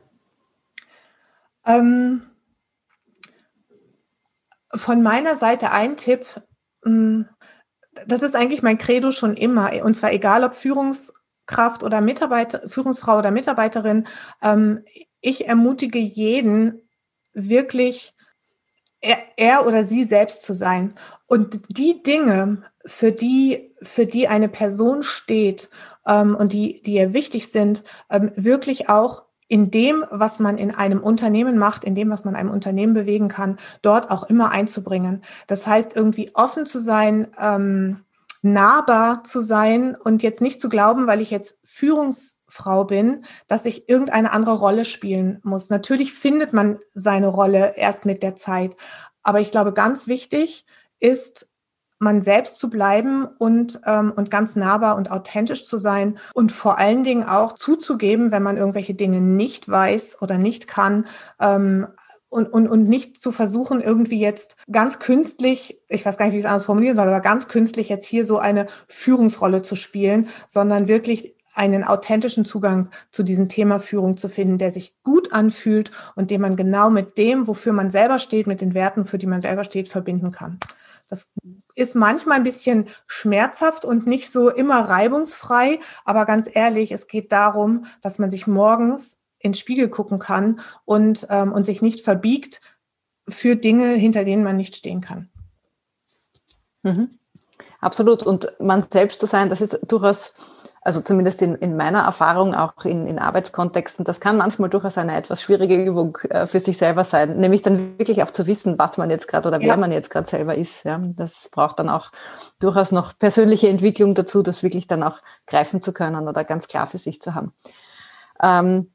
Ähm, 1.66 2.22
von 4.74 5.02
meiner 5.02 5.36
Seite 5.36 5.70
ein 5.72 5.96
Tipp, 5.96 6.26
mm, 6.84 7.22
das 8.06 8.22
ist 8.22 8.36
eigentlich 8.36 8.62
mein 8.62 8.78
Credo 8.78 9.10
schon 9.10 9.36
immer, 9.36 9.72
und 9.84 9.94
zwar 9.94 10.12
egal 10.12 10.44
ob 10.44 10.54
Führungskraft 11.48 11.82
oder 11.82 12.00
Mitarbeiter, 12.00 12.68
Führungsfrau 12.68 13.18
oder 13.18 13.30
Mitarbeiterin, 13.30 14.06
ähm, 14.42 14.84
ich 15.20 15.48
ermutige 15.48 15.98
jeden 15.98 16.82
wirklich 17.32 18.14
er, 19.00 19.18
er 19.36 19.66
oder 19.66 19.84
sie 19.84 20.04
selbst 20.04 20.42
zu 20.42 20.54
sein. 20.54 20.94
Und 21.26 21.60
die 21.68 22.02
Dinge, 22.02 22.62
für 22.84 23.12
die, 23.12 23.74
für 23.82 24.06
die 24.06 24.28
eine 24.28 24.48
Person 24.48 25.02
steht 25.02 25.68
ähm, 26.06 26.34
und 26.34 26.52
die, 26.52 26.82
die 26.82 26.94
ihr 26.94 27.12
wichtig 27.12 27.48
sind, 27.50 27.84
ähm, 28.10 28.32
wirklich 28.34 28.88
auch 28.88 29.24
in 29.46 29.70
dem, 29.70 30.04
was 30.10 30.40
man 30.40 30.58
in 30.58 30.74
einem 30.74 31.02
Unternehmen 31.02 31.58
macht, 31.58 31.84
in 31.84 31.94
dem, 31.94 32.10
was 32.10 32.24
man 32.24 32.36
einem 32.36 32.50
Unternehmen 32.50 32.92
bewegen 32.92 33.28
kann, 33.28 33.58
dort 33.82 34.10
auch 34.10 34.24
immer 34.24 34.50
einzubringen. 34.50 35.22
Das 35.46 35.66
heißt, 35.66 35.96
irgendwie 35.96 36.30
offen 36.34 36.66
zu 36.66 36.80
sein, 36.80 37.28
ähm, 37.40 38.04
nahbar 38.42 39.24
zu 39.24 39.40
sein 39.40 39.96
und 39.96 40.22
jetzt 40.22 40.40
nicht 40.40 40.60
zu 40.60 40.68
glauben, 40.68 41.06
weil 41.06 41.20
ich 41.20 41.30
jetzt 41.30 41.56
Führungsfrau 41.64 42.84
bin, 42.84 43.24
dass 43.46 43.66
ich 43.66 43.88
irgendeine 43.88 44.32
andere 44.32 44.58
Rolle 44.58 44.84
spielen 44.84 45.40
muss. 45.42 45.70
Natürlich 45.70 46.12
findet 46.12 46.52
man 46.52 46.78
seine 46.92 47.28
Rolle 47.28 47.76
erst 47.76 48.04
mit 48.04 48.22
der 48.22 48.36
Zeit. 48.36 48.76
Aber 49.22 49.40
ich 49.40 49.50
glaube, 49.50 49.72
ganz 49.72 50.06
wichtig 50.06 50.64
ist, 51.00 51.48
man 51.98 52.22
selbst 52.22 52.58
zu 52.58 52.70
bleiben 52.70 53.26
und, 53.26 53.80
ähm, 53.84 54.12
und 54.14 54.30
ganz 54.30 54.54
nahbar 54.56 54.96
und 54.96 55.10
authentisch 55.10 55.66
zu 55.66 55.78
sein 55.78 56.18
und 56.32 56.52
vor 56.52 56.78
allen 56.78 57.02
Dingen 57.02 57.24
auch 57.24 57.54
zuzugeben, 57.54 58.30
wenn 58.30 58.42
man 58.42 58.56
irgendwelche 58.56 58.94
Dinge 58.94 59.20
nicht 59.20 59.68
weiß 59.68 60.22
oder 60.22 60.38
nicht 60.38 60.68
kann. 60.68 61.06
Ähm, 61.40 61.88
und, 62.30 62.46
und, 62.46 62.68
und 62.68 62.88
nicht 62.88 63.20
zu 63.20 63.32
versuchen, 63.32 63.80
irgendwie 63.80 64.20
jetzt 64.20 64.56
ganz 64.70 64.98
künstlich, 64.98 65.80
ich 65.88 66.04
weiß 66.04 66.18
gar 66.18 66.26
nicht, 66.26 66.34
wie 66.34 66.38
ich 66.38 66.44
es 66.44 66.50
anders 66.50 66.66
formulieren 66.66 66.96
soll, 66.96 67.08
aber 67.08 67.20
ganz 67.20 67.48
künstlich 67.48 67.88
jetzt 67.88 68.06
hier 68.06 68.26
so 68.26 68.38
eine 68.38 68.66
Führungsrolle 68.88 69.62
zu 69.62 69.76
spielen, 69.76 70.28
sondern 70.46 70.88
wirklich 70.88 71.34
einen 71.54 71.82
authentischen 71.82 72.44
Zugang 72.44 72.88
zu 73.10 73.24
diesem 73.24 73.48
Thema 73.48 73.80
Führung 73.80 74.16
zu 74.16 74.28
finden, 74.28 74.58
der 74.58 74.70
sich 74.70 74.94
gut 75.02 75.32
anfühlt 75.32 75.90
und 76.14 76.30
den 76.30 76.40
man 76.40 76.56
genau 76.56 76.88
mit 76.88 77.18
dem, 77.18 77.48
wofür 77.48 77.72
man 77.72 77.90
selber 77.90 78.18
steht, 78.20 78.46
mit 78.46 78.60
den 78.60 78.74
Werten, 78.74 79.06
für 79.06 79.18
die 79.18 79.26
man 79.26 79.42
selber 79.42 79.64
steht, 79.64 79.88
verbinden 79.88 80.30
kann. 80.30 80.60
Das 81.08 81.30
ist 81.74 81.94
manchmal 81.94 82.36
ein 82.36 82.44
bisschen 82.44 82.88
schmerzhaft 83.06 83.84
und 83.84 84.06
nicht 84.06 84.30
so 84.30 84.50
immer 84.50 84.88
reibungsfrei, 84.88 85.80
aber 86.04 86.26
ganz 86.26 86.48
ehrlich, 86.52 86.92
es 86.92 87.08
geht 87.08 87.32
darum, 87.32 87.86
dass 88.02 88.18
man 88.18 88.30
sich 88.30 88.46
morgens 88.46 89.17
in 89.38 89.52
den 89.52 89.54
Spiegel 89.54 89.88
gucken 89.88 90.18
kann 90.18 90.60
und, 90.84 91.26
ähm, 91.30 91.52
und 91.52 91.66
sich 91.66 91.82
nicht 91.82 92.02
verbiegt 92.02 92.60
für 93.28 93.56
Dinge, 93.56 93.94
hinter 93.94 94.24
denen 94.24 94.44
man 94.44 94.56
nicht 94.56 94.76
stehen 94.76 95.00
kann. 95.00 95.30
Mhm. 96.82 97.10
Absolut. 97.80 98.22
Und 98.22 98.52
man 98.58 98.86
selbst 98.90 99.20
zu 99.20 99.26
sein, 99.26 99.50
das 99.50 99.60
ist 99.60 99.78
durchaus 99.86 100.34
also 100.88 101.02
zumindest 101.02 101.42
in, 101.42 101.54
in 101.56 101.76
meiner 101.76 102.00
Erfahrung, 102.00 102.54
auch 102.54 102.86
in, 102.86 103.06
in 103.06 103.18
Arbeitskontexten, 103.18 104.06
das 104.06 104.20
kann 104.20 104.38
manchmal 104.38 104.70
durchaus 104.70 104.96
eine 104.96 105.16
etwas 105.16 105.42
schwierige 105.42 105.76
Übung 105.76 106.16
äh, 106.30 106.46
für 106.46 106.60
sich 106.60 106.78
selber 106.78 107.04
sein, 107.04 107.36
nämlich 107.36 107.60
dann 107.60 107.98
wirklich 107.98 108.22
auch 108.22 108.30
zu 108.30 108.46
wissen, 108.46 108.78
was 108.78 108.96
man 108.96 109.10
jetzt 109.10 109.28
gerade 109.28 109.48
oder 109.48 109.60
wer 109.60 109.76
man 109.76 109.92
jetzt 109.92 110.08
gerade 110.08 110.28
selber 110.30 110.54
ist. 110.54 110.84
Ja. 110.84 110.98
Das 111.16 111.50
braucht 111.52 111.78
dann 111.78 111.90
auch 111.90 112.10
durchaus 112.58 112.90
noch 112.90 113.18
persönliche 113.18 113.68
Entwicklung 113.68 114.14
dazu, 114.14 114.42
das 114.42 114.62
wirklich 114.62 114.86
dann 114.86 115.02
auch 115.02 115.18
greifen 115.46 115.82
zu 115.82 115.92
können 115.92 116.26
oder 116.26 116.42
ganz 116.44 116.68
klar 116.68 116.86
für 116.86 116.96
sich 116.96 117.20
zu 117.20 117.34
haben. 117.34 117.52
Ähm, 118.42 118.88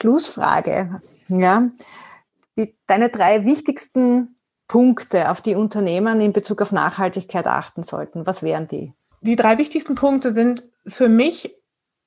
Schlussfrage. 0.00 1.00
Ja. 1.28 1.68
Die, 2.56 2.76
deine 2.86 3.08
drei 3.08 3.44
wichtigsten 3.44 4.36
Punkte, 4.68 5.30
auf 5.30 5.40
die 5.40 5.54
Unternehmen 5.54 6.20
in 6.20 6.32
Bezug 6.32 6.60
auf 6.60 6.72
Nachhaltigkeit 6.72 7.46
achten 7.46 7.82
sollten, 7.82 8.26
was 8.26 8.42
wären 8.42 8.68
die? 8.68 8.92
Die 9.20 9.36
drei 9.36 9.58
wichtigsten 9.58 9.94
Punkte 9.94 10.32
sind 10.32 10.68
für 10.86 11.08
mich 11.08 11.54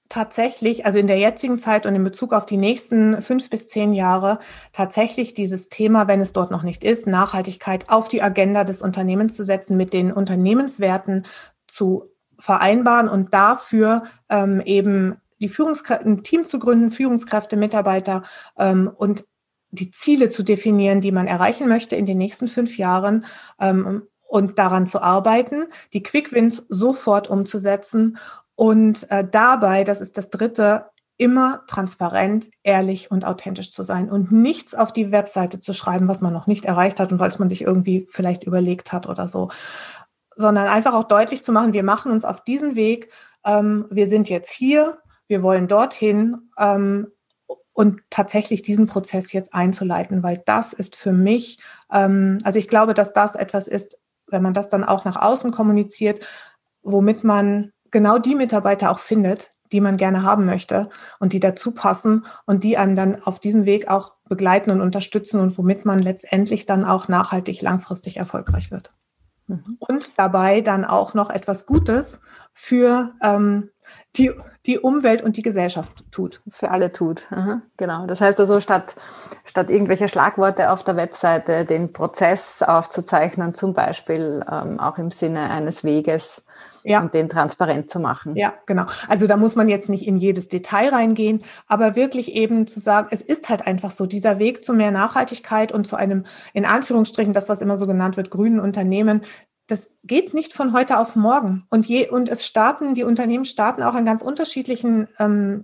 tatsächlich, 0.09 0.85
also 0.85 0.97
in 0.97 1.07
der 1.07 1.19
jetzigen 1.19 1.59
Zeit 1.59 1.85
und 1.85 1.95
in 1.95 2.03
Bezug 2.03 2.33
auf 2.33 2.45
die 2.45 2.57
nächsten 2.57 3.21
fünf 3.21 3.49
bis 3.49 3.67
zehn 3.67 3.93
Jahre, 3.93 4.39
tatsächlich 4.73 5.33
dieses 5.33 5.69
Thema, 5.69 6.07
wenn 6.07 6.19
es 6.19 6.33
dort 6.33 6.51
noch 6.51 6.63
nicht 6.63 6.83
ist, 6.83 7.07
Nachhaltigkeit 7.07 7.89
auf 7.89 8.07
die 8.07 8.21
Agenda 8.21 8.63
des 8.63 8.81
Unternehmens 8.81 9.35
zu 9.35 9.43
setzen, 9.43 9.77
mit 9.77 9.93
den 9.93 10.11
Unternehmenswerten 10.11 11.25
zu 11.67 12.11
vereinbaren 12.39 13.07
und 13.07 13.33
dafür 13.33 14.03
ähm, 14.29 14.61
eben 14.65 15.21
die 15.39 15.49
Führungskräfte, 15.49 16.05
ein 16.05 16.23
Team 16.23 16.47
zu 16.47 16.59
gründen, 16.59 16.91
Führungskräfte, 16.91 17.57
Mitarbeiter 17.57 18.23
ähm, 18.57 18.91
und 18.95 19.25
die 19.71 19.91
Ziele 19.91 20.29
zu 20.29 20.43
definieren, 20.43 21.01
die 21.01 21.11
man 21.11 21.27
erreichen 21.27 21.67
möchte 21.67 21.95
in 21.95 22.05
den 22.05 22.17
nächsten 22.17 22.47
fünf 22.47 22.77
Jahren 22.77 23.25
ähm, 23.59 24.03
und 24.27 24.59
daran 24.59 24.87
zu 24.87 25.01
arbeiten, 25.01 25.65
die 25.93 26.03
Quick 26.03 26.31
Wins 26.31 26.63
sofort 26.69 27.29
umzusetzen 27.29 28.17
und 28.55 29.09
äh, 29.11 29.25
dabei, 29.29 29.83
das 29.83 30.01
ist 30.01 30.17
das 30.17 30.29
Dritte, 30.29 30.85
immer 31.19 31.63
transparent, 31.67 32.49
ehrlich 32.63 33.11
und 33.11 33.25
authentisch 33.25 33.73
zu 33.73 33.83
sein 33.83 34.09
und 34.09 34.31
nichts 34.31 34.73
auf 34.73 34.93
die 34.93 35.11
Webseite 35.11 35.59
zu 35.59 35.73
schreiben, 35.73 36.07
was 36.07 36.21
man 36.21 36.31
noch 36.31 36.47
nicht 36.47 36.63
erreicht 36.63 36.99
hat 36.99 37.11
und 37.11 37.19
was 37.19 37.39
man 37.39 37.49
sich 37.49 37.61
irgendwie 37.61 38.07
vielleicht 38.09 38.45
überlegt 38.45 38.93
hat 38.93 39.07
oder 39.07 39.27
so, 39.27 39.49
sondern 40.35 40.67
einfach 40.67 40.93
auch 40.93 41.03
deutlich 41.03 41.43
zu 41.43 41.51
machen, 41.51 41.73
wir 41.73 41.83
machen 41.83 42.11
uns 42.11 42.23
auf 42.23 42.41
diesen 42.43 42.75
Weg, 42.75 43.11
ähm, 43.45 43.85
wir 43.89 44.07
sind 44.07 44.29
jetzt 44.29 44.49
hier, 44.49 44.97
wir 45.29 45.43
wollen 45.43 45.69
dorthin 45.69 46.49
ähm, 46.57 47.07
und 47.71 48.01
tatsächlich 48.09 48.61
diesen 48.61 48.87
Prozess 48.87 49.31
jetzt 49.31 49.53
einzuleiten, 49.53 50.21
weil 50.23 50.41
das 50.45 50.73
ist 50.73 50.97
für 50.97 51.13
mich, 51.13 51.59
ähm, 51.93 52.39
also 52.43 52.59
ich 52.59 52.67
glaube, 52.67 52.93
dass 52.93 53.13
das 53.13 53.35
etwas 53.35 53.69
ist, 53.69 53.97
wenn 54.27 54.43
man 54.43 54.53
das 54.53 54.67
dann 54.67 54.83
auch 54.83 55.05
nach 55.05 55.15
außen 55.15 55.51
kommuniziert, 55.51 56.19
womit 56.81 57.23
man 57.23 57.71
genau 57.91 58.17
die 58.17 58.35
Mitarbeiter 58.35 58.91
auch 58.91 58.99
findet, 58.99 59.51
die 59.71 59.81
man 59.81 59.97
gerne 59.97 60.23
haben 60.23 60.45
möchte 60.45 60.89
und 61.19 61.31
die 61.31 61.39
dazu 61.39 61.71
passen 61.71 62.25
und 62.45 62.63
die 62.63 62.77
einem 62.77 62.95
dann 62.95 63.21
auf 63.21 63.39
diesem 63.39 63.65
Weg 63.65 63.87
auch 63.87 64.15
begleiten 64.27 64.71
und 64.71 64.81
unterstützen 64.81 65.39
und 65.39 65.57
womit 65.57 65.85
man 65.85 65.99
letztendlich 65.99 66.65
dann 66.65 66.85
auch 66.85 67.07
nachhaltig 67.07 67.61
langfristig 67.61 68.17
erfolgreich 68.17 68.71
wird. 68.71 68.91
Mhm. 69.47 69.77
Und 69.79 70.17
dabei 70.17 70.61
dann 70.61 70.85
auch 70.85 71.13
noch 71.13 71.29
etwas 71.29 71.65
Gutes 71.65 72.19
für 72.53 73.13
ähm, 73.21 73.69
die, 74.15 74.31
die 74.65 74.79
Umwelt 74.79 75.21
und 75.21 75.37
die 75.37 75.41
Gesellschaft 75.41 76.03
tut. 76.11 76.41
Für 76.49 76.71
alle 76.71 76.91
tut. 76.91 77.23
Aha, 77.31 77.61
genau. 77.77 78.05
Das 78.07 78.21
heißt 78.21 78.39
also, 78.39 78.59
statt, 78.59 78.95
statt 79.45 79.69
irgendwelche 79.69 80.07
Schlagworte 80.07 80.71
auf 80.71 80.83
der 80.83 80.95
Webseite 80.95 81.65
den 81.65 81.91
Prozess 81.91 82.61
aufzuzeichnen, 82.61 83.55
zum 83.55 83.73
Beispiel 83.73 84.43
ähm, 84.51 84.79
auch 84.79 84.97
im 84.97 85.11
Sinne 85.11 85.49
eines 85.49 85.83
Weges, 85.83 86.43
ja. 86.83 87.01
und 87.01 87.13
den 87.13 87.29
transparent 87.29 87.89
zu 87.89 87.99
machen. 87.99 88.35
Ja, 88.35 88.53
genau. 88.65 88.85
Also 89.07 89.27
da 89.27 89.37
muss 89.37 89.55
man 89.55 89.69
jetzt 89.69 89.89
nicht 89.89 90.07
in 90.07 90.17
jedes 90.17 90.47
Detail 90.47 90.89
reingehen, 90.89 91.43
aber 91.67 91.95
wirklich 91.95 92.33
eben 92.33 92.67
zu 92.67 92.79
sagen, 92.79 93.07
es 93.11 93.21
ist 93.21 93.49
halt 93.49 93.67
einfach 93.67 93.91
so, 93.91 94.05
dieser 94.05 94.39
Weg 94.39 94.63
zu 94.63 94.73
mehr 94.73 94.91
Nachhaltigkeit 94.91 95.71
und 95.71 95.85
zu 95.85 95.95
einem, 95.95 96.25
in 96.53 96.65
Anführungsstrichen, 96.65 97.33
das, 97.33 97.49
was 97.49 97.61
immer 97.61 97.77
so 97.77 97.87
genannt 97.87 98.17
wird, 98.17 98.31
grünen 98.31 98.59
Unternehmen, 98.59 99.21
das 99.69 99.91
geht 100.03 100.33
nicht 100.33 100.53
von 100.53 100.73
heute 100.73 100.97
auf 100.97 101.15
morgen. 101.15 101.65
Und 101.69 101.87
je, 101.87 102.09
und 102.09 102.27
es 102.27 102.45
starten, 102.45 102.93
die 102.95 103.03
Unternehmen 103.03 103.45
starten 103.45 103.83
auch 103.83 103.93
an 103.93 104.05
ganz 104.05 104.21
unterschiedlichen 104.21 105.07
ähm, 105.19 105.63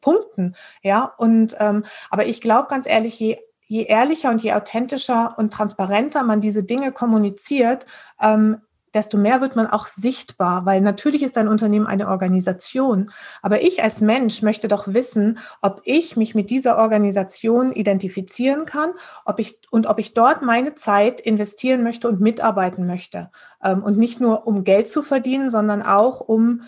Punkten. 0.00 0.56
Ja, 0.82 1.12
und 1.16 1.56
ähm, 1.58 1.84
aber 2.10 2.26
ich 2.26 2.40
glaube 2.40 2.68
ganz 2.68 2.86
ehrlich, 2.86 3.18
je 3.18 3.38
je 3.70 3.84
ehrlicher 3.84 4.30
und 4.30 4.42
je 4.42 4.52
authentischer 4.54 5.34
und 5.38 5.52
transparenter 5.52 6.24
man 6.24 6.40
diese 6.40 6.64
Dinge 6.64 6.90
kommuniziert, 6.90 7.86
ähm, 8.20 8.62
desto 8.94 9.16
mehr 9.18 9.40
wird 9.40 9.56
man 9.56 9.66
auch 9.66 9.86
sichtbar, 9.86 10.66
weil 10.66 10.80
natürlich 10.80 11.22
ist 11.22 11.38
ein 11.38 11.48
Unternehmen 11.48 11.86
eine 11.86 12.08
Organisation. 12.08 13.10
Aber 13.42 13.62
ich 13.62 13.82
als 13.82 14.00
Mensch 14.00 14.42
möchte 14.42 14.68
doch 14.68 14.88
wissen, 14.88 15.38
ob 15.62 15.80
ich 15.84 16.16
mich 16.16 16.34
mit 16.34 16.50
dieser 16.50 16.78
Organisation 16.78 17.72
identifizieren 17.72 18.66
kann, 18.66 18.90
ob 19.24 19.38
ich 19.38 19.60
und 19.70 19.86
ob 19.86 19.98
ich 19.98 20.14
dort 20.14 20.42
meine 20.42 20.74
Zeit 20.74 21.20
investieren 21.20 21.82
möchte 21.82 22.08
und 22.08 22.20
mitarbeiten 22.20 22.86
möchte. 22.86 23.30
Ähm, 23.62 23.82
und 23.82 23.96
nicht 23.96 24.20
nur 24.20 24.46
um 24.46 24.64
Geld 24.64 24.88
zu 24.88 25.02
verdienen, 25.02 25.50
sondern 25.50 25.82
auch 25.82 26.20
um 26.20 26.62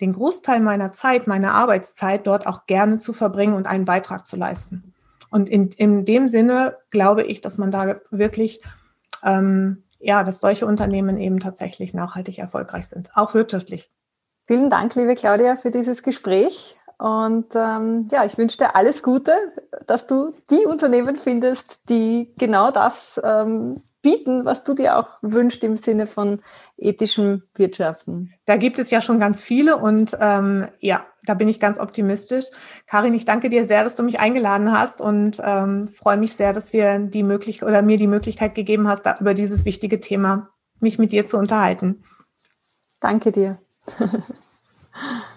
den 0.00 0.12
Großteil 0.12 0.60
meiner 0.60 0.92
Zeit, 0.92 1.26
meiner 1.26 1.54
Arbeitszeit 1.54 2.26
dort 2.26 2.46
auch 2.46 2.66
gerne 2.66 2.98
zu 2.98 3.12
verbringen 3.12 3.54
und 3.54 3.66
einen 3.66 3.84
Beitrag 3.84 4.26
zu 4.26 4.36
leisten. 4.36 4.94
Und 5.30 5.48
in, 5.48 5.68
in 5.70 6.04
dem 6.04 6.28
Sinne 6.28 6.76
glaube 6.90 7.22
ich, 7.24 7.40
dass 7.40 7.58
man 7.58 7.70
da 7.70 7.96
wirklich 8.10 8.60
ähm, 9.24 9.84
ja, 9.98 10.22
dass 10.24 10.40
solche 10.40 10.66
Unternehmen 10.66 11.18
eben 11.18 11.40
tatsächlich 11.40 11.94
nachhaltig 11.94 12.38
erfolgreich 12.38 12.88
sind, 12.88 13.10
auch 13.14 13.34
wirtschaftlich. 13.34 13.90
Vielen 14.46 14.70
Dank, 14.70 14.94
liebe 14.94 15.14
Claudia, 15.14 15.56
für 15.56 15.70
dieses 15.70 16.02
Gespräch. 16.02 16.77
Und 16.98 17.54
ähm, 17.54 18.08
ja, 18.10 18.24
ich 18.24 18.36
wünsche 18.38 18.58
dir 18.58 18.74
alles 18.74 19.04
Gute, 19.04 19.32
dass 19.86 20.08
du 20.08 20.34
die 20.50 20.66
Unternehmen 20.66 21.14
findest, 21.16 21.88
die 21.88 22.34
genau 22.36 22.72
das 22.72 23.20
ähm, 23.22 23.76
bieten, 24.02 24.44
was 24.44 24.64
du 24.64 24.74
dir 24.74 24.98
auch 24.98 25.12
wünschst 25.22 25.62
im 25.62 25.76
Sinne 25.76 26.06
von 26.06 26.40
ethischem 26.76 27.42
Wirtschaften? 27.54 28.34
Da 28.46 28.56
gibt 28.56 28.80
es 28.80 28.90
ja 28.90 29.00
schon 29.00 29.20
ganz 29.20 29.40
viele 29.40 29.76
und 29.76 30.16
ähm, 30.20 30.66
ja, 30.80 31.06
da 31.24 31.34
bin 31.34 31.46
ich 31.46 31.60
ganz 31.60 31.78
optimistisch. 31.78 32.46
Karin, 32.86 33.14
ich 33.14 33.24
danke 33.24 33.48
dir 33.48 33.64
sehr, 33.64 33.84
dass 33.84 33.94
du 33.96 34.02
mich 34.02 34.18
eingeladen 34.18 34.72
hast 34.72 35.00
und 35.00 35.40
ähm, 35.44 35.88
freue 35.88 36.16
mich 36.16 36.32
sehr, 36.32 36.52
dass 36.52 36.72
wir 36.72 36.98
die 36.98 37.22
Möglichkeit 37.22 37.68
oder 37.68 37.82
mir 37.82 37.96
die 37.96 38.06
Möglichkeit 38.06 38.54
gegeben 38.54 38.88
hast, 38.88 39.02
da 39.02 39.18
über 39.20 39.34
dieses 39.34 39.64
wichtige 39.64 40.00
Thema 40.00 40.50
mich 40.80 40.98
mit 40.98 41.12
dir 41.12 41.26
zu 41.26 41.36
unterhalten. 41.36 42.02
Danke 43.00 43.30
dir. 43.30 43.58